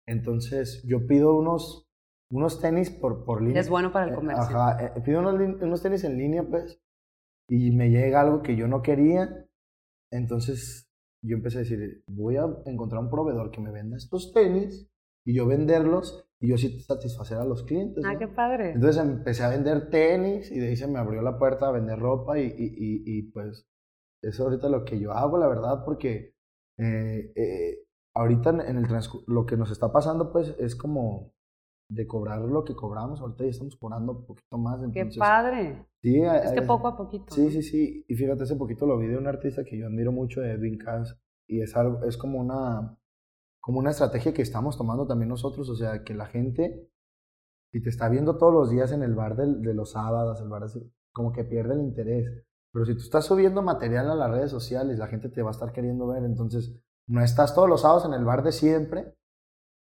Entonces 0.08 0.84
yo 0.84 1.06
pido 1.08 1.36
unos, 1.38 1.88
unos 2.32 2.60
tenis 2.62 2.90
por, 2.90 3.24
por 3.26 3.42
línea. 3.42 3.62
es 3.62 3.70
bueno 3.70 3.92
para 3.92 4.06
el 4.06 4.12
Eh, 4.12 4.16
comercio. 4.16 4.44
Ajá, 4.58 4.86
eh, 4.86 5.02
pido 5.02 5.20
unos, 5.20 5.36
unos 5.62 5.82
tenis 5.82 6.04
en 6.04 6.18
línea, 6.18 6.44
pues, 6.44 6.80
y 7.50 7.72
me 7.72 7.90
llega 7.90 8.22
algo 8.22 8.42
que 8.42 8.56
yo 8.56 8.68
no 8.68 8.82
quería. 8.82 9.46
Entonces 10.12 10.90
yo 11.24 11.36
empecé 11.38 11.58
a 11.58 11.62
decir, 11.62 12.04
voy 12.08 12.38
a 12.38 12.46
encontrar 12.66 13.02
un 13.02 13.10
proveedor 13.10 13.52
que 13.52 13.62
me 13.62 13.72
venda 13.72 13.98
estos 13.98 14.32
tenis 14.34 14.90
y 15.26 15.34
yo 15.36 15.46
venderlos 15.46 16.26
y 16.40 16.50
yo 16.50 16.58
sí 16.58 16.80
satisfacer 16.80 17.38
a 17.38 17.46
los 17.46 17.64
clientes. 17.64 18.04
Ah, 18.06 18.14
¿no? 18.14 18.20
qué 18.20 18.28
padre. 18.28 18.72
Entonces 18.72 19.02
empecé 19.02 19.44
a 19.44 19.50
vender 19.50 19.90
tenis 19.90 20.50
y 20.52 20.60
de 20.60 20.68
ahí 20.70 20.76
se 20.78 20.88
me 20.88 21.00
abrió 21.00 21.22
la 21.22 21.38
puerta 21.38 21.68
a 21.68 21.72
vender 21.72 22.00
ropa 22.00 22.40
y, 22.40 22.46
y, 22.46 22.50
y, 22.58 23.04
y, 23.06 23.22
pues 23.32 23.68
es 24.22 24.40
ahorita 24.40 24.70
lo 24.70 24.84
que 24.86 25.00
yo 25.00 25.12
hago, 25.14 25.38
la 25.38 25.48
verdad, 25.48 25.84
porque 25.86 26.34
eh, 26.78 27.32
eh, 27.36 27.80
ahorita 28.16 28.50
en, 28.52 28.78
el 28.78 28.88
lo 29.28 29.46
que 29.46 29.58
nos 29.58 29.72
está 29.72 29.92
pasando 29.92 30.32
pues 30.32 30.56
es 30.60 30.76
como 30.76 31.32
de 31.90 32.06
cobrar 32.06 32.42
lo 32.42 32.64
que 32.64 32.76
cobramos, 32.76 33.22
ahorita 33.22 33.46
ya 33.46 33.50
estamos 33.52 33.76
cobrando 33.78 34.12
un 34.14 34.26
poquito 34.26 34.58
más. 34.58 34.80
qué 34.94 35.02
Entonces, 35.02 35.20
padre. 35.20 35.86
Sí, 36.04 36.22
Es 36.22 36.52
que 36.52 36.62
poco 36.62 36.88
a 36.90 36.98
poquito. 36.98 37.36
Sí, 37.36 37.46
¿no? 37.46 37.50
sí, 37.52 37.62
sí. 37.62 38.06
Y 38.08 38.16
fíjate, 38.16 38.44
hace 38.44 38.56
poquito 38.56 38.86
lo 38.86 38.98
vi 38.98 39.08
de 39.08 39.18
un 39.18 39.28
artista 39.28 39.64
que 39.64 39.78
yo 39.78 39.88
admiro 39.88 40.12
mucho, 40.12 40.42
de 40.42 40.52
Edwin 40.52 40.78
Cass, 40.78 41.18
y 41.48 41.62
es 41.62 41.76
algo, 41.76 42.06
es 42.06 42.18
como 42.18 42.40
una, 42.40 42.98
como 43.62 43.80
una 43.80 43.92
estrategia 43.92 44.34
que 44.34 44.42
estamos 44.42 44.78
tomando 44.78 45.08
también 45.08 45.30
nosotros, 45.30 45.70
o 45.70 45.76
sea, 45.76 46.04
que 46.04 46.14
la 46.14 46.28
gente, 46.28 46.90
si 47.72 47.82
te 47.82 47.90
está 47.90 48.10
viendo 48.10 48.38
todos 48.38 48.54
los 48.54 48.70
días 48.70 48.92
en 48.92 49.04
el 49.04 49.16
bar 49.16 49.36
del- 49.36 49.62
de 49.62 49.74
los 49.74 49.92
sábados, 49.92 50.42
el 50.42 50.50
bar 50.50 50.64
así, 50.64 50.82
como 51.14 51.32
que 51.32 51.44
pierde 51.46 51.76
el 51.76 51.82
interés. 51.82 52.44
Pero 52.74 52.86
si 52.86 52.94
tú 52.94 53.02
estás 53.02 53.26
subiendo 53.26 53.62
material 53.62 54.10
a 54.12 54.16
las 54.16 54.30
redes 54.32 54.52
sociales, 54.52 55.00
la 55.00 55.08
gente 55.08 55.30
te 55.30 55.42
va 55.42 55.50
a 55.50 55.52
estar 55.52 55.72
queriendo 55.72 56.08
ver, 56.08 56.24
entonces 56.24 56.76
no 57.08 57.24
estás 57.24 57.56
todos 57.56 57.70
los 57.70 57.82
sábados 57.82 58.06
en 58.06 58.14
el 58.14 58.26
bar 58.26 58.44
de 58.44 58.52
siempre, 58.52 59.16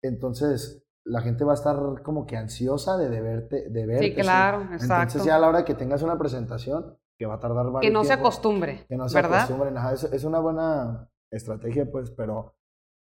entonces 0.03 0.83
la 1.03 1.21
gente 1.21 1.43
va 1.43 1.53
a 1.53 1.55
estar 1.55 1.77
como 2.03 2.25
que 2.25 2.37
ansiosa 2.37 2.97
de, 2.97 3.09
de 3.09 3.21
verte, 3.21 3.69
de 3.69 3.85
verte. 3.85 4.05
Sí, 4.05 4.15
claro, 4.15 4.61
exacto. 4.73 4.93
Entonces 4.93 5.23
ya 5.23 5.35
a 5.37 5.39
la 5.39 5.47
hora 5.47 5.65
que 5.65 5.73
tengas 5.73 6.01
una 6.01 6.17
presentación, 6.17 6.97
que 7.17 7.25
va 7.25 7.35
a 7.35 7.39
tardar 7.39 7.65
varios 7.71 7.81
que 7.81 7.91
no 7.91 8.03
se 8.03 8.13
acostumbre, 8.13 8.85
que 8.87 8.95
no 8.95 9.09
se 9.09 9.15
¿verdad? 9.15 9.39
acostumbren. 9.39 9.77
Ajá, 9.77 9.93
es, 9.93 10.03
es 10.03 10.23
una 10.23 10.39
buena 10.39 11.09
estrategia, 11.31 11.89
pues, 11.91 12.11
pero 12.11 12.53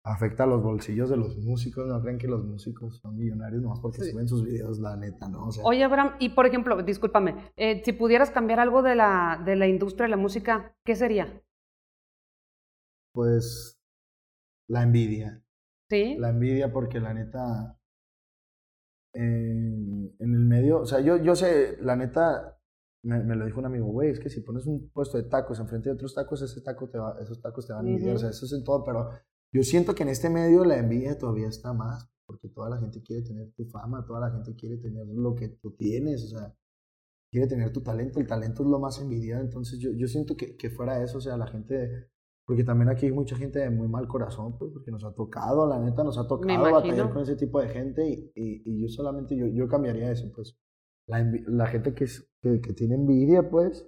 afecta 0.06 0.44
a 0.44 0.48
los 0.48 0.64
bolsillos 0.64 1.10
de 1.10 1.18
los 1.18 1.38
músicos. 1.38 1.86
No 1.88 2.02
creen 2.02 2.18
que 2.18 2.28
los 2.28 2.44
músicos 2.46 3.00
son 3.00 3.18
millonarios 3.18 3.62
nomás 3.62 3.80
porque 3.80 4.02
Sí. 4.02 4.12
suben 4.12 4.28
sus 4.28 4.44
videos, 4.46 4.80
la 4.80 4.96
neta, 4.96 5.28
¿no? 5.28 5.48
O 5.48 5.52
sea, 5.52 5.64
Oye, 5.66 5.84
Abraham, 5.84 6.16
y 6.20 6.30
por 6.30 6.46
ejemplo, 6.46 6.82
discúlpame, 6.84 7.52
eh, 7.58 7.82
si 7.84 7.94
pudieras 7.94 8.32
cambiar 8.32 8.60
algo 8.60 8.82
de 8.82 8.96
la, 8.96 9.42
de 9.46 9.56
la 9.56 9.68
industria 9.68 10.06
de 10.06 10.12
la 10.12 10.18
música, 10.18 10.76
¿qué 10.86 10.96
sería? 10.96 11.42
pues, 13.12 13.78
la 14.70 14.84
envidia. 14.84 15.44
Sí. 15.90 16.16
La 16.18 16.30
envidia 16.30 16.72
porque 16.72 17.00
la 17.00 17.14
neta, 17.14 17.78
en 19.14 20.14
el 20.20 20.46
medio, 20.46 20.82
o 20.82 20.86
sea, 20.86 21.00
yo, 21.02 21.18
yo 21.18 21.36
sé, 21.36 21.78
la 21.82 21.96
neta, 21.96 22.58
me, 23.04 23.22
me 23.24 23.36
lo 23.36 23.46
dijo 23.46 23.60
un 23.60 23.66
amigo, 23.66 23.88
güey, 23.88 24.12
es 24.12 24.20
que 24.20 24.30
si 24.30 24.42
pones 24.42 24.66
un 24.68 24.90
puesto 24.92 25.18
de 25.18 25.24
tacos 25.24 25.60
enfrente 25.60 25.90
de 25.90 25.96
otros 25.96 26.14
tacos, 26.14 26.42
ese 26.44 26.62
taco 26.62 26.90
te 26.90 26.98
va, 27.00 27.18
esos 27.20 27.42
tacos 27.42 27.66
te 27.66 27.74
van 27.74 27.86
a 27.86 27.90
envidiar, 27.90 28.16
o 28.16 28.20
sea, 28.20 28.30
eso 28.30 28.46
es 28.46 28.54
en 28.54 28.64
todo, 28.64 28.84
pero 28.86 29.10
yo 29.52 29.64
siento 29.64 29.96
que 29.96 30.04
en 30.04 30.10
este 30.10 30.30
medio 30.30 30.64
la 30.66 30.78
envidia 30.78 31.18
todavía 31.18 31.48
está 31.48 31.74
más, 31.74 32.10
porque 32.26 32.50
toda 32.50 32.70
la 32.70 32.78
gente 32.78 33.02
quiere 33.02 33.24
tener 33.24 33.52
tu 33.54 33.66
fama, 33.66 34.06
toda 34.06 34.20
la 34.20 34.32
gente 34.32 34.56
quiere 34.56 34.78
tener 34.78 35.08
lo 35.08 35.36
que 35.36 35.50
tú 35.50 35.72
tienes, 35.72 36.24
o 36.26 36.28
sea, 36.28 36.56
quiere 37.32 37.48
tener 37.48 37.72
tu 37.72 37.82
talento, 37.82 38.20
el 38.20 38.28
talento 38.28 38.64
es 38.64 38.70
lo 38.70 38.80
más 38.80 39.00
envidiado, 39.00 39.42
entonces 39.42 39.80
yo, 39.80 39.92
yo 39.92 40.08
siento 40.08 40.36
que, 40.36 40.56
que 40.56 40.70
fuera 40.70 41.04
eso, 41.04 41.18
o 41.18 41.22
sea, 41.22 41.38
la 41.38 41.48
gente 41.48 42.10
porque 42.50 42.64
también 42.64 42.90
aquí 42.90 43.06
hay 43.06 43.12
mucha 43.12 43.36
gente 43.36 43.60
de 43.60 43.70
muy 43.70 43.88
mal 43.88 44.08
corazón, 44.08 44.58
pues, 44.58 44.72
porque 44.74 44.90
nos 44.90 45.04
ha 45.04 45.14
tocado, 45.14 45.68
la 45.68 45.78
neta, 45.78 46.04
nos 46.04 46.18
ha 46.18 46.28
tocado 46.28 46.72
batallar 46.72 47.14
con 47.14 47.22
ese 47.22 47.36
tipo 47.36 47.62
de 47.62 47.70
gente 47.70 48.10
y, 48.10 48.32
y, 48.34 48.82
yo 48.82 48.88
solamente, 48.88 49.38
yo, 49.38 49.46
yo 49.46 49.68
cambiaría 49.68 50.12
eso, 50.12 50.32
pues. 50.34 50.58
La, 51.06 51.24
la 51.46 51.68
gente 51.68 51.94
que, 51.94 52.08
que, 52.42 52.60
que, 52.60 52.74
tiene 52.74 52.96
envidia, 52.96 53.48
pues. 53.52 53.88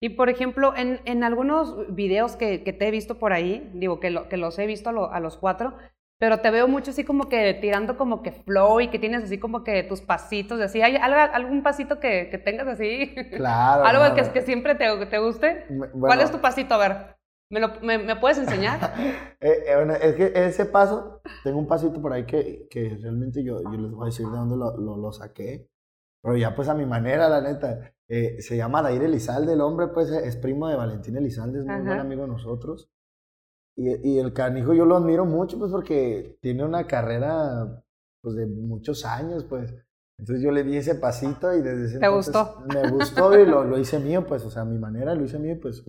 Y 0.00 0.10
por 0.10 0.28
ejemplo, 0.28 0.74
en, 0.76 1.00
en 1.06 1.24
algunos 1.24 1.94
videos 1.94 2.36
que, 2.36 2.62
que, 2.62 2.72
te 2.72 2.86
he 2.86 2.90
visto 2.90 3.18
por 3.18 3.32
ahí, 3.32 3.68
digo 3.74 3.98
que, 3.98 4.10
lo, 4.10 4.28
que 4.28 4.36
los 4.36 4.58
he 4.58 4.66
visto 4.66 4.90
a, 4.90 5.16
a, 5.16 5.20
los 5.20 5.36
cuatro, 5.36 5.74
pero 6.20 6.38
te 6.38 6.50
veo 6.50 6.68
mucho 6.68 6.92
así 6.92 7.04
como 7.04 7.28
que 7.28 7.54
tirando 7.54 7.96
como 7.96 8.22
que 8.22 8.30
flow 8.30 8.80
y 8.80 8.88
que 8.88 8.98
tienes 8.98 9.24
así 9.24 9.38
como 9.38 9.64
que 9.64 9.82
tus 9.82 10.00
pasitos, 10.00 10.60
así. 10.60 10.82
¿Hay 10.82 10.96
algún 10.96 11.62
pasito 11.62 11.98
que, 11.98 12.28
que 12.30 12.38
tengas 12.38 12.68
así? 12.68 13.14
Claro. 13.36 13.84
¿Algo 13.86 14.14
que, 14.14 14.30
que 14.30 14.42
siempre 14.42 14.76
te, 14.76 15.06
te 15.06 15.18
guste? 15.18 15.66
¿Cuál 15.98 16.20
es 16.20 16.30
tu 16.30 16.40
pasito? 16.40 16.74
A 16.74 16.78
ver. 16.78 17.18
¿Me, 17.50 17.60
lo, 17.60 17.80
me, 17.80 17.96
me 17.96 18.14
puedes 18.16 18.38
enseñar? 18.38 18.78
eh, 19.40 19.64
eh, 19.66 19.74
bueno, 19.76 19.94
es 19.94 20.14
que 20.16 20.32
ese 20.34 20.66
paso, 20.66 21.22
tengo 21.42 21.58
un 21.58 21.66
pasito 21.66 22.00
por 22.02 22.12
ahí 22.12 22.26
que, 22.26 22.68
que 22.70 22.98
realmente 23.00 23.42
yo, 23.42 23.62
yo 23.62 23.78
les 23.78 23.90
voy 23.90 24.02
a 24.02 24.06
decir 24.06 24.26
de 24.26 24.36
dónde 24.36 24.56
lo, 24.56 24.76
lo, 24.76 24.96
lo 24.98 25.12
saqué. 25.12 25.66
Pero 26.22 26.36
ya 26.36 26.54
pues 26.54 26.68
a 26.68 26.74
mi 26.74 26.84
manera, 26.84 27.28
la 27.28 27.40
neta. 27.40 27.94
Eh, 28.10 28.40
se 28.40 28.56
llama 28.56 28.80
Dair 28.80 29.02
Elizalde, 29.02 29.52
el 29.52 29.60
hombre 29.60 29.88
pues 29.88 30.10
es 30.10 30.36
primo 30.36 30.66
de 30.68 30.76
Valentín 30.76 31.16
Elizalde, 31.16 31.58
es 31.58 31.66
muy 31.66 31.80
buen 31.82 31.98
amigo 31.98 32.22
de 32.22 32.28
nosotros. 32.28 32.88
Y, 33.76 34.14
y, 34.14 34.18
el 34.18 34.32
canijo 34.32 34.72
yo 34.72 34.84
lo 34.84 34.96
admiro 34.96 35.24
mucho 35.24 35.58
pues 35.58 35.70
porque 35.70 36.36
tiene 36.40 36.64
una 36.64 36.86
carrera 36.86 37.84
pues 38.22 38.34
de 38.34 38.46
muchos 38.46 39.04
años 39.04 39.44
pues. 39.44 39.74
Entonces 40.18 40.42
yo 40.42 40.50
le 40.50 40.64
di 40.64 40.76
ese 40.76 40.96
pasito 40.96 41.54
y 41.54 41.62
desde 41.62 41.84
ese 41.84 41.98
¿Te 42.00 42.08
gustó? 42.08 42.64
me 42.66 42.90
gustó 42.90 43.38
y 43.38 43.46
lo, 43.46 43.62
lo 43.62 43.78
hice 43.78 44.00
mío 44.00 44.26
pues, 44.26 44.44
o 44.44 44.50
sea, 44.50 44.62
a 44.62 44.64
mi 44.64 44.78
manera 44.78 45.14
lo 45.14 45.24
hice 45.24 45.38
mío 45.38 45.52
y 45.52 45.58
pues 45.58 45.84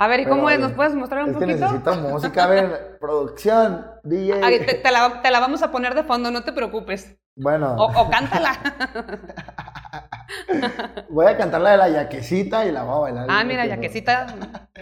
a 0.00 0.06
ver, 0.06 0.20
¿y 0.20 0.26
cómo 0.26 0.48
es? 0.48 0.60
¿Nos 0.60 0.72
puedes 0.72 0.94
mostrar 0.94 1.24
un 1.24 1.30
es 1.30 1.34
poquito? 1.34 1.56
Que 1.56 1.60
necesito 1.60 1.94
música, 1.96 2.44
a 2.44 2.46
ver, 2.46 2.98
producción, 3.00 3.84
DJ. 4.04 4.40
Ay, 4.44 4.60
te, 4.64 4.74
te, 4.74 4.92
la, 4.92 5.20
te, 5.22 5.30
la, 5.32 5.40
vamos 5.40 5.60
a 5.64 5.72
poner 5.72 5.96
de 5.96 6.04
fondo, 6.04 6.30
no 6.30 6.44
te 6.44 6.52
preocupes. 6.52 7.18
Bueno. 7.34 7.74
O, 7.74 8.02
o 8.02 8.08
cántala. 8.08 8.52
voy 11.08 11.26
a 11.26 11.36
cantar 11.36 11.60
la 11.60 11.70
de 11.72 11.76
la 11.76 11.88
yaquecita 11.88 12.64
y 12.66 12.72
la 12.72 12.84
voy 12.84 12.94
a 12.94 12.98
bailar. 12.98 13.26
Ah, 13.28 13.44
mira, 13.44 13.66
yaquecita, 13.66 14.26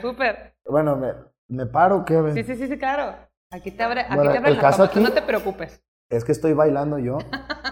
súper. 0.00 0.54
Bueno, 0.64 0.96
¿me, 0.96 1.12
¿me 1.48 1.66
paro 1.66 2.04
qué? 2.04 2.20
Sí, 2.35 2.42
sí, 2.44 2.56
sí, 2.56 2.68
sí, 2.68 2.78
claro. 2.78 3.14
Aquí 3.50 3.70
te 3.70 3.82
abre, 3.82 4.00
aquí 4.00 4.14
bueno, 4.14 4.32
te 4.32 4.38
abre 4.38 4.50
el 4.50 4.56
la 4.56 4.62
caso 4.62 4.82
aquí, 4.82 5.00
no 5.00 5.12
te 5.12 5.22
preocupes. 5.22 5.82
Es 6.09 6.24
que 6.24 6.32
estoy 6.32 6.52
bailando 6.52 6.98
yo 6.98 7.18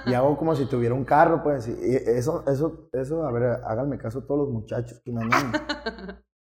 y 0.07 0.15
hago 0.15 0.37
como 0.39 0.55
si 0.57 0.67
tuviera 0.67 0.95
un 0.95 1.05
carro, 1.05 1.43
pues. 1.43 1.69
Y 1.69 1.97
eso, 1.97 2.45
eso, 2.47 2.89
eso, 2.93 3.27
a 3.27 3.33
ver, 3.33 3.61
háganme 3.65 3.99
caso 3.99 4.25
todos 4.25 4.47
los 4.47 4.51
muchachos 4.51 5.01
que 5.05 5.13
me 5.13 5.23
andan 5.23 5.53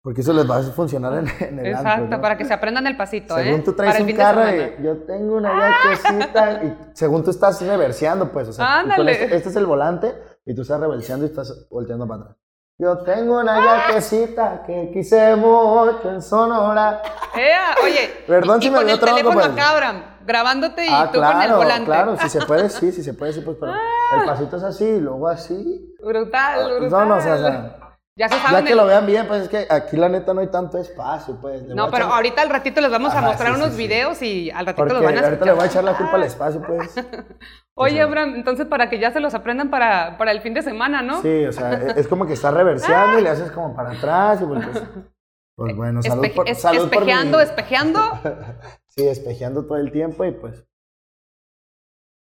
porque 0.04 0.20
eso 0.20 0.34
les 0.34 0.48
va 0.48 0.58
a 0.58 0.62
funcionar 0.62 1.14
en, 1.14 1.26
en 1.48 1.58
el 1.60 1.66
Exacto, 1.68 1.88
antro, 1.88 2.16
¿no? 2.18 2.22
para 2.22 2.36
que 2.36 2.44
se 2.44 2.52
aprendan 2.52 2.86
el 2.86 2.94
pasito, 2.94 3.34
según 3.36 3.60
¿eh? 3.60 3.62
tú 3.64 3.72
traes 3.72 3.98
un 3.98 4.12
carro 4.12 4.42
y 4.54 4.84
yo 4.84 4.98
tengo 4.98 5.38
una 5.38 5.50
yaquecita 5.82 6.62
y 6.62 6.76
según 6.92 7.24
tú 7.24 7.30
estás 7.30 7.62
reverseando, 7.62 8.30
pues, 8.30 8.48
o 8.48 8.52
sea, 8.52 8.80
Ándale. 8.80 9.12
Este, 9.12 9.36
este, 9.36 9.48
es 9.48 9.56
el 9.56 9.64
volante 9.64 10.12
y 10.46 10.54
tú 10.54 10.62
estás 10.62 10.80
reverseando 10.80 11.26
y 11.26 11.28
estás 11.28 11.68
volteando 11.70 12.06
para 12.06 12.22
atrás. 12.22 12.36
Yo 12.76 12.98
tengo 12.98 13.38
una 13.40 13.64
yaquecita 13.86 14.64
que 14.66 14.90
quise 14.92 15.36
mucho 15.36 16.10
en 16.10 16.20
Sonora. 16.20 17.00
Ea, 17.36 17.76
oye, 17.84 18.24
Perdón 18.26 18.58
y, 18.60 18.62
si 18.62 18.68
y 18.68 18.70
me 18.72 18.78
con 18.78 18.90
el 18.90 18.98
teléfono 18.98 19.32
pues. 19.34 19.46
acá, 19.46 19.70
Abraham, 19.70 20.04
grabándote 20.26 20.84
y 20.84 20.88
Ah, 20.90 21.08
tú 21.12 21.18
claro, 21.18 21.34
con 21.34 21.42
el 21.42 21.52
volante. 21.54 21.84
claro, 21.86 22.16
si 22.18 22.28
se 22.28 22.40
puede, 22.44 22.68
sí, 22.70 22.90
si 22.90 23.02
se 23.04 23.14
puede, 23.14 23.32
sí, 23.32 23.42
pues, 23.42 23.56
pero 23.60 23.72
el 23.72 24.24
pasito 24.26 24.56
es 24.56 24.62
así 24.64 24.84
y 24.84 25.00
luego 25.00 25.28
así. 25.28 25.94
Brutal, 26.04 26.74
brutal. 26.80 26.90
No, 26.90 27.04
no, 27.06 27.16
o 27.16 27.20
sea, 27.20 27.34
o 27.34 27.38
sea 27.38 27.76
ya 28.16 28.28
se 28.28 28.36
Ya 28.36 28.42
saben 28.42 28.64
que 28.64 28.72
el- 28.72 28.76
lo 28.78 28.86
vean 28.86 29.06
bien, 29.06 29.26
pues 29.26 29.42
es 29.42 29.48
que 29.48 29.66
aquí 29.68 29.96
la 29.96 30.08
neta 30.08 30.32
no 30.34 30.40
hay 30.40 30.46
tanto 30.48 30.78
espacio, 30.78 31.36
pues. 31.40 31.62
Le 31.62 31.74
No, 31.74 31.90
pero 31.90 32.04
echar- 32.06 32.12
ahorita 32.14 32.42
al 32.42 32.50
ratito 32.50 32.80
les 32.80 32.90
vamos 32.90 33.12
a 33.14 33.20
mostrar 33.20 33.50
sí, 33.50 33.54
unos 33.56 33.70
sí, 33.70 33.76
sí. 33.76 33.78
videos 33.78 34.22
y 34.22 34.50
al 34.50 34.66
ratito 34.66 34.76
Porque 34.84 34.94
los 34.94 35.02
van 35.02 35.18
a 35.18 35.20
ahorita 35.26 35.44
le 35.44 35.52
voy 35.52 35.62
a 35.62 35.66
echar 35.66 35.84
la 35.84 35.96
culpa 35.96 36.14
al 36.14 36.22
espacio, 36.22 36.62
pues. 36.62 36.94
Oye, 37.76 37.94
O 37.94 37.96
sea, 37.96 38.04
Abraham, 38.04 38.34
entonces 38.36 38.66
para 38.66 38.88
que 38.88 39.00
ya 39.00 39.10
se 39.12 39.18
los 39.18 39.34
aprendan 39.34 39.68
para, 39.70 40.16
para 40.16 40.30
el 40.30 40.40
fin 40.42 40.54
de 40.54 40.62
semana, 40.62 41.02
¿no? 41.02 41.20
Sí, 41.22 41.44
o 41.44 41.52
sea, 41.52 41.72
e- 41.74 41.98
es 42.00 42.06
como 42.06 42.24
que 42.26 42.34
estás 42.34 42.54
reverseando 42.54 43.18
y 43.18 43.22
le 43.22 43.30
haces 43.30 43.50
como 43.50 43.74
para 43.74 43.90
atrás 43.90 44.40
y 44.40 44.44
pues, 44.44 44.60
pues 45.56 45.76
bueno, 45.76 46.00
salud 46.00 46.22
Espe- 46.24 46.34
por, 46.34 46.48
es- 46.48 46.60
salud 46.60 46.88
por 46.88 46.92
espejeando, 47.02 47.38
mi- 47.38 47.44
espejeando. 47.44 48.00
Sí, 48.96 49.08
espejeando 49.08 49.64
todo 49.66 49.76
el 49.78 49.90
tiempo 49.90 50.24
y 50.24 50.30
pues 50.30 50.64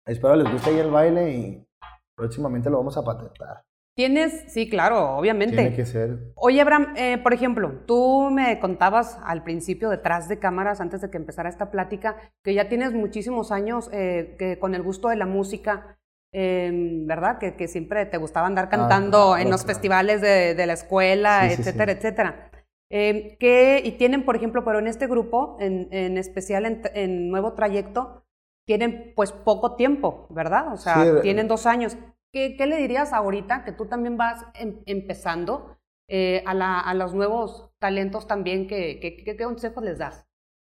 espero 0.08 0.34
les 0.34 0.50
guste 0.50 0.70
ahí 0.70 0.78
el 0.80 0.90
baile 0.90 1.30
y 1.30 1.68
próximamente 2.16 2.68
lo 2.68 2.78
vamos 2.78 2.96
a 2.96 3.04
patentar. 3.04 3.62
Tienes, 3.96 4.44
sí, 4.52 4.68
claro, 4.68 5.16
obviamente. 5.16 5.56
Tiene 5.56 5.76
que 5.76 5.86
ser. 5.86 6.18
Oye, 6.34 6.60
Abraham, 6.60 6.94
eh, 6.96 7.18
por 7.18 7.32
ejemplo, 7.32 7.82
tú 7.86 8.28
me 8.32 8.58
contabas 8.58 9.18
al 9.24 9.44
principio 9.44 9.88
detrás 9.88 10.28
de 10.28 10.40
cámaras, 10.40 10.80
antes 10.80 11.00
de 11.00 11.10
que 11.10 11.16
empezara 11.16 11.48
esta 11.48 11.70
plática, 11.70 12.16
que 12.42 12.54
ya 12.54 12.68
tienes 12.68 12.92
muchísimos 12.92 13.52
años 13.52 13.88
eh, 13.92 14.34
que 14.38 14.58
con 14.58 14.74
el 14.74 14.82
gusto 14.82 15.08
de 15.10 15.16
la 15.16 15.26
música, 15.26 15.96
eh, 16.32 16.72
¿verdad? 17.06 17.38
Que, 17.38 17.54
que 17.54 17.68
siempre 17.68 18.04
te 18.06 18.16
gustaba 18.16 18.48
andar 18.48 18.68
cantando 18.68 19.18
Ah, 19.18 19.36
claro, 19.36 19.42
en 19.42 19.50
los 19.50 19.62
claro. 19.62 19.74
festivales 19.74 20.20
de, 20.20 20.54
de 20.56 20.66
la 20.66 20.72
escuela, 20.72 21.48
Sí, 21.48 21.60
etcétera, 21.60 21.92
sí. 21.92 21.98
etcétera. 21.98 22.50
Eh, 22.90 23.36
que, 23.38 23.80
y 23.84 23.92
tienen, 23.92 24.24
por 24.24 24.34
ejemplo, 24.34 24.64
pero 24.64 24.80
en 24.80 24.88
este 24.88 25.06
grupo, 25.06 25.56
en, 25.60 25.86
en 25.92 26.18
especial 26.18 26.66
en, 26.66 26.82
en 26.94 27.30
Nuevo 27.30 27.52
Trayecto, 27.54 28.24
tienen 28.66 29.12
pues 29.14 29.30
poco 29.30 29.76
tiempo, 29.76 30.26
¿verdad? 30.30 30.72
O 30.72 30.76
sea, 30.76 31.02
Sí, 31.02 31.08
eh, 31.10 31.20
tienen 31.22 31.46
dos 31.46 31.66
años. 31.66 31.96
¿Qué, 32.34 32.66
le 32.66 32.78
dirías 32.78 33.12
ahorita 33.12 33.64
que 33.64 33.70
tú 33.70 33.86
también 33.86 34.16
vas 34.16 34.44
em- 34.54 34.82
empezando 34.86 35.78
eh, 36.08 36.42
a, 36.46 36.92
los 36.94 37.14
nuevos 37.14 37.70
talentos 37.78 38.26
también? 38.26 38.66
¿Qué, 38.66 39.36
consejos 39.40 39.84
les 39.84 39.98
das? 39.98 40.26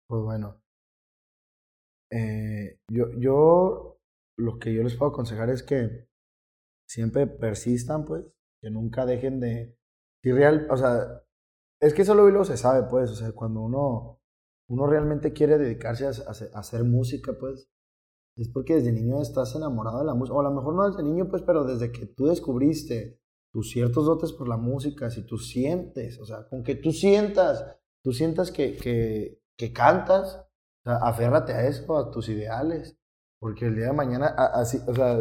Pues 0.08 0.22
bueno. 0.22 0.58
eh, 2.10 2.78
yo, 2.88 3.12
yo 3.18 4.00
lo 4.38 4.58
que 4.58 4.72
yo 4.72 4.82
les 4.82 4.96
puedo 4.96 5.10
aconsejar 5.12 5.50
es 5.50 5.62
que 5.62 6.08
siempre 6.88 7.26
persistan, 7.26 8.06
pues, 8.06 8.24
que 8.62 8.70
nunca 8.70 9.04
dejen 9.04 9.38
de. 9.38 9.76
Si 10.22 10.32
real, 10.32 10.66
o 10.70 10.78
sea, 10.78 11.22
es 11.80 11.92
que 11.92 12.02
eso 12.02 12.14
luego 12.14 12.44
se 12.44 12.56
sabe, 12.56 12.88
pues, 12.88 13.10
o 13.10 13.14
sea, 13.14 13.32
cuando 13.32 13.60
uno, 13.60 14.18
uno 14.70 14.86
realmente 14.86 15.34
quiere 15.34 15.58
dedicarse 15.58 16.06
a 16.06 16.10
hacer 16.58 16.84
música, 16.84 17.32
pues, 17.38 17.70
es 18.42 18.48
porque 18.48 18.74
desde 18.74 18.92
niño 18.92 19.20
estás 19.20 19.54
enamorado 19.54 19.98
de 19.98 20.04
la 20.04 20.14
música, 20.14 20.36
o 20.36 20.40
a 20.40 20.44
lo 20.44 20.50
mejor 20.50 20.74
no 20.74 20.88
desde 20.88 21.02
niño, 21.02 21.28
pues, 21.28 21.42
pero 21.42 21.64
desde 21.64 21.92
que 21.92 22.06
tú 22.06 22.26
descubriste 22.26 23.20
tus 23.52 23.70
ciertos 23.70 24.06
dotes 24.06 24.32
por 24.32 24.48
la 24.48 24.56
música, 24.56 25.10
si 25.10 25.26
tú 25.26 25.38
sientes, 25.38 26.18
o 26.20 26.24
sea, 26.24 26.48
con 26.48 26.62
que 26.62 26.76
tú 26.76 26.92
sientas, 26.92 27.78
tú 28.02 28.12
sientas 28.12 28.50
que, 28.50 28.76
que, 28.76 29.42
que 29.56 29.72
cantas, 29.72 30.36
o 30.36 30.90
sea, 30.90 30.96
aférrate 30.96 31.52
a 31.52 31.66
eso, 31.66 31.96
a 31.96 32.10
tus 32.10 32.28
ideales, 32.28 32.96
porque 33.40 33.66
el 33.66 33.76
día 33.76 33.86
de 33.86 33.92
mañana, 33.92 34.28
así, 34.28 34.78
o 34.86 34.94
sea, 34.94 35.20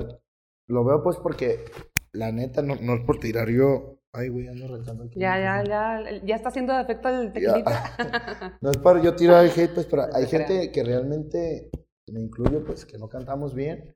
lo 0.67 0.85
veo 0.85 1.01
pues 1.01 1.17
porque 1.17 1.65
la 2.13 2.31
neta, 2.31 2.61
no, 2.61 2.75
no 2.75 2.93
es 2.93 3.05
por 3.05 3.19
tirar 3.19 3.49
yo, 3.49 3.99
ay, 4.13 4.29
güey, 4.29 4.47
ando 4.47 4.67
rezando 4.67 5.03
aquí. 5.03 5.19
Ya, 5.19 5.39
ya, 5.39 5.63
ya, 5.63 6.21
ya 6.23 6.35
está 6.35 6.49
haciendo 6.49 6.77
efecto 6.79 7.09
el 7.09 7.31
tequilita. 7.33 8.57
No 8.61 8.71
es 8.71 8.77
para 8.77 9.01
yo 9.01 9.15
tirar 9.15 9.45
el 9.45 9.51
hate, 9.51 9.73
pues, 9.73 9.85
pero 9.85 10.03
hay 10.13 10.25
te 10.25 10.37
gente 10.37 10.71
que 10.71 10.83
realmente, 10.83 11.69
me 12.11 12.19
incluyo, 12.21 12.63
pues, 12.65 12.85
que 12.85 12.97
no 12.97 13.07
cantamos 13.07 13.53
bien. 13.53 13.95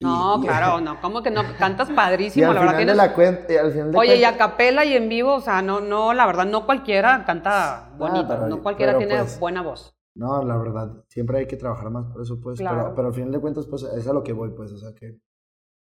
Y- 0.00 0.04
No, 0.04 0.38
y- 0.42 0.46
claro, 0.46 0.80
no, 0.84 1.00
como 1.00 1.22
que 1.22 1.30
no, 1.30 1.42
cantas 1.58 1.90
Y 1.90 1.92
padrísimo, 1.94 2.48
al 2.48 2.54
la 2.54 2.60
final 2.60 2.76
verdad 2.76 2.92
de 2.92 2.96
la 2.96 3.14
cuenta, 3.14 3.52
y 3.52 3.56
al 3.56 3.72
final 3.72 3.92
de 3.92 3.98
Oye, 3.98 4.16
y 4.16 4.24
a 4.24 4.36
capela 4.36 4.84
y 4.84 4.94
en 4.94 5.08
vivo, 5.08 5.34
o 5.34 5.40
sea, 5.40 5.62
no, 5.62 5.80
no, 5.80 6.12
la 6.12 6.26
verdad, 6.26 6.46
no 6.46 6.66
cualquiera 6.66 7.24
canta 7.24 7.92
bonito, 7.98 8.26
pero- 8.28 8.48
no 8.48 8.62
cualquiera 8.62 8.96
tiene 8.98 9.16
pues, 9.18 9.38
buena 9.38 9.62
voz. 9.62 9.94
No, 10.14 10.42
la 10.44 10.58
verdad, 10.58 11.04
siempre 11.08 11.38
hay 11.38 11.46
que 11.46 11.56
trabajar 11.56 11.88
más 11.90 12.04
por 12.12 12.20
eso, 12.22 12.38
pues. 12.40 12.58
Claro. 12.58 12.82
Pero, 12.82 12.94
pero 12.94 13.08
al 13.08 13.14
final 13.14 13.32
de 13.32 13.40
cuentas, 13.40 13.66
pues, 13.66 13.82
es 13.84 14.06
a 14.06 14.12
lo 14.12 14.22
que 14.22 14.34
voy, 14.34 14.50
pues. 14.50 14.70
O 14.72 14.76
sea, 14.76 14.94
que. 14.94 15.18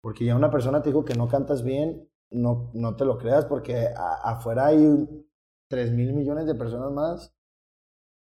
Porque 0.02 0.24
ya 0.24 0.34
una 0.34 0.50
persona 0.50 0.82
te 0.82 0.88
dijo 0.90 1.04
que 1.04 1.14
no 1.14 1.28
cantas 1.28 1.62
bien, 1.62 2.08
no, 2.30 2.70
no 2.74 2.96
te 2.96 3.04
lo 3.04 3.16
creas, 3.18 3.44
porque 3.44 3.86
a- 3.96 4.30
afuera 4.30 4.66
hay 4.66 5.06
3 5.70 5.92
mil 5.92 6.12
millones 6.14 6.46
de 6.46 6.54
personas 6.56 6.90
más 6.90 7.32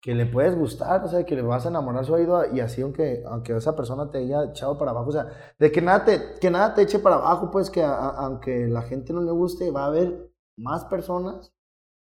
que 0.02 0.14
le 0.14 0.24
puedes 0.26 0.56
gustar, 0.56 1.04
o 1.04 1.08
sea, 1.08 1.24
que 1.24 1.36
le 1.36 1.42
vas 1.42 1.66
a 1.66 1.68
enamorar 1.68 2.04
su 2.06 2.14
oído 2.14 2.42
y 2.54 2.60
así, 2.60 2.80
aunque, 2.82 3.22
aunque 3.26 3.54
esa 3.56 3.76
persona 3.76 4.10
te 4.10 4.18
haya 4.18 4.44
echado 4.44 4.78
para 4.78 4.92
abajo, 4.92 5.10
o 5.10 5.12
sea, 5.12 5.28
de 5.58 5.70
que 5.70 5.82
nada 5.82 6.04
te, 6.06 6.20
que 6.40 6.50
nada 6.50 6.74
te 6.74 6.82
eche 6.82 6.98
para 7.00 7.16
abajo, 7.16 7.50
pues, 7.50 7.68
que 7.70 7.82
a- 7.82 7.92
a- 7.94 8.24
aunque 8.26 8.66
la 8.68 8.82
gente 8.82 9.12
no 9.12 9.20
le 9.22 9.30
guste, 9.32 9.70
va 9.70 9.84
a 9.84 9.86
haber 9.88 10.30
más 10.56 10.84
personas 10.86 11.52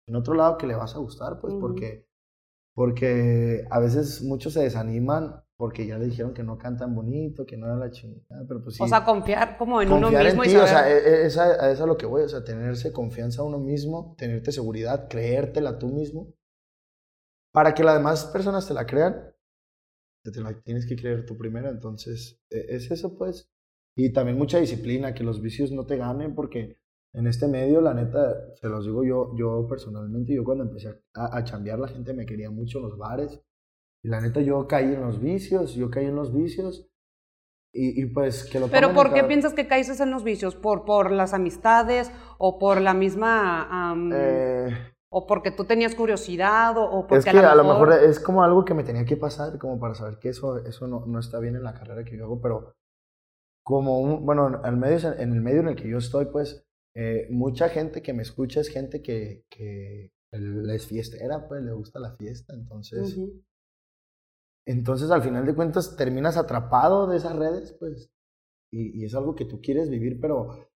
en 0.08 0.16
otro 0.18 0.34
lado 0.34 0.58
que 0.58 0.68
le 0.68 0.76
vas 0.76 0.96
a 0.96 1.00
gustar, 1.00 1.40
pues, 1.40 1.54
porque 1.62 2.06
porque 2.76 3.64
a 3.72 3.80
veces 3.80 4.22
muchos 4.22 4.52
se 4.54 4.62
desaniman 4.62 5.42
porque 5.58 5.88
ya 5.88 5.98
le 5.98 6.06
dijeron 6.06 6.34
que 6.34 6.44
no 6.44 6.58
cantan 6.58 6.94
bonito, 6.94 7.46
que 7.46 7.56
no 7.56 7.66
era 7.68 7.78
la 7.78 7.90
chingada, 7.90 8.44
pero 8.46 8.62
pues 8.62 8.76
sí. 8.76 8.84
O 8.84 8.88
sea, 8.88 9.06
confiar 9.06 9.58
como 9.58 9.82
en 9.82 9.90
uno 9.90 10.12
mismo 10.12 10.44
en 10.44 10.52
y 10.52 10.56
o 10.58 10.68
sea, 10.68 10.92
e- 10.92 10.98
e- 10.98 11.26
esa, 11.26 11.44
a 11.46 11.72
es 11.72 11.80
lo 11.80 11.96
que 11.96 12.06
voy, 12.06 12.24
o 12.24 12.28
sea, 12.28 12.44
tenerse 12.44 12.92
confianza 12.92 13.42
a 13.42 13.46
uno 13.46 13.58
mismo, 13.58 14.16
tenerte 14.18 14.52
seguridad, 14.52 15.08
creértela 15.10 15.80
tú 15.80 15.88
mismo, 15.88 16.34
para 17.56 17.74
que 17.74 17.84
las 17.84 17.98
demás 17.98 18.26
personas 18.26 18.68
te 18.68 18.74
la 18.76 18.86
crean, 18.86 19.34
te, 20.24 20.42
la 20.42 20.54
tienes 20.62 20.86
que 20.86 20.96
creer 20.96 21.26
tú 21.26 21.38
primero, 21.38 21.70
entonces, 21.70 22.40
e- 22.50 22.66
es 22.76 22.92
eso 22.92 23.18
pues, 23.18 23.50
y 23.98 24.12
también 24.12 24.38
mucha 24.38 24.60
disciplina, 24.60 25.14
que 25.14 25.24
los 25.24 25.42
vicios 25.42 25.72
no 25.72 25.86
te 25.86 25.98
ganen, 25.98 26.36
porque 26.36 26.78
en 27.14 27.28
este 27.28 27.48
medio, 27.48 27.80
la 27.82 27.94
neta, 27.94 28.54
se 28.56 28.68
los 28.68 28.86
digo 28.86 29.04
yo, 29.06 29.32
yo 29.38 29.68
personalmente, 29.68 30.36
yo 30.36 30.44
cuando 30.44 30.66
empecé 30.66 30.90
a, 31.14 31.38
a 31.38 31.44
chambear, 31.46 31.80
la 31.80 31.88
gente 31.88 32.14
me 32.14 32.26
quería 32.26 32.50
mucho 32.52 32.80
en 32.80 32.84
los 32.90 32.98
bares, 32.98 33.42
y 34.04 34.10
la 34.10 34.20
neta, 34.22 34.42
yo 34.42 34.68
caí 34.68 34.94
en 34.94 35.02
los 35.02 35.22
vicios, 35.22 35.76
yo 35.76 35.90
caí 35.90 36.06
en 36.08 36.16
los 36.16 36.34
vicios, 36.34 36.88
y, 37.74 38.02
y 38.02 38.06
pues 38.08 38.46
que 38.46 38.60
lo 38.60 38.68
Pero 38.68 38.94
¿por 38.94 39.08
qué 39.10 39.16
cada- 39.16 39.28
piensas 39.28 39.54
que 39.54 39.68
caíste 39.68 40.02
en 40.02 40.12
los 40.12 40.24
vicios? 40.24 40.56
¿Por, 40.56 40.86
por 40.86 41.12
las 41.12 41.34
amistades 41.34 42.12
o 42.38 42.58
por 42.60 42.80
la 42.82 42.94
misma... 42.94 43.96
Eh, 44.14 44.95
o 45.18 45.26
porque 45.26 45.50
tú 45.50 45.64
tenías 45.64 45.96
curiosidad 45.96 46.78
o, 46.78 46.84
o 46.84 47.08
porque 47.08 47.20
es 47.20 47.34
que 47.34 47.40
a 47.40 47.56
lo 47.56 47.64
mejor 47.64 47.94
es 47.94 48.20
como 48.20 48.44
algo 48.44 48.66
que 48.66 48.74
me 48.74 48.84
tenía 48.84 49.06
que 49.06 49.16
pasar, 49.16 49.58
como 49.58 49.80
para 49.80 49.96
saber 49.96 50.20
que 50.20 50.28
eso, 50.28 50.58
eso 50.66 50.88
no, 50.88 51.06
no 51.06 51.20
está 51.20 51.40
bien 51.40 51.56
en 51.56 51.64
la 51.64 51.74
carrera 51.74 52.04
que 52.04 52.18
yo 52.18 52.26
hago, 52.26 52.42
pero 52.42 52.76
como 53.64 54.02
un, 54.02 54.26
bueno, 54.26 54.60
al 54.62 54.76
medio, 54.76 55.14
en 55.14 55.32
el 55.32 55.40
medio 55.40 55.62
en 55.62 55.70
el 55.70 55.78
que 55.78 55.88
yo 55.88 56.00
estoy, 56.00 56.26
pues, 56.26 56.68
eh, 56.96 57.30
mucha 57.32 57.70
gente 57.70 58.02
que 58.02 58.12
me 58.12 58.24
escucha 58.24 58.60
es 58.60 58.68
gente 58.68 59.02
que, 59.02 59.46
que 59.50 60.12
les 60.34 60.86
fiestera, 60.86 61.48
pues, 61.48 61.64
le 61.64 61.72
gusta 61.72 62.02
la 62.02 62.18
fiesta, 62.18 62.54
entonces, 62.54 63.18
entonces 64.68 65.12
al 65.12 65.24
final 65.24 65.46
de 65.46 65.56
cuentas 65.56 65.96
terminas 65.96 66.36
atrapado 66.36 67.08
de 67.08 67.16
esas 67.16 67.38
redes, 67.38 67.72
pues, 67.80 68.12
y, 68.70 69.02
y 69.02 69.06
es 69.06 69.16
algo 69.16 69.34
que 69.34 69.46
tú 69.46 69.62
quieres 69.62 69.90
vivir, 69.90 70.20
pero 70.20 70.68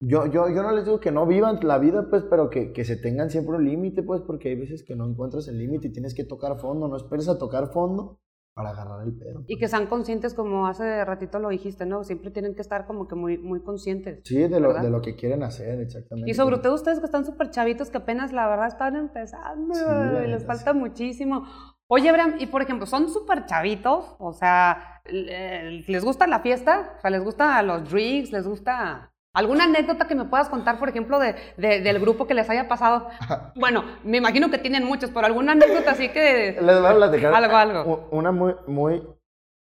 yo, 0.00 0.26
yo, 0.26 0.48
yo 0.48 0.62
no 0.62 0.72
les 0.72 0.84
digo 0.84 1.00
que 1.00 1.10
no 1.10 1.26
vivan 1.26 1.58
la 1.62 1.78
vida, 1.78 2.06
pues, 2.10 2.24
pero 2.28 2.50
que, 2.50 2.72
que 2.72 2.84
se 2.84 2.96
tengan 2.96 3.30
siempre 3.30 3.56
un 3.56 3.64
límite, 3.64 4.02
pues, 4.02 4.20
porque 4.22 4.50
hay 4.50 4.56
veces 4.56 4.84
que 4.84 4.94
no 4.96 5.06
encuentras 5.08 5.48
el 5.48 5.58
límite 5.58 5.88
y 5.88 5.92
tienes 5.92 6.14
que 6.14 6.24
tocar 6.24 6.58
fondo, 6.58 6.88
no 6.88 6.96
esperes 6.96 7.28
a 7.28 7.38
tocar 7.38 7.68
fondo 7.72 8.18
para 8.54 8.70
agarrar 8.70 9.06
el 9.06 9.14
pedo. 9.18 9.44
Y 9.46 9.58
que 9.58 9.68
sean 9.68 9.86
conscientes, 9.86 10.32
como 10.32 10.66
hace 10.66 11.04
ratito 11.04 11.38
lo 11.38 11.50
dijiste, 11.50 11.84
¿no? 11.84 12.04
Siempre 12.04 12.30
tienen 12.30 12.54
que 12.54 12.62
estar 12.62 12.86
como 12.86 13.06
que 13.06 13.14
muy, 13.14 13.36
muy 13.36 13.60
conscientes. 13.62 14.20
Sí, 14.24 14.48
de 14.48 14.60
lo, 14.60 14.72
de 14.72 14.88
lo 14.90 15.02
que 15.02 15.14
quieren 15.14 15.42
hacer, 15.42 15.78
exactamente. 15.80 16.30
Y 16.30 16.34
sobre 16.34 16.58
todo 16.58 16.74
ustedes 16.74 16.98
que 16.98 17.04
están 17.04 17.26
súper 17.26 17.50
chavitos, 17.50 17.90
que 17.90 17.98
apenas 17.98 18.32
la 18.32 18.48
verdad 18.48 18.68
están 18.68 18.96
empezando 18.96 19.74
Sí, 19.74 19.82
y 20.24 20.28
les 20.28 20.46
falta 20.46 20.72
muchísimo. 20.72 21.44
Oye, 21.88 22.08
Abraham, 22.08 22.36
y 22.38 22.46
por 22.46 22.62
ejemplo, 22.62 22.86
son 22.86 23.08
súper 23.10 23.44
chavitos, 23.46 24.16
o 24.18 24.32
sea, 24.32 25.00
le- 25.04 25.82
¿les 25.86 26.04
gusta 26.04 26.26
la 26.26 26.40
fiesta? 26.40 26.94
O 26.98 27.00
sea, 27.00 27.10
¿les 27.10 27.22
gusta 27.22 27.62
los 27.62 27.88
drinks? 27.90 28.32
¿Les 28.32 28.46
gusta 28.48 29.12
alguna 29.36 29.64
anécdota 29.64 30.06
que 30.08 30.14
me 30.14 30.24
puedas 30.24 30.48
contar, 30.48 30.78
por 30.78 30.88
ejemplo, 30.88 31.18
de, 31.18 31.34
de- 31.56 31.80
del 31.80 32.00
grupo 32.00 32.26
que 32.26 32.34
les 32.34 32.48
haya 32.50 32.66
pasado? 32.68 33.08
Bueno, 33.54 33.84
me 34.04 34.16
imagino 34.18 34.50
que 34.50 34.58
tienen 34.58 34.84
muchos, 34.84 35.10
pero 35.10 35.26
alguna 35.26 35.52
anécdota 35.52 35.92
así 35.92 36.08
que... 36.10 36.58
Les 36.60 36.80
voy 36.80 36.90
a 36.90 36.94
platicar 36.96 37.34
Algo, 37.34 37.56
algo. 37.56 38.08
una 38.10 38.32
muy, 38.32 38.54
muy, 38.66 39.02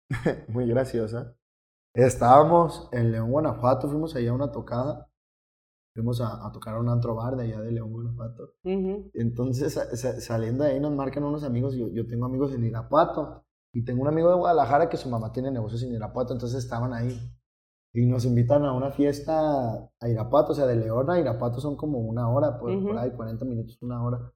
muy 0.47 0.67
graciosa. 0.67 1.35
Estábamos 1.95 2.87
en 2.91 3.11
León, 3.11 3.31
Guanajuato, 3.31 3.89
fuimos 3.89 4.15
allá 4.15 4.31
a 4.31 4.33
una 4.35 4.51
tocada. 4.51 5.07
Fuimos 5.95 6.21
a, 6.21 6.45
a 6.47 6.51
tocar 6.51 6.75
a 6.75 6.79
un 6.79 6.87
antro 6.87 7.15
bar 7.15 7.35
de 7.35 7.43
allá 7.45 7.61
de 7.61 7.71
León, 7.71 7.91
Guanajuato. 7.91 8.53
Entonces, 9.13 9.73
sa- 9.73 9.95
sa- 9.95 10.21
saliendo 10.21 10.63
de 10.63 10.71
ahí 10.71 10.79
nos 10.79 10.93
marcan 10.93 11.23
unos 11.23 11.43
amigos. 11.43 11.75
Yo, 11.75 11.87
yo 11.89 12.05
tengo 12.07 12.25
amigos 12.25 12.53
en 12.53 12.63
Irapuato. 12.63 13.43
Y 13.73 13.83
tengo 13.83 14.01
un 14.01 14.07
amigo 14.07 14.29
de 14.29 14.35
Guadalajara 14.37 14.87
que 14.89 14.97
su 14.97 15.09
mamá 15.09 15.31
tiene 15.31 15.51
negocios 15.51 15.83
en 15.83 15.93
Irapuato. 15.93 16.33
Entonces 16.33 16.63
estaban 16.63 16.93
ahí. 16.93 17.19
Y 17.93 18.05
nos 18.05 18.25
invitan 18.25 18.63
a 18.65 18.73
una 18.73 18.91
fiesta 18.91 19.89
a 19.99 20.07
Irapuato. 20.09 20.51
O 20.51 20.55
sea, 20.55 20.65
de 20.67 20.75
León 20.75 21.09
a 21.09 21.19
Irapuato 21.19 21.59
son 21.59 21.75
como 21.75 21.99
una 21.99 22.29
hora, 22.29 22.59
por, 22.59 22.71
por 22.81 22.91
Ujú. 22.91 22.99
ahí, 22.99 23.11
40 23.11 23.45
minutos, 23.45 23.77
una 23.81 24.03
hora. 24.03 24.31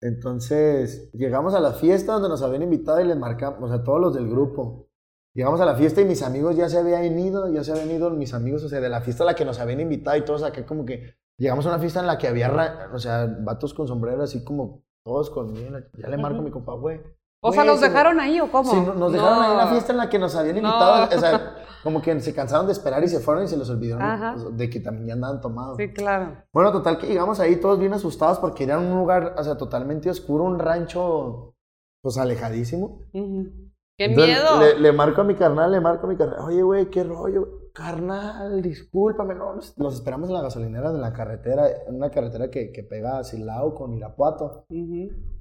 Entonces, 0.00 1.10
llegamos 1.12 1.54
a 1.54 1.60
la 1.60 1.72
fiesta 1.72 2.14
donde 2.14 2.28
nos 2.28 2.42
habían 2.42 2.62
invitado 2.62 3.00
y 3.00 3.04
les 3.06 3.16
marcamos, 3.16 3.62
o 3.62 3.68
sea, 3.68 3.84
todos 3.84 4.00
los 4.00 4.14
del 4.14 4.28
grupo. 4.28 4.88
Llegamos 5.34 5.60
a 5.60 5.64
la 5.64 5.76
fiesta 5.76 6.00
y 6.00 6.04
mis 6.04 6.22
amigos 6.22 6.56
ya 6.56 6.68
se 6.68 6.78
habían 6.78 7.18
ido, 7.18 7.48
ya 7.48 7.62
se 7.64 7.70
habían 7.72 7.90
ido 7.92 8.10
mis 8.10 8.34
amigos, 8.34 8.64
o 8.64 8.68
sea, 8.68 8.80
de 8.80 8.88
la 8.88 9.00
fiesta 9.00 9.22
a 9.22 9.26
la 9.26 9.34
que 9.34 9.44
nos 9.44 9.60
habían 9.60 9.80
invitado 9.80 10.16
y 10.16 10.24
todos 10.24 10.42
acá 10.42 10.66
como 10.66 10.84
que 10.84 11.14
llegamos 11.38 11.64
a 11.66 11.70
una 11.70 11.78
fiesta 11.78 12.00
en 12.00 12.06
la 12.08 12.18
que 12.18 12.26
había, 12.28 12.90
o 12.92 12.98
sea, 12.98 13.26
vatos 13.40 13.72
con 13.74 13.86
sombrero 13.86 14.22
así 14.24 14.44
como 14.44 14.82
todos 15.04 15.30
conmigo. 15.30 15.78
Ya 15.96 16.08
le 16.08 16.18
marco 16.18 16.40
a 16.40 16.42
mi 16.42 16.50
compa, 16.50 16.74
güey. 16.74 17.00
O 17.44 17.52
sea, 17.52 17.64
¿los 17.64 17.80
dejaron 17.80 18.20
ahí 18.20 18.40
o 18.40 18.50
cómo? 18.50 18.70
Sí, 18.70 18.76
no- 18.80 18.94
nos 18.94 19.12
dejaron 19.12 19.42
ahí 19.42 19.50
en 19.52 19.56
la 19.56 19.66
fiesta 19.68 19.92
en 19.92 19.98
la 19.98 20.10
que 20.10 20.18
nos 20.18 20.34
habían 20.36 20.56
No. 20.56 20.68
invitado. 20.68 21.16
O 21.16 21.20
sea, 21.20 21.54
como 21.82 22.00
que 22.00 22.20
se 22.20 22.34
cansaron 22.34 22.66
de 22.66 22.72
esperar 22.72 23.02
y 23.02 23.08
se 23.08 23.20
fueron 23.20 23.44
y 23.44 23.48
se 23.48 23.56
los 23.56 23.68
olvidaron 23.70 24.02
Ajá. 24.02 24.34
o 24.36 24.38
sea, 24.38 24.50
de 24.50 24.70
que 24.70 24.80
también 24.80 25.06
ya 25.08 25.12
andaban 25.14 25.40
tomados. 25.40 25.76
Sí, 25.78 25.92
claro. 25.92 26.36
Bueno, 26.52 26.72
total 26.72 26.98
que 26.98 27.06
llegamos 27.06 27.40
ahí 27.40 27.56
todos 27.56 27.78
bien 27.78 27.92
asustados 27.92 28.38
porque 28.38 28.64
era 28.64 28.78
un 28.78 28.96
lugar, 28.96 29.34
o 29.36 29.44
sea, 29.44 29.56
totalmente 29.56 30.08
oscuro, 30.10 30.44
un 30.44 30.58
rancho, 30.58 31.54
pues 32.02 32.18
alejadísimo. 32.18 33.00
¡Qué 33.12 34.06
Entonces, 34.06 34.36
miedo! 34.36 34.60
Le, 34.60 34.78
le 34.80 34.92
marco 34.92 35.20
a 35.20 35.24
mi 35.24 35.34
carnal, 35.34 35.72
le 35.72 35.80
marco 35.80 36.06
a 36.06 36.10
mi 36.10 36.16
carnal. 36.16 36.40
Oye, 36.40 36.62
güey, 36.62 36.90
qué 36.90 37.04
rollo. 37.04 37.61
Carnal, 37.72 38.60
discúlpame, 38.60 39.34
no, 39.34 39.54
nos, 39.54 39.76
los 39.78 39.94
esperamos 39.94 40.28
en 40.28 40.34
la 40.34 40.42
gasolinera 40.42 40.92
de 40.92 40.98
la 40.98 41.12
carretera, 41.12 41.64
en 41.88 41.94
una 41.94 42.10
carretera 42.10 42.50
que, 42.50 42.70
que 42.70 42.82
pega 42.82 43.18
a 43.18 43.24
Silao 43.24 43.74
con 43.74 43.94
Irapuato. 43.94 44.66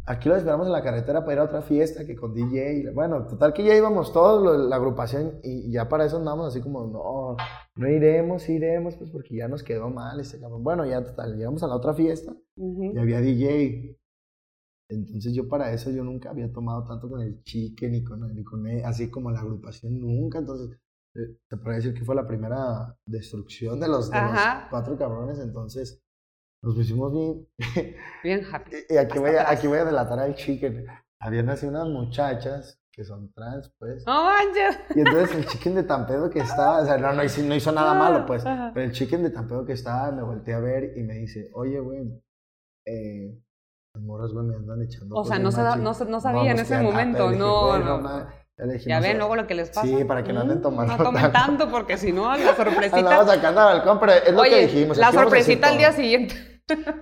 Aquí 0.06 0.30
los 0.30 0.38
esperamos 0.38 0.66
en 0.66 0.72
la 0.72 0.82
carretera 0.82 1.22
para 1.22 1.34
ir 1.34 1.40
a 1.40 1.44
otra 1.44 1.62
fiesta 1.62 2.06
que 2.06 2.16
con 2.16 2.34
DJ. 2.34 2.92
Bueno, 2.94 3.28
total 3.28 3.54
que 3.54 3.64
ya 3.64 3.76
íbamos 3.76 4.14
todos, 4.14 4.70
la 4.70 4.76
agrupación, 4.76 5.40
y 5.44 5.72
ya 5.72 5.90
para 5.90 6.06
eso 6.06 6.18
andamos 6.18 6.48
así 6.48 6.62
como, 6.62 6.88
no, 6.88 7.36
no 7.76 7.90
iremos, 7.90 8.48
iremos, 8.48 8.96
pues 8.96 9.10
porque 9.10 9.36
ya 9.36 9.50
nos 9.50 9.62
quedó 9.62 9.90
mal 9.90 10.20
este 10.20 10.40
cabrón. 10.40 10.64
Bueno, 10.64 10.86
ya 10.86 11.04
total, 11.04 11.36
llegamos 11.36 11.64
a 11.64 11.68
la 11.68 11.76
otra 11.76 11.94
fiesta 11.94 12.34
y 12.56 12.98
había 12.98 13.20
DJ. 13.20 13.98
Entonces 14.90 15.34
yo 15.34 15.48
para 15.48 15.72
eso 15.74 15.90
yo 15.92 16.04
nunca 16.04 16.30
había 16.30 16.52
tomado 16.52 16.86
tanto 16.86 17.10
con 17.10 17.22
el 17.22 17.42
chique 17.44 17.90
ni 17.90 18.04
con, 18.04 18.34
ni 18.34 18.44
con 18.44 18.68
él, 18.68 18.84
así 18.86 19.10
como 19.10 19.32
la 19.32 19.40
agrupación 19.40 20.00
nunca. 20.00 20.40
Entonces 20.40 20.78
se 21.14 21.58
puede 21.58 21.78
decir 21.78 21.94
que 21.94 22.06
fue 22.06 22.16
la 22.16 22.28
primera 22.28 22.96
destrucción 23.06 23.80
de 23.80 23.88
los, 23.88 24.10
de 24.10 24.22
los 24.22 24.32
Ajá. 24.32 24.68
cuatro 24.70 24.98
cabrones. 24.98 25.40
Entonces 25.40 26.02
nos 26.64 26.76
pusimos 26.76 27.12
bien. 27.12 27.48
Bien 28.24 28.42
happy. 28.52 28.72
y 28.90 28.98
aquí 28.98 29.18
voy, 29.20 29.32
a, 29.32 29.42
atrás. 29.42 29.58
aquí 29.58 29.68
voy 29.68 29.80
a 29.80 29.86
delatar 29.86 30.20
al 30.20 30.36
chicken. 30.36 30.86
Habían 31.20 31.50
así 31.50 31.66
unas 31.66 31.88
muchachas 31.88 32.80
que 32.94 33.04
son 33.04 33.32
trans, 33.34 33.74
pues. 33.80 34.04
¡No 34.06 34.26
manches! 34.26 34.80
Y 34.96 35.00
entonces 35.00 35.36
el 35.36 35.46
chicken 35.48 35.76
de 35.76 35.84
Tampedo 35.84 36.30
que 36.30 36.40
estaba, 36.40 36.82
o 36.82 36.86
sea, 36.86 36.98
no, 36.98 37.14
no, 37.14 37.24
hizo, 37.24 37.42
no 37.42 37.56
hizo 37.56 37.72
nada 37.72 37.94
malo, 37.94 38.26
pues. 38.26 38.46
Ajá. 38.46 38.72
Pero 38.74 38.86
el 38.86 38.92
chicken 38.92 39.24
de 39.24 39.30
Tampedo 39.30 39.66
que 39.66 39.74
estaba, 39.74 40.12
me 40.12 40.24
volteé 40.24 40.54
a 40.54 40.60
ver 40.60 40.98
y 40.98 41.04
me 41.04 41.14
dice, 41.16 41.50
oye, 41.54 41.80
güey, 41.80 42.02
eh, 42.86 43.40
las 43.96 44.04
morras, 44.04 44.32
güey, 44.34 44.46
me 44.46 44.56
andan 44.56 44.82
echando. 44.84 45.16
O 45.16 45.24
sea, 45.24 45.40
no, 45.40 45.52
se 45.52 45.62
da- 45.62 45.78
machín". 45.78 45.84
no, 46.06 46.12
no 46.12 46.20
sabía 46.20 46.52
en 46.52 46.58
pues, 46.58 46.62
ese 46.68 46.76
ah, 46.76 46.82
momento. 46.84 47.24
le 47.24 47.28
dije, 47.30 47.40
No, 47.40 47.68
"Güey, 47.70 47.84
no. 47.84 47.98
ma". 48.02 48.34
Ya 48.58 48.66
dije, 48.66 48.90
Ya 48.90 48.96
"No 48.98 49.02
ven 49.02 49.12
sé". 49.14 49.18
luego 49.18 49.36
lo 49.36 49.48
que 49.48 49.56
les 49.56 49.70
pasa. 49.70 49.82
Sí, 49.88 50.04
para 50.04 50.24
que 50.24 50.34
no 50.34 50.42
anden 50.42 50.60
Mm, 50.60 50.62
tomando 50.62 50.98
No 50.98 51.04
tomen 51.04 51.22
tanto. 51.24 51.40
tanto, 51.40 51.72
porque 51.72 51.98
si 51.98 52.12
no, 52.12 52.36
la 52.38 52.56
sorpresita. 52.56 53.26
sacando 53.26 53.62
al 53.62 53.78
balcón, 53.80 54.00
pero 54.00 54.12
es 54.14 54.34
lo 54.34 54.44
que 54.44 54.50
Oye, 54.50 54.68
dijimos. 54.68 54.98
la 54.98 55.08
vamos 55.08 55.20
a 55.20 55.24
sorpresita 55.24 55.68
al 55.70 55.78
día 55.78 55.92
siguiente. 55.92 56.36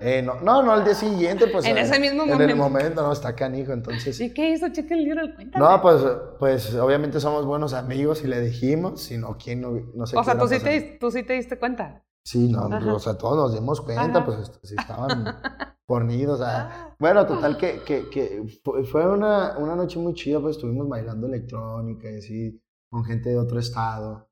Eh, 0.02 0.24
no, 0.24 0.36
no, 0.42 0.64
no, 0.64 0.72
al 0.72 0.84
día 0.84 0.96
siguiente, 0.96 1.46
pues. 1.48 1.64
En 1.66 1.78
eh, 1.78 1.82
ese 1.82 2.00
mismo 2.00 2.24
En 2.24 2.30
el 2.30 2.56
momento. 2.56 2.56
momento, 2.56 3.02
no, 3.04 3.12
está 3.12 3.36
canijo, 3.36 3.72
entonces. 3.72 4.20
¿Y 4.20 4.34
qué 4.34 4.50
hizo 4.50 4.70
Chicken 4.70 4.98
Little? 5.04 5.36
Cuéntame. 5.36 5.64
No, 5.64 5.80
pues, 5.82 6.02
pues 6.40 6.74
obviamente 6.76 7.20
somos 7.20 7.46
buenos 7.46 7.74
amigos 7.74 8.24
y 8.24 8.28
le 8.28 8.42
dijimos, 8.42 9.04
sino 9.04 9.38
quién 9.38 9.62
no, 9.62 9.72
no 9.94 10.08
sé 10.08 10.18
o 10.18 10.22
qué 10.22 10.26
sea, 10.26 10.38
tú 10.40 10.46
a 10.46 10.48
sí, 10.48 10.60
te, 10.60 10.82
tú 11.00 11.12
sí 11.12 11.22
te 11.22 11.34
diste 11.34 11.60
cuenta. 11.60 12.02
Sí, 12.26 12.52
no, 12.52 12.60
Ajá. 12.66 12.94
o 12.94 13.00
sea, 13.00 13.18
todos 13.18 13.38
nos 13.38 13.54
dimos 13.54 13.82
cuenta, 13.82 14.20
Ajá. 14.20 14.26
pues 14.26 14.40
est- 14.40 14.64
si 14.66 14.76
estaban 14.76 15.24
fornidos, 15.88 16.40
o 16.40 16.44
sea, 16.44 16.96
bueno, 17.00 17.26
total 17.26 17.58
que, 17.58 17.82
que, 17.84 18.10
que 18.10 18.44
fue- 18.62 19.08
una, 19.12 19.58
una 19.58 19.76
noche 19.76 19.98
muy 20.00 20.14
chida, 20.14 20.40
pues 20.40 20.58
estuvimos 20.58 20.88
bailando 20.88 21.28
electrónica 21.28 22.12
y 22.12 22.18
así, 22.18 22.62
con 22.92 23.04
gente 23.04 23.30
de 23.30 23.38
otro 23.40 23.60
estado. 23.60 24.28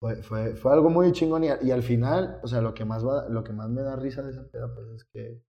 Fue, 0.00 0.22
fue, 0.22 0.54
fue 0.56 0.72
algo 0.72 0.88
muy 0.90 1.12
chingón 1.12 1.44
y, 1.44 1.48
al 1.70 1.82
final, 1.82 2.40
o 2.42 2.46
sea, 2.48 2.60
lo 2.62 2.72
que, 2.72 2.84
más 2.84 3.04
va- 3.06 3.28
lo 3.28 3.42
que 3.44 3.52
más 3.52 3.68
me 3.68 3.82
da 3.82 3.96
risa 3.96 4.22
de 4.22 4.30
esa 4.30 4.46
peda, 4.48 4.72
pues 4.74 4.86
es 4.96 5.04
que 5.12 5.42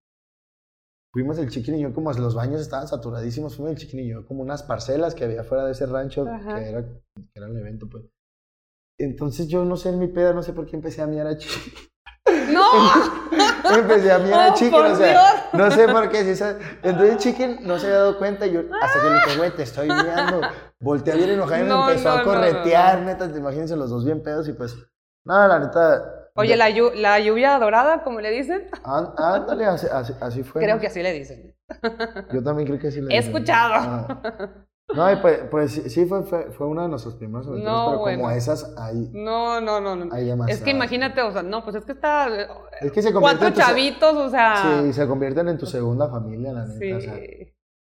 fuimos 1.14 1.38
el 1.38 1.50
chiquín 1.50 1.76
y 1.76 1.82
yo, 1.82 1.94
como 1.94 2.12
los 2.14 2.36
baños 2.36 2.62
estaban 2.62 2.88
saturadísimos, 2.88 3.56
fuimos 3.56 3.72
el 3.74 3.78
chiquín 3.78 4.00
y 4.02 4.10
yo, 4.10 4.26
como 4.26 4.42
unas 4.42 4.64
parcelas 4.64 5.14
que 5.16 5.26
había 5.26 5.44
fuera 5.44 5.66
de 5.66 5.72
ese 5.74 5.86
rancho, 5.86 6.26
Ajá. 6.28 6.56
que 6.56 6.70
era, 6.70 6.84
que 6.86 7.02
era 7.36 7.48
el 7.48 7.58
evento, 7.58 7.88
pues. 7.90 8.06
Entonces 9.04 9.48
yo 9.48 9.64
no 9.66 9.76
sé 9.78 9.90
en 9.90 10.00
mi 10.00 10.08
peda, 10.08 10.34
no 10.34 10.44
sé 10.44 10.54
por 10.54 10.66
qué 10.66 10.76
empecé 10.76 11.02
a 11.02 11.08
mirar 11.08 11.28
a 11.28 11.38
chiquín. 11.38 11.74
¡No! 12.54 12.64
Empecé 13.78 14.12
a 14.12 14.20
mirar 14.20 14.50
a 14.50 14.52
Oh, 14.52 14.56
Chicken, 14.56 14.72
por 14.72 14.86
o 14.86 14.96
sea, 14.96 15.50
no 15.54 15.72
sé 15.72 15.88
por 15.88 16.10
qué. 16.10 16.20
Entonces 16.84 17.18
Chicken 17.18 17.60
no 17.62 17.80
se 17.80 17.88
había 17.88 17.98
dado 18.00 18.18
cuenta 18.18 18.46
y 18.46 18.54
yo, 18.54 18.62
hasta 18.82 19.02
que 19.02 19.08
le 19.10 19.14
dije, 19.16 19.38
güey, 19.38 19.52
te 19.56 19.64
estoy 19.64 19.88
mirando. 19.88 20.42
Volteé 20.80 21.14
a 21.14 21.16
bien 21.18 21.30
enojado 21.32 21.64
y 21.64 21.68
No, 21.68 21.86
me 21.86 21.92
empezó 21.94 22.10
no, 22.10 22.16
a 22.22 22.24
corretear, 22.24 23.00
no. 23.00 23.06
neta, 23.06 23.26
imagínense 23.26 23.76
los 23.76 23.90
dos 23.90 24.06
bien 24.06 24.22
pedos 24.24 24.48
y 24.48 24.54
pues, 24.54 24.76
nada, 25.26 25.48
la 25.48 25.60
neta. 25.60 26.04
Oye, 26.36 26.56
la, 26.56 26.70
llu- 26.70 26.94
la 26.94 27.20
lluvia 27.20 27.58
dorada, 27.60 28.04
como 28.04 28.22
le 28.22 28.30
dicen. 28.32 28.70
Án- 28.84 29.14
Ándale, 29.18 29.66
así, 29.66 29.88
así, 29.92 30.14
así 30.20 30.44
fue. 30.44 30.62
Creo 30.62 30.80
que 30.80 30.88
así 30.88 31.02
le 31.02 31.14
dicen. 31.14 31.56
Yo 32.34 32.44
también 32.44 32.68
creo 32.68 32.80
que 32.80 32.88
así 32.90 33.02
le 33.02 33.14
He 33.14 33.18
dicen. 33.18 33.34
escuchado. 33.36 33.74
Ah. 33.76 34.48
No, 34.94 35.10
y 35.10 35.16
pues, 35.18 35.40
pues 35.50 35.72
sí, 35.72 36.06
fue, 36.06 36.24
fue, 36.24 36.68
una 36.68 36.84
de 36.84 36.90
nuestras 36.90 37.16
primeras 37.16 37.48
aventuras, 37.48 37.74
No, 37.74 37.86
pero 37.88 38.00
bueno. 38.00 38.22
como 38.24 38.32
esas 38.32 38.76
hay, 38.78 39.10
No, 39.14 39.62
no, 39.62 39.80
no, 39.80 39.96
no. 39.96 40.14
hay. 40.14 40.30
Es 40.50 40.62
que 40.62 40.72
imagínate, 40.72 41.22
o 41.22 41.32
sea, 41.32 41.44
no, 41.44 41.64
pues 41.64 41.78
es 41.78 41.86
que 41.86 41.94
está 41.94 42.28
Es 42.82 42.92
que 42.92 43.02
se 43.02 43.14
convierte 43.14 43.40
cuatro 43.40 43.48
en 43.48 43.54
tu 43.54 43.60
chavitos, 43.62 44.16
o 44.16 44.30
sea. 44.30 44.82
Sí, 44.84 44.92
se 44.94 45.08
convierten 45.08 45.48
en 45.48 45.58
tu 45.58 45.66
segunda 45.66 46.10
familia, 46.10 46.52
la 46.52 46.66
neta. 46.66 46.80
sí. 46.80 46.92
O 46.92 47.00
sea, 47.00 47.14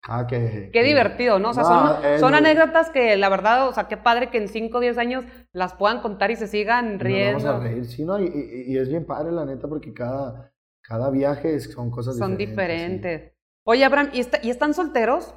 cada 0.01 0.27
que, 0.27 0.69
Qué 0.71 0.71
que- 0.71 0.83
divertido, 0.83 1.39
¿no? 1.39 1.49
O 1.49 1.53
sea, 1.53 1.63
No, 1.63 1.69
son, 1.95 2.05
es 2.05 2.19
son 2.21 2.33
anécdotas 2.35 2.89
que 2.91 3.17
la 3.17 3.27
verdad, 3.29 3.67
o 3.67 3.73
sea, 3.73 3.87
qué 3.87 3.97
padre 3.97 4.29
que 4.29 4.37
en 4.37 4.47
5 4.47 4.77
o 4.77 4.81
10 4.81 4.97
años 4.99 5.25
las 5.51 5.73
puedan 5.73 6.01
contar 6.01 6.29
y 6.31 6.35
se 6.35 6.47
sigan 6.47 6.93
nos 6.93 7.01
riendo. 7.01 7.43
vamos 7.43 7.61
a 7.61 7.63
reír. 7.67 7.85
Sí, 7.85 8.05
no, 8.05 8.19
y, 8.19 8.25
y- 8.27 8.71
y 8.73 8.77
es 8.77 8.87
bien 8.87 9.05
padre, 9.05 9.31
la 9.31 9.45
neta, 9.45 9.67
porque 9.67 9.93
cada, 9.93 10.53
cada 10.83 11.09
viaje 11.09 11.59
son 11.59 11.89
cosas 11.89 12.17
Son 12.17 12.37
diferentes. 12.37 12.45
sí. 12.45 12.51
diferentes. 12.51 13.33
Oye, 13.65 13.83
Abraham, 13.83 14.09
¿y, 14.13 14.19
está- 14.19 14.39
¿y 14.43 14.51
están 14.51 14.73
solteros? 14.75 15.33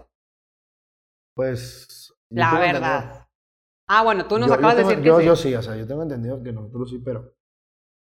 Pues. 1.35 2.09
yo 2.31 2.41
La 2.41 2.59
verdad. 2.59 3.03
entendido- 3.03 3.23
Ah, 3.89 4.03
bueno, 4.05 4.27
tú 4.27 4.39
nos 4.39 4.49
yo- 4.49 4.55
yo 4.55 4.59
acabas 4.59 4.77
de 4.77 4.83
decir 4.85 4.99
que 5.01 5.05
yo, 5.07 5.19
sí. 5.21 5.27
Yo 5.27 5.37
sí, 5.37 5.55
o 5.55 5.63
sea, 5.63 5.77
yo 5.77 5.87
tengo 5.87 6.03
entendido 6.03 6.43
que 6.43 6.53
nosotros 6.53 6.91
sí, 6.91 6.99
pero. 7.05 7.35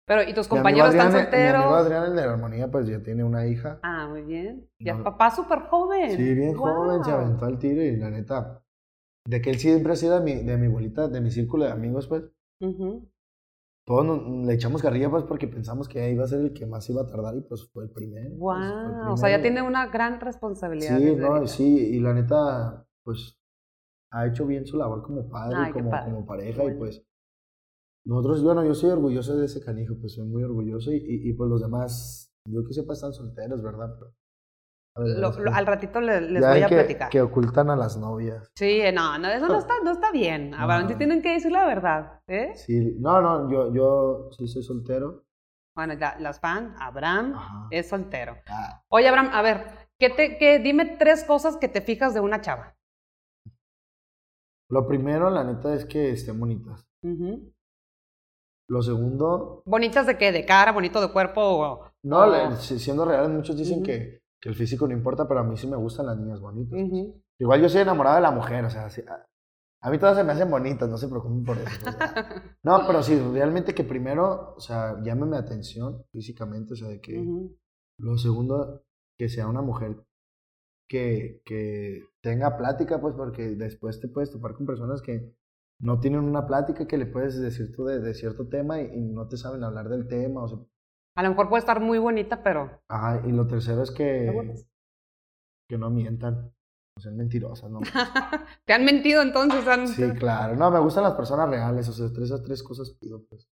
Pero, 0.07 0.24
¿y 0.24 0.34
tus 0.34 0.47
compañeros 0.47 0.89
están 0.93 1.07
Adrián, 1.07 1.30
Mi 1.32 1.38
amigo 1.38 1.53
solteros? 1.63 1.86
Adrián, 1.86 2.03
el 2.05 2.15
de 2.15 2.26
la 2.26 2.34
armonía, 2.34 2.72
pues 2.72 2.88
ya 2.88 3.01
tiene 3.01 3.24
una 3.24 3.47
hija. 3.47 3.80
Ah, 3.82 4.07
muy 4.09 4.24
bien. 4.24 4.69
Ya, 4.80 4.95
No. 4.95 5.03
papá 5.03 5.32
súper 5.32 5.59
joven. 5.61 6.11
Sí, 6.17 6.34
bien 6.34 6.55
joven, 6.55 7.03
se 7.03 7.11
aventó 7.11 7.45
al 7.45 7.57
tiro 7.59 7.82
y 7.82 7.95
la 7.97 8.09
neta. 8.09 8.61
De 9.28 9.41
que 9.41 9.51
él 9.51 9.59
siempre 9.59 9.93
ha 9.93 9.95
sido 9.95 10.19
de 10.19 10.26
mi, 10.26 10.43
de 10.43 10.57
mi 10.57 10.67
bolita, 10.67 11.07
de 11.07 11.22
mi 11.22 11.32
círculo 11.32 11.65
de 11.65 11.72
amigos, 11.72 12.07
pues. 12.07 12.24
Todos 13.88 14.05
nos- 14.05 14.45
le 14.45 14.53
echamos 14.53 14.82
carrilla, 14.82 15.09
pues, 15.09 15.24
porque 15.24 15.47
pensamos 15.47 15.88
que 15.88 16.11
iba 16.11 16.24
a 16.24 16.28
ser 16.28 16.41
el 16.41 16.53
que 16.53 16.65
más 16.65 16.88
iba 16.89 17.01
a 17.01 17.07
tardar 17.07 17.36
y 17.36 17.41
pues 17.41 17.67
fue 17.72 17.84
el 17.86 17.89
primero. 17.89 18.30
pues, 18.30 18.38
fue 18.39 18.86
el 18.86 18.91
Guau, 18.91 19.13
o 19.13 19.17
sea, 19.17 19.30
ya 19.30 19.41
tiene 19.41 19.61
una 19.61 19.88
gran 19.88 20.19
responsabilidad. 20.19 20.97
Sí, 20.97 21.15
no, 21.15 21.47
sí, 21.47 21.78
y 21.95 21.99
la 21.99 22.13
neta, 22.13 22.86
pues, 23.04 23.38
ha 24.12 24.28
hecho 24.28 24.45
bien 24.45 24.66
su 24.66 24.78
labor 24.78 25.04
como 25.04 25.30
padre 25.30 25.58
Ay, 25.58 25.72
como, 25.72 25.89
padre. 25.91 26.12
como 26.12 26.26
pareja, 26.26 26.64
y 26.66 26.74
pues, 26.78 27.04
nosotros, 28.06 28.43
bueno, 28.43 28.66
yo 28.66 28.74
soy 28.74 28.89
orgulloso 28.91 29.36
de 29.36 29.45
ese 29.45 29.64
canijo, 29.64 29.95
pues, 29.99 30.14
soy 30.14 30.26
muy 30.28 30.43
orgulloso, 30.43 30.91
y, 30.91 30.97
y, 30.97 31.30
y, 31.30 31.34
pues 31.34 31.49
los 31.49 31.62
demás, 31.62 32.32
yo 32.49 32.66
que 32.66 32.74
sepa, 32.74 32.93
están 32.93 33.14
solteros, 33.14 33.62
¿verdad? 33.62 33.93
Pero, 33.97 34.14
a 34.95 34.99
ver, 35.02 35.18
Lo- 35.20 35.39
lo- 35.39 35.54
al 35.54 35.66
ratito 35.66 36.02
le- 36.02 36.22
les 36.22 36.45
voy 36.45 36.62
a 36.62 36.68
que, 36.68 36.76
platicar. 36.76 37.10
que 37.10 37.22
ocultan 37.22 37.70
a 37.70 37.76
las 37.76 37.95
novias. 37.97 38.52
Sí, 38.56 38.82
no, 38.93 39.18
no, 39.18 39.28
eso 39.30 39.47
no 39.47 39.60
está, 39.60 39.76
no 39.84 39.91
está 39.91 40.12
bien. 40.12 40.54
Abraham, 40.54 40.88
sí 40.88 40.93
No. 40.93 40.97
tienen 40.97 41.22
que 41.22 41.32
decir 41.34 41.52
la 41.52 41.66
verdad, 41.66 42.22
¿eh? 42.28 42.52
Sí, 42.56 42.95
no, 42.99 43.22
no, 43.22 43.49
yo, 43.49 43.74
yo 43.74 44.30
sí 44.32 44.47
soy 44.47 44.64
soltero. 44.64 45.24
Bueno, 45.76 45.93
ya, 45.93 46.18
las 46.20 46.39
fan, 46.41 46.76
Abraham 46.80 47.34
Ajá. 47.36 47.68
es 47.72 47.88
soltero. 47.88 48.36
Ah, 48.47 48.84
Oye, 48.89 49.08
Abraham, 49.08 49.30
a 49.32 49.41
ver, 49.41 49.64
¿qué 49.97 50.10
te, 50.10 50.38
qué, 50.38 50.60
dime 50.60 50.97
tres 50.99 51.24
cosas 51.24 51.56
que 51.56 51.70
te 51.70 51.80
fijas 51.82 52.14
de 52.14 52.20
una 52.20 52.41
chava. 52.41 52.76
Lo 54.72 54.88
primero, 54.88 55.30
la 55.30 55.43
neta, 55.43 55.74
es 55.76 55.86
que 55.86 56.11
estén 56.11 56.39
bonitas. 56.39 56.86
Lo 58.67 58.82
segundo, 58.82 59.63
¿Bonitas 59.65 60.07
de 60.07 60.17
qué? 60.17 60.32
¿De 60.32 60.45
cara, 60.45 60.72
bonito 60.72 61.01
de 61.01 61.11
cuerpo? 61.11 61.41
o- 61.41 61.91
no, 62.03 62.19
o- 62.19 62.55
siendo 62.55 63.05
reales, 63.05 63.30
muchos 63.30 63.57
dicen 63.57 63.84
que, 63.84 64.22
que 64.39 64.49
el 64.49 64.55
físico 64.55 64.88
no 64.88 64.93
importa, 64.93 65.28
pero 65.28 65.41
a 65.41 65.43
mí 65.43 65.57
sí 65.57 65.67
me 65.67 65.76
gustan 65.78 66.05
las 66.05 66.17
niñas 66.17 66.39
bonitas. 66.39 66.80
Igual 67.39 67.61
yo 67.61 67.69
soy 67.69 67.82
enamorado 67.82 68.15
de 68.15 68.22
la 68.22 68.32
mujer, 68.32 68.63
o 68.65 68.69
sea, 68.69 68.89
sí, 68.89 69.01
a, 69.07 69.26
a 69.82 69.89
mí 69.91 69.97
todas 69.99 70.15
se 70.17 70.24
me 70.24 70.32
hacen 70.32 70.49
bonitas, 70.49 70.88
no 70.88 70.97
se 70.97 71.07
preocupen 71.09 71.43
por 71.43 71.57
eso. 71.57 71.67
no, 72.63 72.88
pero 72.88 73.03
sí, 73.03 73.19
realmente 73.34 73.76
que 73.76 73.84
primero, 73.84 74.53
o 74.55 74.59
sea, 74.59 74.95
llámeme 75.03 75.38
atención 75.38 76.03
físicamente, 76.11 76.74
o 76.74 76.76
sea, 76.78 76.88
de 76.88 77.01
que 77.01 77.17
lo 77.99 78.17
segundo, 78.17 78.84
que 79.17 79.28
sea 79.28 79.47
una 79.47 79.61
mujer 79.61 80.01
que, 80.91 81.41
que 81.45 82.03
tenga 82.21 82.57
plática, 82.57 83.01
pues 83.01 83.15
porque 83.15 83.43
después 83.55 83.99
te 84.01 84.09
puedes 84.09 84.31
topar 84.31 84.53
con 84.55 84.65
personas 84.67 85.01
que 85.01 85.33
no 85.79 85.99
tienen 86.01 86.21
una 86.21 86.45
plática 86.47 86.87
que 86.87 86.97
le 86.97 87.07
puedes 87.07 87.39
decir 87.41 87.73
tú 87.75 87.85
de, 87.85 87.99
de 88.01 88.13
cierto 88.15 88.47
tema 88.49 88.81
y, 88.81 88.87
y 88.87 89.01
no 89.01 89.27
te 89.27 89.37
saben 89.37 89.63
hablar 89.63 89.89
del 89.89 90.07
tema, 90.07 90.43
o 90.43 90.47
sea, 90.49 90.59
A 91.15 91.23
lo 91.23 91.29
mejor 91.29 91.47
puede 91.47 91.61
estar 91.61 91.79
muy 91.79 91.99
bonita, 91.99 92.43
pero... 92.43 92.81
ajá, 92.89 93.23
y 93.27 93.31
lo 93.31 93.47
tercero 93.47 93.81
es 93.83 93.89
¿Te 94.25 94.31
que, 94.31 94.65
que 95.67 95.77
no 95.77 95.89
mientan, 95.89 96.53
no 96.95 97.01
sean 97.01 97.17
mentirosas, 97.17 97.71
¿no? 97.71 97.97
¿Te 98.65 98.73
han 98.73 98.85
mentido 98.85 99.21
entonces? 99.21 99.67
Han- 99.67 99.87
Sí, 99.95 100.15
claro. 100.17 100.55
No, 100.55 100.71
me 100.71 100.79
gustan 100.79 101.03
las 101.03 101.13
personas 101.13 101.49
reales, 101.49 101.87
o 101.89 101.93
sea, 101.93 102.07
esas 102.07 102.43
tres 102.43 102.63
cosas 102.63 102.91
pido, 102.99 103.23
pues. 103.25 103.47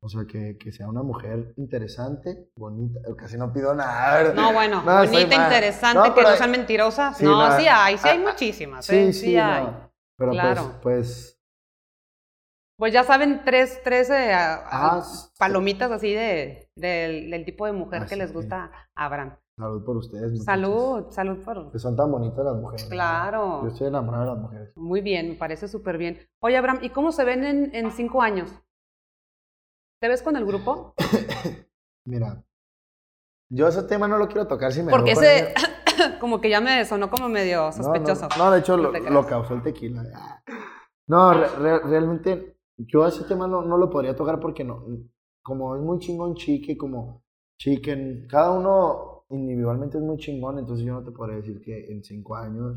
O 0.00 0.08
sea, 0.08 0.22
que, 0.26 0.56
que 0.56 0.72
sea 0.72 0.88
una 0.88 1.02
mujer 1.02 1.52
interesante, 1.56 2.48
bonita, 2.56 3.00
casi 3.16 3.36
no 3.36 3.52
pido 3.52 3.74
nada. 3.74 4.32
No, 4.34 4.52
bueno, 4.52 4.82
No, 4.82 4.98
bonita, 4.98 5.44
interesante, 5.44 6.08
No, 6.08 6.14
que 6.14 6.22
no 6.22 6.28
hay- 6.28 6.36
sean 6.38 6.50
mentirosas. 6.50 7.16
Sí, 7.18 7.24
no, 7.24 7.48
no, 7.48 7.56
sí 7.58 7.66
hay, 7.68 7.98
sí 7.98 8.08
hay 8.08 8.18
ah, 8.24 8.28
muchísimas. 8.30 8.86
Sí, 8.86 8.96
¿eh? 8.96 9.12
sí, 9.12 9.36
hay. 9.36 9.64
no. 9.64 9.90
Pero 10.16 10.30
Claro. 10.32 10.62
pues, 10.82 10.82
pues, 10.82 11.38
Pues 12.78 12.92
ya 12.92 13.04
saben, 13.04 13.42
tres, 13.44 13.80
tres 13.84 14.10
eh, 14.10 14.32
Ah, 14.34 15.02
sí. 15.04 15.28
palomitas 15.38 15.90
así 15.90 16.12
de, 16.12 16.68
del, 16.76 17.30
del 17.30 17.44
tipo 17.44 17.66
de 17.66 17.72
mujer 17.72 18.02
Ah, 18.04 18.06
que 18.06 18.16
les 18.16 18.28
sí. 18.30 18.34
gusta 18.34 18.70
a 18.94 19.04
Abraham. 19.04 19.36
salud 19.56 19.84
por 19.84 19.96
ustedes. 19.98 20.30
muchachos. 20.32 20.44
Salud, 20.46 21.10
salud 21.10 21.44
por... 21.44 21.70
Que 21.72 21.78
son 21.78 21.94
tan 21.96 22.10
bonitas 22.10 22.44
las 22.44 22.56
mujeres. 22.56 22.84
¿no? 22.84 22.90
Claro. 22.90 23.62
Yo 23.62 23.68
estoy 23.68 23.88
enamorado 23.88 24.24
de 24.24 24.30
las 24.30 24.38
mujeres. 24.40 24.76
Muy 24.76 25.00
bien, 25.00 25.28
me 25.30 25.34
parece 25.34 25.68
súper 25.68 25.98
bien. 25.98 26.18
Oye, 26.40 26.56
Abraham, 26.56 26.78
¿y 26.82 26.90
cómo 26.90 27.12
se 27.12 27.24
ven 27.24 27.44
en, 27.44 27.74
en 27.74 27.90
cinco 27.92 28.22
años? 28.22 28.50
¿Te 30.02 30.08
ves 30.08 30.20
con 30.20 30.34
el 30.34 30.44
grupo? 30.44 30.94
Mira, 32.06 32.44
yo 33.48 33.68
ese 33.68 33.84
tema 33.84 34.08
no 34.08 34.18
lo 34.18 34.26
quiero 34.26 34.48
tocar 34.48 34.72
si 34.72 34.82
me 34.82 34.90
Porque 34.90 35.12
ese, 35.12 35.54
como 36.20 36.40
que 36.40 36.50
ya 36.50 36.60
me 36.60 36.84
sonó 36.84 37.08
como 37.08 37.28
medio 37.28 37.58
No, 37.60 37.66
no, 37.70 37.72
sospechoso. 37.72 38.28
No, 38.36 38.50
de 38.50 38.58
hecho 38.58 38.76
No 38.76 38.90
lo, 38.90 39.24
causó 39.24 39.54
el 39.54 39.62
tequila. 39.62 40.02
No, 41.06 41.32
re- 41.34 41.46
re- 41.56 41.78
realmente 41.84 42.56
yo 42.78 43.06
ese 43.06 43.22
tema 43.26 43.46
no, 43.46 43.62
no 43.62 43.78
lo 43.78 43.88
podría 43.88 44.16
tocar 44.16 44.40
porque 44.40 44.64
no, 44.64 44.84
como 45.40 45.76
es 45.76 45.82
muy 45.82 46.00
chingón 46.00 46.34
chique, 46.34 46.76
como 46.76 47.22
chicken, 47.60 48.26
cada 48.28 48.50
uno 48.50 49.26
individualmente 49.30 49.98
es 49.98 50.02
muy 50.02 50.16
chingón, 50.16 50.58
entonces 50.58 50.84
yo 50.84 50.94
no 50.94 51.04
te 51.04 51.12
podría 51.12 51.36
decir 51.36 51.60
que 51.60 51.92
en 51.92 52.02
cinco 52.02 52.34
años 52.34 52.76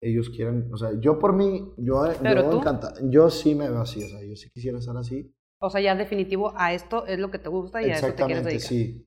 ellos 0.00 0.30
quieren, 0.30 0.70
o 0.72 0.76
sea, 0.76 0.92
yo 1.00 1.18
por 1.18 1.32
mí, 1.32 1.74
yo, 1.78 2.04
yo 2.22 2.52
encanta- 2.52 2.94
yo 3.10 3.28
sí 3.28 3.56
me 3.56 3.68
veo 3.68 3.80
así, 3.80 4.04
o 4.04 4.06
sea, 4.06 4.22
yo 4.22 4.36
sí 4.36 4.48
quisiera 4.50 4.78
estar 4.78 4.96
así. 4.96 5.34
O 5.60 5.70
sea, 5.70 5.80
ya 5.80 5.94
definitivo, 5.96 6.52
a 6.56 6.72
esto 6.72 7.06
es 7.06 7.18
lo 7.18 7.30
que 7.30 7.38
te 7.38 7.48
gusta 7.48 7.82
y 7.82 7.90
a 7.90 7.94
eso 7.96 8.06
te 8.08 8.14
quieres 8.24 8.46
Exactamente, 8.46 8.48
dedicar. 8.50 8.68
sí. 8.68 9.04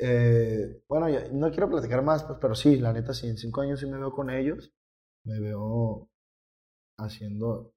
Eh, 0.00 0.82
bueno, 0.88 1.08
ya- 1.08 1.28
no 1.32 1.50
quiero 1.50 1.68
platicar 1.68 2.02
más, 2.02 2.24
pues, 2.24 2.38
pero 2.40 2.54
sí, 2.54 2.76
la 2.78 2.92
neta, 2.92 3.12
sí, 3.14 3.28
en 3.28 3.36
cinco 3.36 3.60
años 3.60 3.80
sí 3.80 3.86
me 3.86 3.98
veo 3.98 4.12
con 4.12 4.30
ellos. 4.30 4.72
Me 5.24 5.40
veo 5.40 6.08
haciendo, 6.98 7.72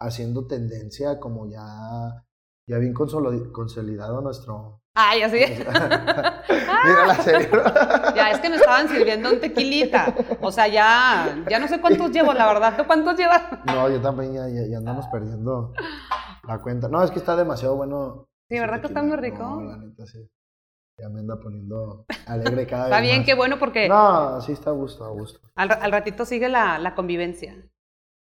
haciendo 0.00 0.46
tendencia 0.46 1.18
como 1.18 1.50
ya, 1.50 2.24
ya 2.66 2.78
bien 2.78 2.94
consoli- 2.94 3.50
consolidado 3.52 4.20
nuestro... 4.20 4.80
Ay, 4.94 5.22
así. 5.22 5.38
Mira 6.84 7.06
la 7.06 7.14
serie. 7.22 7.48
ya, 8.14 8.30
es 8.30 8.40
que 8.40 8.50
me 8.50 8.56
estaban 8.56 8.88
sirviendo 8.90 9.30
un 9.32 9.40
tequilita. 9.40 10.14
O 10.42 10.52
sea, 10.52 10.68
ya, 10.68 11.42
ya 11.48 11.58
no 11.58 11.66
sé 11.66 11.80
cuántos 11.80 12.10
llevo, 12.10 12.34
la 12.34 12.46
verdad. 12.46 12.76
¿Tú 12.76 12.84
cuántos 12.86 13.16
llevas? 13.16 13.42
No, 13.64 13.88
yo 13.88 14.00
también 14.02 14.34
ya, 14.34 14.48
ya- 14.48 14.68
ya 14.70 14.76
andamos 14.78 15.06
perdiendo 15.06 15.72
la 16.46 16.58
cuenta. 16.60 16.88
No, 16.88 17.02
es 17.02 17.10
que 17.10 17.18
está 17.18 17.36
demasiado 17.36 17.76
bueno. 17.76 18.26
Sí, 18.48 18.58
¿verdad 18.58 18.80
que 18.80 18.86
está 18.88 19.02
muy 19.02 19.16
rico? 19.16 19.44
No, 19.44 19.62
la 19.62 19.76
neta, 19.78 20.06
sí. 20.06 20.18
Ya 20.98 21.08
me 21.08 21.20
anda 21.20 21.38
poniendo 21.40 22.04
alegre 22.26 22.66
cada 22.66 22.84
vez 22.84 22.92
Está 22.94 23.00
bien, 23.00 23.18
más. 23.18 23.26
qué 23.26 23.34
bueno, 23.34 23.58
porque 23.58 23.88
No, 23.88 24.40
sí 24.40 24.52
está 24.52 24.70
a 24.70 24.72
gusto, 24.74 25.04
a 25.04 25.10
gusto. 25.10 25.40
al, 25.56 25.68
ra- 25.68 25.76
al 25.82 25.92
ratito 25.92 26.24
sigue 26.24 26.48
la, 26.48 26.78
la 26.78 26.94
convivencia. 26.94 27.54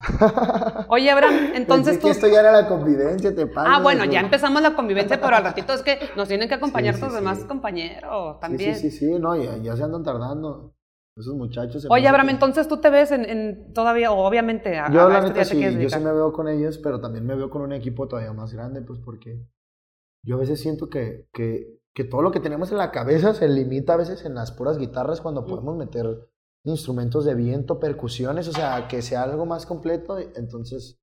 Oye, 0.88 1.11
Abraham, 1.11 1.53
entonces 1.55 1.98
tú... 2.00 2.07
que 2.07 2.11
esto 2.11 2.26
ya 2.28 2.40
era 2.40 2.53
la 2.53 2.68
convivencia, 2.68 3.34
te 3.34 3.46
pasas, 3.46 3.72
Ah, 3.72 3.80
bueno, 3.82 4.05
ya 4.05 4.20
empezamos 4.20 4.61
la 4.62 4.74
convivencia, 4.74 5.20
pero 5.20 5.36
al 5.36 5.44
ratito 5.44 5.72
es 5.72 5.82
que 5.82 5.98
nos 6.16 6.28
tienen 6.28 6.48
que 6.48 6.55
acompañar 6.55 6.94
Sí, 6.94 7.00
sí, 7.00 7.07
tus 7.07 7.14
demás 7.14 7.38
compañeros 7.44 8.40
también. 8.40 8.74
Sí, 8.74 8.90
sí, 8.90 8.98
sí, 8.98 9.18
no, 9.18 9.36
ya, 9.36 9.57
ya 9.59 9.76
se 9.76 9.82
andan 9.84 10.03
tardando. 10.03 10.74
Esos 11.16 11.34
muchachos. 11.34 11.86
Oye, 11.90 12.08
Abraham, 12.08 12.28
que- 12.28 12.32
entonces 12.34 12.68
tú 12.68 12.78
te 12.78 12.88
ves 12.88 13.10
en, 13.10 13.24
en 13.24 13.72
todavía, 13.74 14.12
o 14.12 14.24
obviamente, 14.26 14.78
a, 14.78 14.90
Yo, 14.90 15.02
a 15.02 15.08
la 15.08 15.20
neta, 15.20 15.44
sí, 15.44 15.60
yo 15.60 15.90
sí 15.90 16.00
me 16.00 16.12
veo 16.12 16.32
con 16.32 16.48
ellos, 16.48 16.78
pero 16.78 17.00
también 17.00 17.26
me 17.26 17.34
veo 17.34 17.50
con 17.50 17.62
un 17.62 17.72
equipo 17.72 18.08
todavía 18.08 18.32
más 18.32 18.52
grande, 18.54 18.80
pues 18.80 18.98
porque 18.98 19.46
yo 20.24 20.36
a 20.36 20.38
veces 20.38 20.60
siento 20.60 20.88
que, 20.88 21.28
que, 21.32 21.80
que 21.94 22.04
todo 22.04 22.22
lo 22.22 22.30
que 22.30 22.40
tenemos 22.40 22.70
en 22.72 22.78
la 22.78 22.90
cabeza 22.90 23.34
se 23.34 23.46
limita 23.48 23.92
a 23.94 23.98
veces 23.98 24.24
en 24.24 24.34
las 24.34 24.52
puras 24.52 24.78
guitarras 24.78 25.20
cuando 25.20 25.44
podemos 25.44 25.76
meter 25.76 26.06
instrumentos 26.64 27.24
de 27.26 27.34
viento, 27.34 27.78
percusiones, 27.78 28.48
o 28.48 28.52
sea, 28.52 28.88
que 28.88 29.02
sea 29.02 29.24
algo 29.24 29.44
más 29.46 29.66
completo, 29.66 30.16
entonces... 30.18 30.98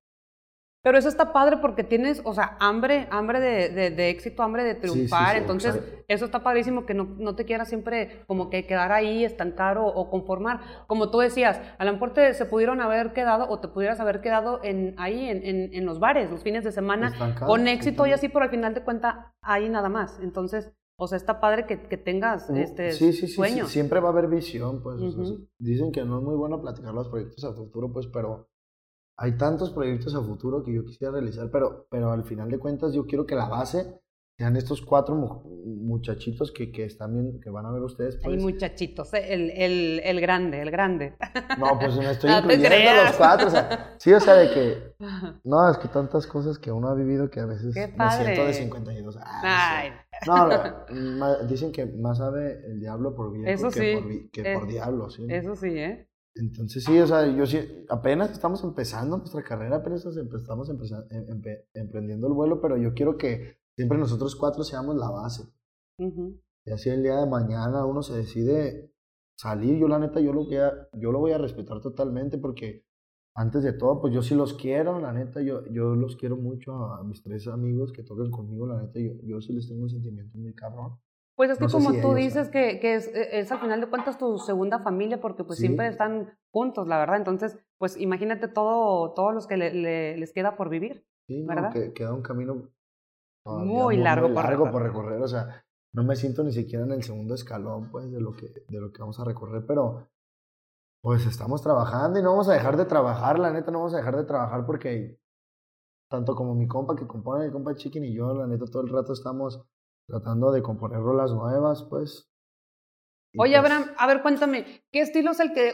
Pero 0.81 0.97
eso 0.97 1.09
está 1.09 1.33
padre 1.33 1.57
porque 1.57 1.83
tienes, 1.83 2.21
o 2.23 2.33
sea, 2.33 2.55
hambre, 2.61 3.07
hambre 3.11 3.41
de, 3.41 3.69
de- 3.69 3.89
de 3.89 4.09
éxito, 4.09 4.43
hambre 4.43 4.63
de 4.63 4.75
sí, 4.75 4.79
triunfar. 4.81 5.33
sí, 5.35 5.41
Entonces, 5.41 5.75
exacto. 5.75 6.03
eso 6.07 6.25
está 6.25 6.41
padrísimo 6.41 6.85
que 6.85 6.93
no, 6.93 7.03
no 7.17 7.35
te 7.35 7.43
quieras 7.43 7.67
siempre 7.67 8.23
como 8.27 8.49
que 8.49 8.65
quedar 8.65 8.93
ahí, 8.93 9.25
estancar 9.25 9.77
o, 9.77 9.85
o 9.87 10.09
conformar. 10.09 10.61
Como 10.87 11.11
tú 11.11 11.19
decías, 11.19 11.59
a 11.77 11.83
lo 11.83 11.91
mejor 11.91 12.13
te, 12.13 12.33
se 12.33 12.45
pudieron 12.45 12.79
haber 12.79 13.11
quedado 13.11 13.49
o 13.49 13.59
te 13.59 13.67
pudieras 13.67 13.99
haber 13.99 14.21
quedado 14.21 14.61
en, 14.63 14.95
ahí 14.97 15.27
en, 15.27 15.45
en- 15.45 15.73
en 15.73 15.85
los 15.85 15.99
bares, 15.99 16.31
los 16.31 16.43
fines 16.43 16.63
de 16.63 16.71
semana, 16.71 17.07
Estancado, 17.07 17.47
con 17.51 17.67
éxito 17.67 18.05
y 18.07 18.13
así, 18.13 18.29
pero 18.29 18.45
al 18.45 18.51
final 18.51 18.73
de 18.73 18.81
cuentas, 18.83 19.15
ahí 19.41 19.67
nada 19.69 19.89
más. 19.89 20.17
Entonces, 20.21 20.71
O 21.01 21.07
sea, 21.07 21.17
está 21.17 21.39
padre 21.39 21.65
que, 21.65 21.79
que 21.87 21.95
tengas 21.97 22.49
este 22.49 22.91
sí, 22.91 23.13
sí, 23.13 23.27
sí, 23.27 23.33
sueño. 23.33 23.65
Sí, 23.65 23.71
siempre 23.73 23.99
va 24.01 24.09
a 24.09 24.11
haber 24.11 24.27
visión, 24.27 24.81
pues. 24.83 24.99
o 25.01 25.11
sea, 25.11 25.23
Ujú. 25.23 25.47
dicen 25.57 25.91
que 25.93 26.03
no 26.03 26.19
es 26.19 26.23
muy 26.25 26.35
bueno 26.35 26.59
platicar 26.61 26.93
los 26.93 27.07
proyectos 27.07 27.43
a 27.45 27.53
futuro, 27.53 27.91
pues, 27.93 28.07
pero 28.07 28.49
hay 29.21 29.37
tantos 29.37 29.71
proyectos 29.71 30.15
a 30.15 30.21
futuro 30.21 30.63
que 30.63 30.73
yo 30.73 30.85
quisiera 30.85 31.11
realizar, 31.13 31.49
pero, 31.51 31.85
pero 31.89 32.11
al 32.11 32.23
final 32.23 32.49
de 32.49 32.57
cuentas 32.57 32.93
yo 32.93 33.05
quiero 33.05 33.25
que 33.25 33.35
la 33.35 33.47
base 33.49 33.99
sean 34.37 34.55
estos 34.55 34.81
cuatro 34.81 35.15
mu- 35.15 35.41
muchachitos 35.83 36.51
que, 36.53 36.71
que 36.71 36.85
están 36.85 37.13
bien, 37.13 37.41
que 37.41 37.49
van 37.49 37.65
a 37.65 37.71
ver 37.71 37.81
ustedes, 37.81 38.15
Hay 38.23 38.31
pues. 38.31 38.43
muchachitos, 38.43 39.13
¿eh? 39.13 39.33
el, 39.33 39.49
el, 39.51 40.01
el 40.03 40.21
grande, 40.21 40.61
el 40.61 40.71
grande. 40.71 41.13
No, 41.59 41.77
pues 41.77 41.97
me 41.97 42.11
estoy 42.11 42.29
No 42.31 42.37
incluyendo 42.53 42.89
a 42.89 43.03
los 43.03 43.17
cuatro, 43.17 43.47
o 43.47 43.49
sea, 43.51 43.95
sí, 43.99 44.13
o 44.13 44.19
sea, 44.21 44.35
de 44.35 44.49
que, 44.53 44.93
no, 45.43 45.69
es 45.69 45.77
que 45.77 45.89
tantas 45.89 46.25
cosas 46.25 46.57
que 46.57 46.71
uno 46.71 46.87
ha 46.87 46.95
vivido 46.95 47.29
que 47.29 47.41
a 47.41 47.45
veces 47.45 47.73
Qué 47.75 47.87
me 47.97 48.09
siento 48.11 48.45
de 48.45 48.53
52. 48.53 49.17
Ah. 49.19 49.81
Ay, 49.81 49.91
No, 50.25 50.47
no, 50.89 51.43
dicen 51.47 51.71
que 51.71 51.85
más 51.85 52.17
sabe 52.19 52.65
el 52.65 52.79
diablo 52.79 53.15
por 53.15 53.31
viejo 53.33 53.49
Eso 53.49 53.71
que, 53.71 53.79
sí, 53.81 53.93
por, 53.93 54.31
que 54.31 54.41
eh, 54.41 54.53
por 54.53 54.67
diablo, 54.67 55.09
¿sí? 55.09 55.25
eso 55.29 55.55
sí, 55.55 55.69
¿eh? 55.77 56.08
Entonces 56.35 56.83
sí, 56.83 56.97
o 56.99 57.07
sea, 57.07 57.27
yo 57.35 57.45
sí, 57.45 57.59
apenas 57.89 58.31
estamos 58.31 58.63
empezando 58.63 59.17
nuestra 59.17 59.43
carrera, 59.43 59.77
apenas 59.77 60.05
estamos 60.05 60.69
em- 60.69 60.77
empe- 60.79 61.65
emprendiendo 61.73 62.27
el 62.27 62.33
vuelo, 62.33 62.61
pero 62.61 62.77
yo 62.77 62.93
quiero 62.93 63.17
que 63.17 63.57
siempre 63.75 63.97
nosotros 63.97 64.35
cuatro 64.35 64.63
seamos 64.63 64.95
la 64.95 65.09
base. 65.09 65.43
Ujú. 65.97 66.39
Y 66.65 66.71
así 66.71 66.89
el 66.89 67.03
día 67.03 67.17
de 67.17 67.25
mañana 67.25 67.85
uno 67.85 68.01
se 68.03 68.15
decide 68.15 68.93
salir, 69.35 69.77
yo 69.79 69.87
la 69.87 69.99
neta, 69.99 70.19
yo 70.19 70.31
lo 70.33 70.45
voy 70.45 70.55
a, 70.57 70.87
yo 70.93 71.11
lo 71.11 71.19
voy 71.19 71.31
a 71.31 71.37
respetar 71.37 71.81
totalmente 71.81 72.37
porque 72.37 72.85
antes 73.35 73.63
de 73.63 73.73
todo, 73.73 74.01
pues 74.01 74.13
yo 74.13 74.21
sí 74.21 74.35
los 74.35 74.53
quiero, 74.53 74.99
la 74.99 75.13
neta, 75.13 75.41
yo, 75.41 75.65
yo 75.67 75.95
los 75.95 76.15
quiero 76.17 76.37
mucho 76.37 76.73
a, 76.75 77.03
mis 77.03 77.23
tres 77.23 77.47
amigos 77.47 77.91
que 77.91 78.03
tocan 78.03 78.31
conmigo, 78.31 78.67
la 78.67 78.81
neta, 78.81 78.99
yo, 78.99 79.13
yo 79.23 79.41
sí 79.41 79.53
les 79.53 79.67
tengo 79.67 79.83
un 79.83 79.89
sentimiento 79.89 80.37
muy 80.37 80.53
cabrón. 80.53 80.99
Pues 81.39 81.51
es 81.51 81.57
que 81.57 81.67
No 81.67 81.71
como 81.71 81.91
si 81.91 82.01
tú 82.01 82.13
dices 82.15 82.49
que, 82.49 82.81
que 82.81 82.95
es, 82.95 83.07
e, 83.15 83.39
es 83.39 83.49
al 83.49 83.59
final 83.61 83.79
de 83.79 83.87
cuentas 83.87 84.17
tu 84.17 84.37
segunda 84.39 84.79
familia 84.79 85.21
porque 85.21 85.45
pues 85.45 85.57
Sí. 85.57 85.67
siempre 85.67 85.87
están 85.87 86.37
juntos, 86.51 86.85
la 86.85 86.97
verdad. 86.97 87.15
Entonces, 87.15 87.57
pues 87.77 87.95
imagínate 87.95 88.49
todo, 88.49 89.13
todos 89.13 89.33
los 89.33 89.47
que 89.47 89.55
le- 89.55 89.73
le- 89.73 90.17
les 90.17 90.33
queda 90.33 90.57
por 90.57 90.67
vivir. 90.67 91.05
Sí, 91.29 91.41
no, 91.43 91.47
¿Verdad? 91.47 91.71
que 91.71 91.93
queda 91.93 92.13
un 92.13 92.23
camino 92.23 92.67
Muy 93.45 93.95
largo 93.95 94.27
por 94.33 94.43
largo 94.43 94.65
recorrer. 94.65 94.71
por 94.73 94.81
recorrer, 94.83 95.21
o 95.21 95.27
sea, 95.29 95.63
no 95.93 96.03
me 96.03 96.17
siento 96.17 96.43
ni 96.43 96.51
siquiera 96.51 96.83
en 96.83 96.91
el 96.91 97.03
segundo 97.03 97.35
escalón, 97.35 97.89
pues, 97.89 98.11
de 98.11 98.19
lo 98.19 98.33
que, 98.35 98.47
de 98.67 98.81
lo 98.81 98.91
que 98.91 98.99
vamos 98.99 99.17
a 99.21 99.23
recorrer, 99.23 99.63
pero 99.65 100.09
pues 101.01 101.25
estamos 101.25 101.61
trabajando 101.61 102.19
y 102.19 102.21
no 102.21 102.31
vamos 102.31 102.49
a 102.49 102.53
dejar 102.53 102.75
de 102.75 102.83
trabajar, 102.83 103.39
la 103.39 103.49
neta, 103.53 103.71
no 103.71 103.77
vamos 103.79 103.93
a 103.93 103.97
dejar 103.97 104.17
de 104.17 104.25
trabajar 104.25 104.65
porque 104.65 105.17
tanto 106.11 106.35
como 106.35 106.53
mi 106.53 106.67
compa 106.67 106.97
que 106.97 107.07
compone, 107.07 107.45
mi 107.45 107.51
compa 107.53 107.75
Chicken 107.75 108.03
y 108.03 108.13
yo, 108.13 108.33
la 108.33 108.45
neta, 108.45 108.65
todo 108.65 108.81
el 108.83 108.89
rato 108.89 109.13
estamos 109.13 109.63
tratando 110.09 110.51
de 110.51 110.61
componer 110.61 110.99
rolas 110.99 111.31
nuevas, 111.31 111.83
pues. 111.83 112.29
Y, 113.31 113.39
Oye, 113.39 113.59
pues, 113.59 113.71
Abraham, 113.71 113.95
a 113.97 114.07
ver, 114.07 114.21
cuéntame, 114.21 114.65
¿qué 114.91 115.01
estilo 115.01 115.31
es 115.31 115.39
el 115.39 115.53
que 115.53 115.73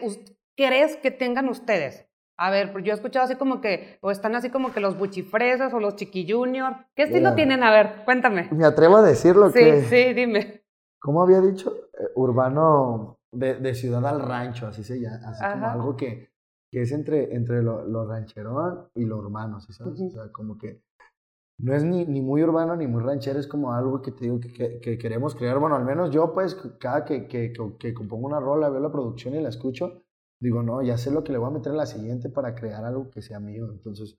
crees 0.58 0.98
que 0.98 1.12
tengan 1.12 1.48
ustedes? 1.50 2.06
A 2.38 2.52
ver, 2.52 2.74
pues 2.74 2.84
yo 2.84 2.92
he 2.92 2.96
escuchado 2.96 3.24
así 3.26 3.36
como 3.36 3.62
que, 3.62 3.98
o 4.02 4.12
están 4.12 4.36
así 4.36 4.50
como 4.50 4.74
que 4.74 4.82
los 4.82 4.98
buchifresas 4.98 5.74
o 5.74 5.80
los 5.80 5.96
chiqui 5.96 6.30
junior. 6.30 6.76
¿Qué 6.94 7.04
estilo 7.04 7.30
Mira. 7.30 7.36
tienen? 7.36 7.64
A 7.64 7.72
ver, 7.72 8.04
cuéntame. 8.04 8.50
Me 8.52 8.66
atrevo 8.66 8.98
a 8.98 9.02
decirlo 9.04 9.50
Sí, 9.52 9.60
que... 9.60 9.82
sí, 9.84 10.14
dime. 10.14 10.64
¿Cómo 11.00 11.24
había 11.24 11.40
dicho? 11.40 11.74
Eh, 11.98 12.10
urbano 12.16 13.20
de, 13.32 13.56
de 13.56 13.74
ciudad 13.74 14.06
al 14.06 14.20
rancho, 14.22 14.68
así 14.68 14.84
se 14.84 15.00
llama, 15.00 15.20
así 15.30 15.46
como 15.50 15.70
algo 15.70 15.96
que, 15.96 16.30
que 16.70 16.82
es 16.82 16.92
entre, 16.92 17.34
entre 17.34 17.64
lo, 17.64 17.86
lo 17.86 18.06
rancherón 18.06 18.90
y 18.96 19.06
lo 19.06 19.18
urbano, 19.18 19.62
¿sí 19.62 19.72
sabes? 19.72 20.02
O 20.02 20.10
sea, 20.10 20.30
como 20.34 20.58
que 20.58 20.82
no 21.58 21.74
es 21.74 21.84
ni, 21.84 22.06
ni 22.06 22.22
muy 22.22 22.44
urbano 22.44 22.76
ni 22.76 22.88
muy 22.88 23.02
ranchero, 23.04 23.40
es 23.40 23.48
como 23.48 23.74
algo 23.74 24.02
que 24.02 24.12
te 24.12 24.26
digo 24.26 24.40
que, 24.40 24.52
que, 24.52 24.80
que 24.80 24.98
queremos 24.98 25.36
crear. 25.36 25.60
Bueno, 25.60 25.76
al 25.76 25.86
menos 25.86 26.12
yo, 26.12 26.34
pues, 26.34 26.56
cada 26.80 27.06
que, 27.06 27.28
que, 27.28 27.54
que, 27.80 27.94
compongo 27.94 28.28
una 28.28 28.40
rola, 28.40 28.70
veo 28.70 28.82
la 28.82 28.92
producción 28.92 29.36
y 29.36 29.42
la 29.42 29.50
escucho, 29.50 30.04
digo, 30.40 30.64
no, 30.64 30.82
ya 30.82 30.98
sé 30.98 31.12
lo 31.12 31.24
que 31.24 31.32
le 31.32 31.38
voy 31.38 31.48
a 31.50 31.54
meter 31.54 31.72
a 31.74 31.76
la 31.76 31.86
siguiente 31.86 32.30
para 32.30 32.56
crear 32.56 32.84
algo 32.86 33.10
que 33.10 33.22
sea 33.22 33.40
mío. 33.40 33.70
Entonces, 33.72 34.18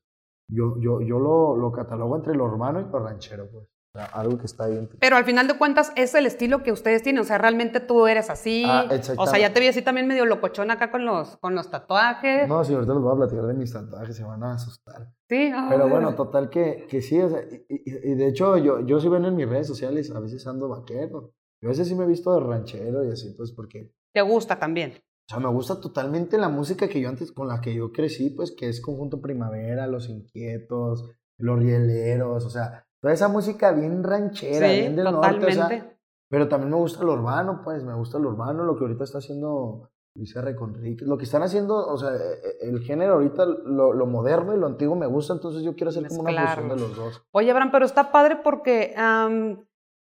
yo, 0.48 0.78
yo, 0.80 1.00
yo 1.02 1.18
lo, 1.18 1.56
lo 1.56 1.72
catalogo 1.72 2.16
entre 2.16 2.34
lo 2.34 2.44
urbano 2.44 2.80
y 2.80 2.84
lo 2.84 2.98
ranchero, 3.00 3.48
pues. 3.50 3.68
Algo 4.04 4.38
que 4.38 4.46
está 4.46 4.68
entre... 4.68 4.98
Pero 4.98 5.16
al 5.16 5.24
final 5.24 5.48
de 5.48 5.56
cuentas 5.58 5.92
es 5.96 6.14
el 6.14 6.26
estilo 6.26 6.62
que 6.62 6.70
ustedes 6.72 7.02
tienen, 7.02 7.22
o 7.22 7.24
sea, 7.24 7.38
realmente 7.38 7.80
tú 7.80 8.06
eres 8.06 8.30
así. 8.30 8.64
Ah, 8.66 8.86
o 9.16 9.26
sea, 9.26 9.38
ya 9.38 9.52
te 9.52 9.60
vi 9.60 9.66
así 9.68 9.82
también 9.82 10.06
medio 10.06 10.24
locochón 10.26 10.70
acá 10.70 10.90
con 10.90 11.04
los, 11.04 11.36
con 11.38 11.54
los 11.54 11.70
tatuajes. 11.70 12.48
No, 12.48 12.64
si 12.64 12.74
ahorita 12.74 12.92
les 12.94 13.02
voy 13.02 13.12
a 13.14 13.16
platicar 13.16 13.46
de 13.46 13.54
mis 13.54 13.72
tatuajes, 13.72 14.16
se 14.16 14.24
van 14.24 14.42
a 14.44 14.54
asustar. 14.54 15.08
Sí, 15.28 15.50
Pero 15.68 15.84
ay. 15.84 15.90
bueno, 15.90 16.14
total 16.14 16.48
que, 16.50 16.86
que 16.88 17.02
sí, 17.02 17.20
o 17.20 17.28
sea, 17.28 17.40
y, 17.42 17.64
y- 17.68 18.12
y 18.12 18.14
de 18.14 18.28
hecho 18.28 18.56
yo, 18.58 18.80
yo 18.86 19.00
sí 19.00 19.08
ven 19.08 19.24
en 19.24 19.34
mis 19.36 19.48
redes 19.48 19.66
sociales, 19.66 20.10
a 20.14 20.20
veces 20.20 20.46
ando 20.46 20.68
vaquero. 20.68 21.32
Yo 21.62 21.68
a 21.68 21.70
veces 21.70 21.88
sí 21.88 21.94
me 21.94 22.04
he 22.04 22.06
visto 22.06 22.32
de 22.34 22.46
ranchero 22.46 23.04
y 23.04 23.10
así, 23.10 23.32
pues 23.36 23.50
porque, 23.52 23.90
te 24.12 24.20
gusta 24.22 24.58
también. 24.58 24.92
o 24.92 25.28
sea, 25.28 25.40
me 25.40 25.48
gusta 25.48 25.80
totalmente 25.80 26.38
la 26.38 26.48
música 26.48 26.86
que 26.88 27.00
yo 27.00 27.08
antes, 27.08 27.32
con 27.32 27.48
la 27.48 27.60
que 27.60 27.74
yo 27.74 27.90
crecí, 27.92 28.30
pues 28.30 28.52
que 28.52 28.68
es 28.68 28.80
Conjunto 28.80 29.20
Primavera, 29.20 29.86
Los 29.86 30.08
Inquietos, 30.08 31.10
Los 31.38 31.58
Rieleros, 31.58 32.44
o 32.44 32.50
sea, 32.50 32.85
toda 33.00 33.14
esa 33.14 33.28
música 33.28 33.72
bien 33.72 34.02
ranchera, 34.02 34.68
Sí, 34.70 34.80
bien 34.80 34.96
del 34.96 35.06
totalmente. 35.06 35.46
norte, 35.46 35.60
o 35.60 35.68
sea, 35.68 35.96
pero 36.28 36.48
también 36.48 36.70
me 36.70 36.76
gusta 36.76 37.04
lo 37.04 37.12
urbano, 37.12 37.60
pues, 37.64 37.84
me 37.84 37.94
gusta 37.94 38.18
lo 38.18 38.28
urbano, 38.30 38.64
lo 38.64 38.76
que 38.76 38.84
ahorita 38.84 39.04
está 39.04 39.18
haciendo 39.18 39.90
Luis 40.14 40.34
R. 40.34 40.56
Conrique, 40.56 41.04
lo 41.04 41.18
que 41.18 41.24
están 41.24 41.42
haciendo, 41.42 41.76
o 41.76 41.96
sea, 41.98 42.10
e- 42.10 42.66
e- 42.66 42.68
el 42.70 42.80
género 42.80 43.14
ahorita, 43.14 43.44
lo, 43.44 43.92
lo 43.92 44.06
moderno 44.06 44.54
y 44.54 44.58
lo 44.58 44.66
antiguo 44.66 44.96
me 44.96 45.06
gusta, 45.06 45.34
entonces 45.34 45.62
yo 45.62 45.74
quiero 45.74 45.90
hacer 45.90 46.08
como 46.08 46.22
una 46.22 46.48
fusión 46.48 46.68
de 46.68 46.76
los 46.76 46.96
dos. 46.96 47.22
Oye, 47.32 47.50
Abraham, 47.50 47.70
pero 47.70 47.84
está 47.84 48.10
padre 48.10 48.36
porque 48.42 48.94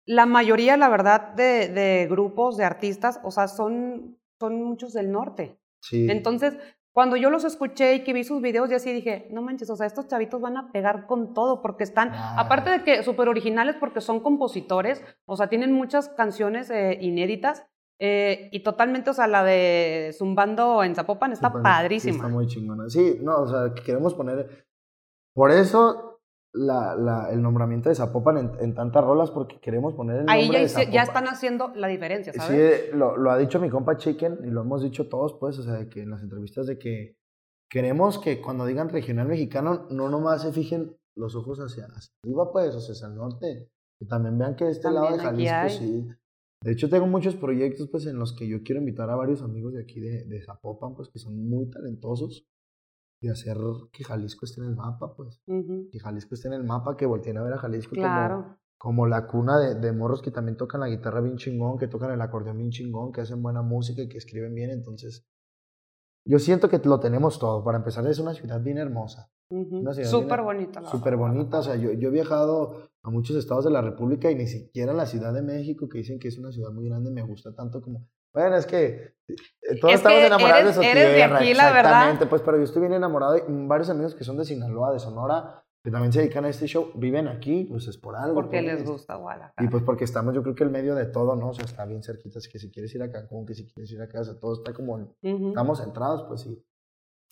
la 0.06 0.26
mayoría, 0.26 0.76
la 0.76 0.88
verdad, 0.88 1.34
de, 1.34 1.68
de 1.68 2.06
grupos, 2.08 2.56
de 2.56 2.64
artistas, 2.64 3.20
o 3.24 3.30
sea, 3.32 3.48
son, 3.48 4.16
son 4.38 4.62
muchos 4.62 4.92
del 4.92 5.10
norte. 5.10 5.58
Sí. 5.80 6.06
Entonces, 6.08 6.56
cuando 6.96 7.16
yo 7.16 7.28
los 7.28 7.44
escuché 7.44 7.96
y 7.96 8.04
que 8.04 8.14
vi 8.14 8.24
sus 8.24 8.40
videos, 8.40 8.70
ya 8.70 8.76
así 8.76 8.90
dije, 8.90 9.28
no 9.30 9.42
manches, 9.42 9.68
o 9.68 9.76
sea, 9.76 9.86
estos 9.86 10.08
chavitos 10.08 10.40
van 10.40 10.56
a 10.56 10.72
pegar 10.72 11.06
con 11.06 11.34
todo 11.34 11.60
porque 11.60 11.84
están, 11.84 12.08
Ah. 12.14 12.36
aparte 12.40 12.70
de 12.70 12.84
que 12.84 13.02
súper 13.02 13.28
originales 13.28 13.76
porque 13.78 14.00
son 14.00 14.20
compositores, 14.20 15.04
o 15.26 15.36
sea, 15.36 15.48
tienen 15.48 15.72
muchas 15.72 16.08
canciones 16.08 16.70
eh, 16.70 16.96
inéditas 17.02 17.66
eh, 17.98 18.48
y 18.50 18.60
totalmente, 18.62 19.10
o 19.10 19.12
sea, 19.12 19.26
la 19.26 19.44
de 19.44 20.14
Zumbando 20.16 20.82
en 20.84 20.94
Zapopan 20.94 21.32
está 21.32 21.48
Sí, 21.52 21.58
padrísima. 21.62 22.12
sí, 22.12 22.16
está 22.16 22.28
muy 22.28 22.46
chingona. 22.46 22.88
Sí, 22.88 23.18
no, 23.22 23.42
o 23.42 23.46
sea, 23.46 23.74
que 23.74 23.82
queremos 23.82 24.14
poner. 24.14 24.64
Por 25.34 25.50
eso 25.50 26.15
la, 26.56 26.96
la, 26.96 27.30
el 27.30 27.42
nombramiento 27.42 27.88
de 27.88 27.94
Zapopan 27.94 28.38
en, 28.38 28.50
en 28.60 28.74
tantas 28.74 29.04
rolas, 29.04 29.30
porque 29.30 29.60
queremos 29.60 29.94
poner 29.94 30.20
el 30.22 30.28
Ahí 30.28 30.42
nombre 30.44 30.58
ya, 30.58 30.60
de 30.60 30.64
hice- 30.66 30.74
Zapopan. 30.74 30.92
ya 30.92 31.02
están 31.02 31.24
haciendo 31.28 31.72
la 31.74 31.86
diferencia, 31.88 32.32
¿sabes? 32.32 32.86
Sí, 32.90 32.96
lo, 32.96 33.16
lo 33.16 33.30
ha 33.30 33.38
dicho 33.38 33.60
mi 33.60 33.68
compa 33.70 33.96
Chicken 33.96 34.38
y 34.44 34.50
lo 34.50 34.62
hemos 34.62 34.82
dicho 34.82 35.08
todos, 35.08 35.34
pues, 35.38 35.58
o 35.58 35.62
sea, 35.62 35.74
de 35.74 35.88
que 35.88 36.02
en 36.02 36.10
las 36.10 36.22
entrevistas 36.22 36.66
de 36.66 36.78
que 36.78 37.16
queremos 37.70 38.18
que 38.18 38.40
cuando 38.40 38.64
digan 38.66 38.88
regional 38.88 39.28
mexicano, 39.28 39.86
no 39.90 40.08
nomás 40.08 40.42
se 40.42 40.52
fijen 40.52 40.96
los 41.16 41.34
ojos 41.36 41.58
hacia, 41.60 41.86
hacia 41.86 42.12
arriba, 42.24 42.50
pues, 42.52 42.74
o 42.74 42.80
sea, 42.80 42.92
hacia 42.92 43.08
el 43.08 43.14
norte. 43.16 43.68
Que 43.98 44.04
también 44.06 44.36
vean 44.36 44.56
que 44.56 44.66
de 44.66 44.72
este 44.72 44.90
lado 44.90 45.10
de 45.16 45.18
Jalisco, 45.22 45.68
sí. 45.70 46.06
De 46.62 46.72
hecho, 46.72 46.88
tengo 46.88 47.06
muchos 47.06 47.34
proyectos, 47.36 47.88
pues, 47.90 48.06
en 48.06 48.18
los 48.18 48.34
que 48.34 48.46
yo 48.48 48.62
quiero 48.62 48.80
invitar 48.80 49.08
a 49.10 49.16
varios 49.16 49.42
amigos 49.42 49.72
de 49.74 49.82
aquí 49.82 50.00
de, 50.00 50.24
de 50.24 50.42
Zapopan, 50.42 50.94
pues, 50.94 51.08
que 51.08 51.18
son 51.18 51.48
muy 51.48 51.68
talentosos. 51.70 52.46
Y 53.20 53.28
hacer 53.28 53.56
que 53.92 54.04
Jalisco 54.04 54.44
esté 54.44 54.60
en 54.60 54.68
el 54.68 54.76
mapa, 54.76 55.14
pues. 55.16 55.40
Que 55.46 55.98
Jalisco 55.98 56.34
esté 56.34 56.48
en 56.48 56.54
el 56.54 56.64
mapa, 56.64 56.96
que 56.96 57.06
volteen 57.06 57.38
a 57.38 57.42
ver 57.42 57.54
a 57.54 57.58
Jalisco 57.58 57.90
como, 57.94 58.02
Claro. 58.02 58.58
como 58.78 59.06
la 59.06 59.26
cuna 59.26 59.58
de, 59.58 59.74
de 59.76 59.92
morros 59.92 60.20
que 60.22 60.30
también 60.30 60.56
tocan 60.56 60.80
la 60.82 60.88
guitarra 60.88 61.20
bien 61.22 61.36
chingón, 61.36 61.78
que 61.78 61.88
tocan 61.88 62.10
el 62.10 62.20
acordeón 62.20 62.58
bien 62.58 62.70
chingón, 62.70 63.12
que 63.12 63.22
hacen 63.22 63.42
buena 63.42 63.62
música 63.62 64.02
y 64.02 64.08
que 64.08 64.18
escriben 64.18 64.54
bien. 64.54 64.70
Entonces, 64.70 65.26
yo 66.26 66.38
siento 66.38 66.68
que 66.68 66.78
lo 66.84 67.00
tenemos 67.00 67.38
todo. 67.38 67.64
Para 67.64 67.78
empezar, 67.78 68.06
es 68.06 68.18
una 68.18 68.34
ciudad 68.34 68.60
bien 68.60 68.78
hermosa. 68.78 69.30
Una 69.48 69.94
ciudad 69.94 70.10
Súper 70.10 70.42
bonita. 70.42 70.80
la 70.80 70.90
súper 70.90 71.16
bonita. 71.16 71.60
O 71.60 71.62
sea, 71.62 71.76
yo, 71.76 71.92
yo 71.92 72.08
he 72.08 72.12
viajado 72.12 72.88
a 73.02 73.10
muchos 73.10 73.36
estados 73.36 73.64
de 73.64 73.70
la 73.70 73.80
República 73.80 74.28
y 74.30 74.34
ni 74.34 74.46
siquiera 74.48 74.92
la 74.92 75.06
Ciudad 75.06 75.32
de 75.32 75.40
México, 75.42 75.88
que 75.88 75.98
dicen 75.98 76.18
que 76.18 76.28
es 76.28 76.36
una 76.38 76.50
ciudad 76.50 76.70
muy 76.72 76.86
grande, 76.88 77.10
me 77.12 77.22
gusta 77.22 77.54
tanto 77.54 77.80
como... 77.80 78.08
Bueno, 78.36 78.56
es 78.56 78.66
que 78.66 79.14
eh, 79.28 79.80
todos 79.80 79.94
Es 79.94 80.00
estamos 80.00 80.18
que 80.20 80.26
enamorados 80.26 80.60
eres- 80.62 80.76
de 80.76 80.82
su 80.82 80.82
eres 80.82 81.08
de 81.08 81.14
tierra, 81.14 81.36
aquí, 81.38 81.54
la 81.54 81.64
verdad. 81.72 81.80
exactamente, 81.84 82.26
pues, 82.26 82.42
pero 82.42 82.58
yo 82.58 82.64
estoy 82.64 82.82
bien 82.82 82.92
enamorado 82.92 83.36
y 83.38 83.42
varios 83.48 83.88
amigos 83.90 84.14
que 84.14 84.24
son 84.24 84.36
de 84.36 84.44
Sinaloa, 84.44 84.92
de 84.92 84.98
Sonora, 85.00 85.64
que 85.82 85.90
también 85.90 86.12
se 86.12 86.18
dedican 86.20 86.44
a 86.44 86.48
este 86.50 86.66
show, 86.66 86.90
viven 86.96 87.26
aquí, 87.28 87.64
pues 87.70 87.88
es 87.88 87.96
por 87.96 88.14
algo. 88.14 88.34
Porque 88.34 88.60
pues. 88.62 88.64
les 88.64 88.84
gusta 88.84 89.14
Guadalajara. 89.16 89.54
Y 89.64 89.68
pues 89.68 89.82
porque 89.84 90.04
estamos, 90.04 90.34
yo 90.34 90.42
creo 90.42 90.54
que 90.54 90.64
el 90.64 90.70
medio 90.70 90.94
de 90.94 91.06
todo, 91.06 91.34
¿no? 91.34 91.48
O 91.48 91.54
sea, 91.54 91.64
está 91.64 91.86
bien 91.86 92.02
cerquita, 92.02 92.38
así 92.40 92.50
que 92.50 92.58
si 92.58 92.70
quieres 92.70 92.94
ir 92.94 93.02
a 93.02 93.10
Cancún, 93.10 93.46
que 93.46 93.54
si 93.54 93.66
quieres 93.66 93.90
ir 93.90 94.02
a 94.02 94.08
casa, 94.08 94.38
todo 94.38 94.52
está 94.54 94.74
como, 94.74 95.14
estamos 95.22 95.78
centrados, 95.80 96.24
pues 96.28 96.42
sí. 96.42 96.62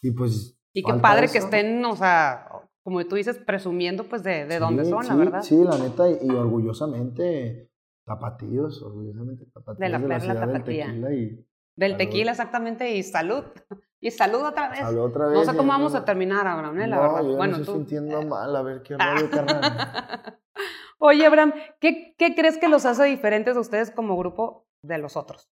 Y 0.03 0.11
pues... 0.13 0.57
Y 0.73 0.83
qué 0.83 0.95
padre 0.95 1.29
que 1.29 1.39
estén, 1.39 1.85
o 1.85 1.95
sea, 1.97 2.49
como 2.83 3.05
tú 3.07 3.15
dices, 3.17 3.39
presumiendo 3.39 4.05
pues 4.09 4.23
de, 4.25 4.47
de 4.47 4.59
dónde 4.59 4.85
Sí, 4.85 4.91
son, 4.91 5.07
la 5.07 5.15
verdad. 5.17 5.43
Sí, 5.43 5.63
la 5.63 5.77
neta, 5.79 6.09
y, 6.11 6.19
y 6.23 6.31
orgullosamente 6.31 7.71
tapatíos, 8.05 8.83
orgullosamente 8.83 9.47
tapatíos 9.47 9.79
De 9.79 9.89
la 9.89 9.99
perla 9.99 10.21
ciudad 10.21 10.41
del 10.41 10.53
tapatía. 10.53 10.87
tequila 10.87 11.13
y 11.13 11.47
Del 11.77 11.91
Salud. 11.93 11.99
tequila, 12.05 12.31
exactamente, 12.33 12.91
y 12.97 13.03
salud. 13.03 13.45
Y 14.01 14.11
salud 14.11 14.43
otra 14.45 14.69
vez. 14.69 14.81
Salud 14.81 15.01
otra 15.01 15.29
vez. 15.29 15.39
No 15.39 15.45
sé 15.51 15.57
cómo 15.57 15.71
vamos 15.73 15.93
no- 15.95 15.99
a 16.01 16.05
terminar, 16.05 16.47
Abraham, 16.47 16.79
¿eh? 16.79 16.87
la 16.89 16.97
no, 16.97 17.03
verdad. 17.03 17.23
yo 17.23 17.37
bueno, 17.37 17.57
me 17.57 17.63
estoy 17.63 17.75
tú. 17.75 17.81
sintiendo 17.81 18.23
mal, 18.27 18.55
a 18.55 18.61
ver 18.61 18.83
qué 18.83 18.99
rollo, 18.99 19.31
carnal. 19.31 20.39
Oye, 20.99 21.25
Abraham, 21.25 21.55
¿qué, 21.81 22.15
¿qué 22.19 22.35
crees 22.35 22.59
que 22.59 22.69
los 22.69 22.85
hace 22.85 23.05
diferentes 23.05 23.57
a 23.57 23.61
ustedes 23.61 23.91
como 23.91 24.19
grupo 24.19 24.67
de 24.83 24.99
los 24.99 25.17
otros? 25.17 25.49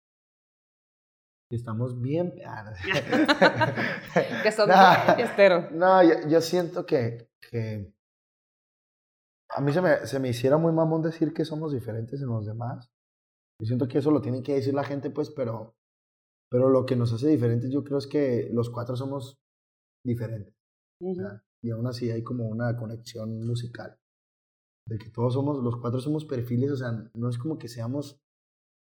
Estamos 1.51 2.01
bien. 2.01 2.33
que 4.43 4.53
son 4.53 4.69
no, 4.71 4.77
no 5.73 6.03
yo, 6.03 6.29
yo, 6.29 6.41
siento 6.41 6.87
que, 6.87 7.29
que 7.51 7.93
a 9.51 9.61
mí 9.61 9.73
se 9.73 9.81
me, 9.81 10.07
se 10.07 10.19
me 10.19 10.29
hiciera 10.29 10.59
muy 10.59 10.73
mamón 10.73 11.03
decir 11.03 11.33
que 11.33 11.45
somos 11.45 11.73
diferentes 11.73 12.21
en 12.21 12.29
los 12.29 12.47
demás. 12.47 12.91
Yo 13.61 13.67
siento 13.67 13.89
que 13.89 13.99
eso 13.99 14.11
lo 14.11 14.21
tiene 14.21 14.43
que 14.43 14.55
decir 14.55 14.75
la 14.75 14.85
gente, 14.85 15.11
pues, 15.11 15.31
pero, 15.31 15.75
pero 16.51 16.69
lo 16.69 16.87
que 16.87 16.97
nos 16.97 17.13
hace 17.13 17.29
diferentes 17.29 17.71
yo 17.71 17.83
creo 17.83 17.99
es 17.99 18.07
que 18.07 18.51
los 18.53 18.71
cuatro 18.71 18.97
somos 18.97 19.39
diferentes. 20.05 20.55
y 21.63 21.71
aún 21.71 21.87
así 21.87 22.11
hay 22.11 22.23
como 22.23 22.47
una 22.47 22.77
conexión 22.77 23.45
musical. 23.47 23.99
De 24.87 24.99
que 24.99 25.11
todos 25.11 25.35
somos, 25.35 25.63
los 25.63 25.77
cuatro 25.77 26.01
somos 26.01 26.25
perfiles, 26.25 26.71
o 26.71 26.77
sea, 26.77 26.93
no 27.15 27.29
es 27.29 27.37
como 27.37 27.59
que 27.59 27.69
seamos 27.69 28.21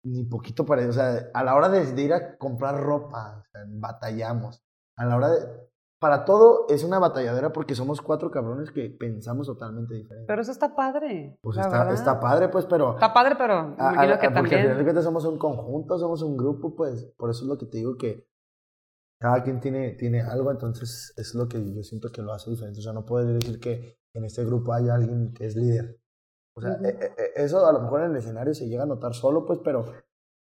ni 0.06 0.24
poquito 0.24 0.66
parecidos. 0.66 0.98
O 0.98 1.00
sea, 1.00 1.32
a 1.34 1.44
la 1.44 1.56
hora 1.56 1.70
de, 1.70 2.02
ir 2.02 2.14
a 2.14 2.38
comprar 2.38 2.82
ropa, 2.82 3.40
o 3.40 3.44
sea, 3.52 3.64
batallamos. 3.68 4.64
A 4.98 5.06
la 5.06 5.16
hora 5.18 5.30
de, 5.32 5.71
para 6.02 6.26
todo 6.26 6.66
es 6.68 6.84
una 6.84 6.98
batalladera 6.98 7.54
porque 7.54 7.76
somos 7.76 8.02
cuatro 8.02 8.32
cabrones 8.32 8.72
que 8.72 8.90
pensamos 8.90 9.46
totalmente 9.46 9.94
diferente. 9.94 10.26
Pero 10.28 10.42
eso 10.42 10.52
está 10.52 10.76
padre. 10.76 11.38
Pues 11.44 11.60
está, 11.60 11.94
está, 11.94 12.20
padre, 12.20 12.50
pues, 12.50 12.66
pero. 12.66 12.96
Está 12.96 13.14
padre, 13.14 13.36
pero 13.38 13.76
imagino 13.78 14.18
que 14.18 14.32
porque 14.32 14.56
también. 14.58 14.98
Al 14.98 15.04
somos 15.04 15.26
un 15.26 15.38
conjunto, 15.38 16.00
somos 16.00 16.24
un 16.24 16.36
grupo, 16.36 16.76
pues. 16.76 17.14
Por 17.16 17.30
eso 17.30 17.44
es 17.44 17.48
lo 17.48 17.56
que 17.56 17.68
te 17.68 17.78
digo 17.78 17.98
que 17.98 18.28
cada 19.20 19.44
quien 19.44 19.60
tiene, 19.60 19.92
tiene 19.92 20.24
algo, 20.24 20.50
entonces 20.50 21.14
es 21.18 21.36
lo 21.36 21.48
que 21.48 21.60
yo 21.72 21.84
siento 21.84 22.12
que 22.12 22.24
lo 22.24 22.34
hace 22.34 22.50
diferente. 22.50 22.80
O 22.80 22.84
sea, 22.84 22.94
no 22.94 23.06
puedes 23.06 23.28
decir 23.28 23.60
que 23.60 24.00
en 24.16 24.26
este 24.26 24.44
grupo 24.44 24.74
hay 24.74 24.90
alguien 24.90 25.32
que 25.36 25.46
es 25.46 25.56
líder. 25.56 26.00
O 26.58 26.62
sea, 26.62 26.80
e, 26.84 26.90
e, 26.90 27.06
e, 27.16 27.44
eso 27.44 27.64
a 27.64 27.72
lo 27.72 27.80
mejor 27.80 28.02
en 28.02 28.12
el 28.12 28.18
escenario 28.18 28.56
se 28.56 28.68
llega 28.68 28.84
a 28.84 28.88
notar 28.88 29.14
solo, 29.14 29.46
pues, 29.46 29.60
pero 29.64 29.86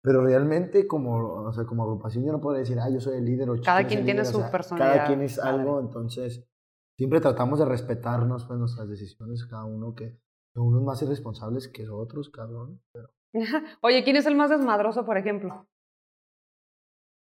pero 0.02 0.24
realmente, 0.24 0.86
como, 0.86 1.16
o 1.16 1.52
sea, 1.52 1.64
como 1.64 1.82
agrupación, 1.82 2.24
yo 2.24 2.32
no 2.32 2.40
puedo 2.40 2.56
decir, 2.56 2.78
ah, 2.80 2.88
yo 2.88 3.00
soy 3.00 3.18
el 3.18 3.24
líder 3.24 3.50
o 3.50 3.60
Cada 3.60 3.86
quien 3.86 4.04
tiene 4.04 4.24
su 4.24 4.40
personalidad. 4.50 4.94
Cada 4.94 5.06
quien 5.06 5.22
es 5.22 5.38
algo, 5.38 5.80
entonces 5.80 6.48
siempre 6.96 7.20
tratamos 7.20 7.58
de 7.58 7.64
respetarnos 7.64 8.44
pues, 8.44 8.58
nuestras 8.58 8.88
decisiones, 8.88 9.46
cada 9.46 9.64
uno 9.64 9.94
que, 9.94 10.18
uno 10.54 10.78
es 10.78 10.84
más 10.84 11.02
irresponsables 11.02 11.68
que 11.68 11.88
otros, 11.88 12.30
cabrón. 12.30 12.80
Pero... 12.92 13.08
Oye, 13.82 14.02
¿quién 14.04 14.16
es 14.16 14.26
el 14.26 14.34
más 14.34 14.50
desmadroso, 14.50 15.04
por 15.04 15.16
ejemplo? 15.16 15.68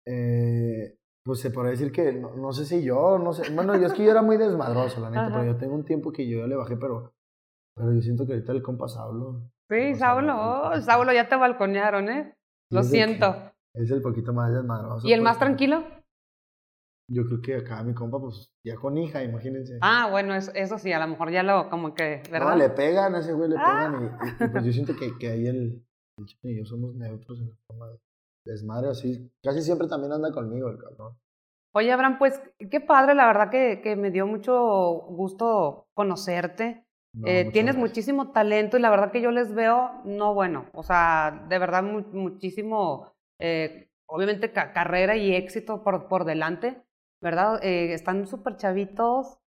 Eh, 0.07 0.99
pues 1.25 1.41
se 1.41 1.51
podría 1.51 1.73
decir 1.73 1.93
que, 1.93 2.13
no, 2.13 2.53
sé 2.53 2.65
si 2.65 2.83
yo, 2.83 3.19
no 3.19 3.33
sé, 3.33 3.53
bueno, 3.53 3.77
yo 3.77 3.87
es 3.87 3.93
que 3.93 4.05
yo 4.05 4.11
era 4.11 4.23
muy 4.23 4.37
desmadroso, 4.37 5.01
la 5.01 5.11
neta, 5.11 5.29
pero 5.31 5.45
yo 5.45 5.57
tengo 5.57 5.75
un 5.75 5.85
tiempo 5.85 6.11
que 6.11 6.29
yo 6.29 6.41
ya 6.41 6.47
le 6.47 6.57
bajé, 6.57 6.77
pero, 6.77 7.13
pero 7.77 7.93
yo 7.93 8.01
siento 8.01 8.27
que 8.27 8.33
ahorita 8.33 8.53
el 8.53 8.63
compa 8.63 8.89
Saulo. 8.89 9.43
Sí, 9.69 9.95
Saulo, 9.95 10.81
Saulo, 10.81 11.13
ya 11.13 11.29
te 11.29 11.37
balconearon, 11.37 12.09
¿eh? 12.09 12.35
Lo 12.71 12.83
siento. 12.83 13.53
Es 13.75 13.91
el 13.91 14.03
poquito 14.03 14.33
más 14.33 14.53
desmadroso. 14.53 15.07
¿Y 15.07 15.13
el 15.13 15.23
más 15.23 15.39
tranquilo? 15.39 15.85
Yo 17.09 17.25
creo 17.27 17.41
que 17.41 17.57
acá 17.57 17.83
mi 17.83 17.93
compa, 17.93 18.21
pues 18.21 18.53
ya 18.65 18.77
con 18.77 18.97
hija, 18.97 19.25
imagínense. 19.25 19.79
Ah, 19.81 20.09
bueno, 20.11 20.35
eso, 20.35 20.79
sí, 20.79 20.93
a 20.93 21.01
lo 21.01 21.09
mejor 21.09 21.33
ya 21.33 21.43
lo, 21.43 21.69
como 21.69 21.93
que, 21.93 22.23
¿verdad? 22.31 22.51
No, 22.51 22.57
le 22.57 22.71
pegan, 22.71 23.15
a 23.17 23.19
ese 23.19 23.33
güey 23.33 23.51
le 23.51 23.57
pegan. 23.57 24.19
Y, 24.41 24.49
pues 24.49 24.65
yo 24.65 24.73
siento 24.73 24.95
que, 24.95 25.19
que 25.19 25.29
ahí 25.29 25.47
el, 25.49 25.85
el 26.19 26.27
y 26.43 26.59
yo 26.59 26.65
somos 26.65 26.95
neutros 26.95 27.41
en 27.41 27.49
la 27.49 27.57
forma 27.67 27.89
de 27.89 27.99
desmadre, 28.45 28.91
así. 28.91 29.29
Casi 29.43 29.63
siempre 29.63 29.89
también 29.89 30.13
anda 30.13 30.31
conmigo 30.31 30.69
el 30.69 30.79
cabrón. 30.79 31.19
Oye, 31.73 31.91
Abraham, 31.91 32.19
pues 32.19 32.41
qué 32.71 32.81
padre, 32.81 33.15
la 33.15 33.27
verdad 33.27 33.51
que, 33.51 33.81
que 33.83 33.97
me 33.97 34.13
dio 34.13 34.27
mucho 34.27 35.05
gusto 35.09 35.89
conocerte. 35.95 36.87
Eh, 37.25 37.51
tienes 37.53 37.77
muchísimo 37.77 38.31
talento 38.31 38.79
y 38.79 38.81
la 38.81 38.91
verdad 38.91 39.11
que 39.11 39.21
yo 39.21 39.31
les 39.31 39.53
veo, 39.53 39.91
no 40.05 40.33
bueno, 40.33 40.67
o 40.73 40.83
sea, 40.83 41.45
de 41.49 41.59
verdad 41.59 41.83
muchísimo, 41.83 43.13
eh, 43.41 43.91
obviamente 44.07 44.53
carrera 44.53 45.17
y 45.17 45.35
éxito 45.35 45.83
por, 45.83 46.07
por 46.07 46.25
delante, 46.25 46.83
¿verdad? 47.21 47.63
Eh, 47.65 47.93
están 47.95 48.27
súper 48.27 48.57
chavitos, 48.57 49.39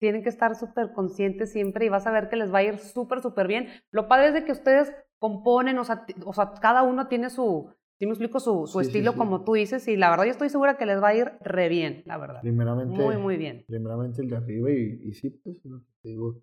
tienen 0.00 0.22
que 0.22 0.28
estar 0.28 0.56
súper 0.56 0.92
conscientes 0.92 1.52
siempre 1.52 1.86
y 1.86 1.88
vas 1.88 2.06
a 2.06 2.10
ver 2.10 2.28
que 2.28 2.36
les 2.36 2.52
va 2.52 2.58
a 2.58 2.64
ir 2.64 2.78
súper, 2.78 3.22
súper 3.22 3.46
bien. 3.46 3.68
Lo 3.90 4.08
padre 4.08 4.28
es 4.28 4.34
de 4.34 4.44
que 4.44 4.52
ustedes 4.52 4.92
componen, 5.18 5.78
o 5.78 5.84
sea, 5.84 6.04
o 6.24 6.32
sea 6.32 6.52
cada 6.60 6.82
uno 6.82 7.06
tiene 7.06 7.30
su, 7.30 7.72
si 7.98 8.06
me 8.06 8.12
explico, 8.12 8.40
su, 8.40 8.66
su 8.66 8.80
estilo 8.80 9.14
como 9.14 9.44
tú 9.44 9.54
dices 9.54 9.86
y 9.86 9.96
la 9.96 10.10
verdad 10.10 10.24
yo 10.24 10.32
estoy 10.32 10.48
segura 10.48 10.76
que 10.76 10.84
les 10.84 11.00
va 11.00 11.08
a 11.08 11.14
ir 11.14 11.32
re 11.40 11.68
bien, 11.68 12.02
la 12.06 12.18
verdad. 12.18 12.40
Primeramente. 12.42 13.00
Muy, 13.00 13.16
muy 13.16 13.36
bien. 13.36 13.64
Primeramente 13.68 14.20
el 14.20 14.28
de 14.28 14.36
arriba 14.36 14.70
y, 14.70 15.00
y 15.04 15.12
sí, 15.14 15.30
pues, 15.30 15.62
te 16.02 16.08
digo 16.08 16.42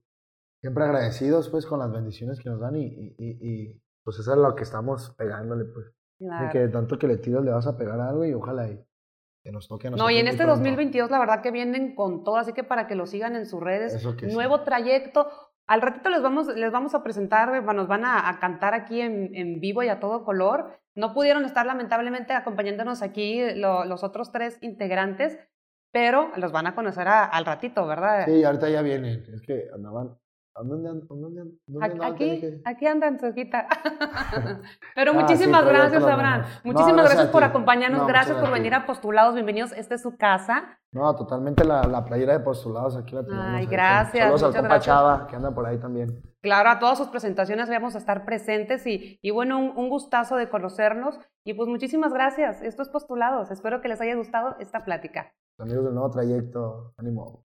siempre 0.62 0.84
agradecidos 0.84 1.50
pues 1.50 1.66
con 1.66 1.80
las 1.80 1.92
bendiciones 1.92 2.40
que 2.40 2.50
nos 2.50 2.60
dan 2.60 2.76
y, 2.76 2.86
y, 2.86 3.16
y 3.18 3.82
pues 4.04 4.20
eso 4.20 4.32
es 4.32 4.38
lo 4.38 4.56
que 4.56 4.64
estamos 4.64 5.14
pegándole 5.18 5.66
pues. 5.66 5.88
Claro. 6.22 6.52
que 6.52 6.68
tanto 6.68 7.00
que 7.00 7.08
le 7.08 7.18
tiras 7.18 7.44
le 7.44 7.50
vas 7.50 7.66
a 7.66 7.76
pegar 7.76 8.00
algo 8.00 8.24
y 8.24 8.34
ojalá 8.34 8.70
y 8.70 8.80
que 9.44 9.52
nos 9.52 9.68
toque 9.68 9.88
a 9.88 9.90
nosotros. 9.90 10.12
No, 10.12 10.16
y 10.16 10.20
en 10.20 10.28
este 10.28 10.46
2022 10.46 11.10
la 11.10 11.18
verdad 11.18 11.42
que 11.42 11.50
vienen 11.50 11.96
con 11.96 12.24
todo, 12.24 12.38
así 12.38 12.54
que 12.54 12.64
para 12.64 12.86
que 12.86 12.94
lo 12.94 13.08
sigan 13.08 13.36
en 13.36 13.48
sus 13.48 13.60
redes, 13.60 14.06
nuevo 14.22 14.62
trayecto. 14.62 15.28
Al 15.68 15.82
ratito 15.82 16.10
les 16.10 16.22
vamos, 16.22 16.48
les 16.48 16.72
vamos 16.72 16.94
a 16.94 17.02
presentar, 17.02 17.64
nos 17.64 17.88
van 17.88 18.06
a, 18.06 18.38
cantar 18.40 18.74
aquí 18.76 19.02
en, 19.02 19.34
en, 19.34 19.60
vivo 19.60 19.82
y 19.82 19.88
a 19.88 20.00
todo 20.00 20.24
color. 20.24 20.80
No 20.96 21.14
pudieron 21.14 21.46
estar 21.46 21.66
lamentablemente 21.66 22.34
acompañándonos 22.34 23.02
aquí 23.02 23.42
los 23.56 24.04
otros 24.04 24.32
tres 24.32 24.58
integrantes, 24.62 25.40
pero 25.92 26.32
los 26.36 26.52
van 26.52 26.68
a 26.68 26.76
conocer 26.76 27.08
al 27.08 27.46
ratito, 27.46 27.88
¿verdad? 27.88 28.26
Sí, 28.26 28.44
ahorita 28.44 28.70
ya 28.70 28.82
vienen. 28.82 29.24
Es 29.34 29.42
que 29.42 29.70
andaban, 29.74 30.18
¿Dónde, 30.54 30.90
dónde, 31.08 31.52
dónde 31.66 32.06
aquí, 32.06 32.62
aquí 32.66 32.86
andan 32.86 33.18
cerquita. 33.20 33.68
Pero 34.96 35.12
ah, 35.12 35.14
muchísimas 35.14 35.66
gracias, 35.66 36.04
Abraham. 36.04 36.44
Muchísimas 36.66 37.06
gracias, 37.06 37.28
por 37.30 37.44
acompañarnos. 37.44 38.06
gracias 38.06 38.38
por 38.38 38.52
venir 38.52 38.74
a 38.74 38.86
Postulados. 38.86 39.34
Bienvenidos. 39.34 39.72
Esta 39.72 39.96
es 39.96 40.02
su 40.02 40.18
casa. 40.18 40.78
No, 40.92 41.16
totalmente 41.16 41.64
la, 41.64 41.84
la 41.84 42.04
playera 42.04 42.34
de 42.34 42.42
Postulados. 42.42 42.98
Aquí 42.98 43.16
la 43.16 43.24
tenemos. 43.24 43.46
Ay, 43.48 43.66
gracias. 43.66 44.26
Saludos 44.26 44.44
al 44.44 44.62
compa 44.62 44.80
Chava, 44.82 45.28
que 45.28 45.38
anda 45.38 45.52
por 45.52 45.66
ahí 45.66 45.78
también. 45.80 46.22
Claro, 46.42 46.70
a 46.70 46.80
todas 46.80 46.98
sus 46.98 47.08
presentaciones 47.08 47.70
vamos 47.70 47.96
a 47.96 48.00
estar 48.00 48.26
presentes 48.26 48.86
y, 48.86 49.20
y 49.22 49.32
bueno, 49.32 49.58
un, 49.58 49.78
un, 49.78 49.90
gustazo 49.90 50.36
de 50.36 50.50
conocernos. 50.50 51.18
Y 51.46 51.54
pues 51.54 51.70
muchísimas 51.70 52.14
gracias. 52.14 52.62
Esto 52.62 52.82
es 52.82 52.90
Postulados. 52.90 53.52
Espero 53.52 53.82
que 53.82 53.88
les 53.88 54.02
haya 54.02 54.16
gustado 54.16 54.58
esta 54.60 54.84
plática. 54.84 55.32
Amigos 55.60 55.86
del 55.86 55.94
nuevo 55.94 56.10
trayecto, 56.10 56.94
ánimo. 56.98 57.40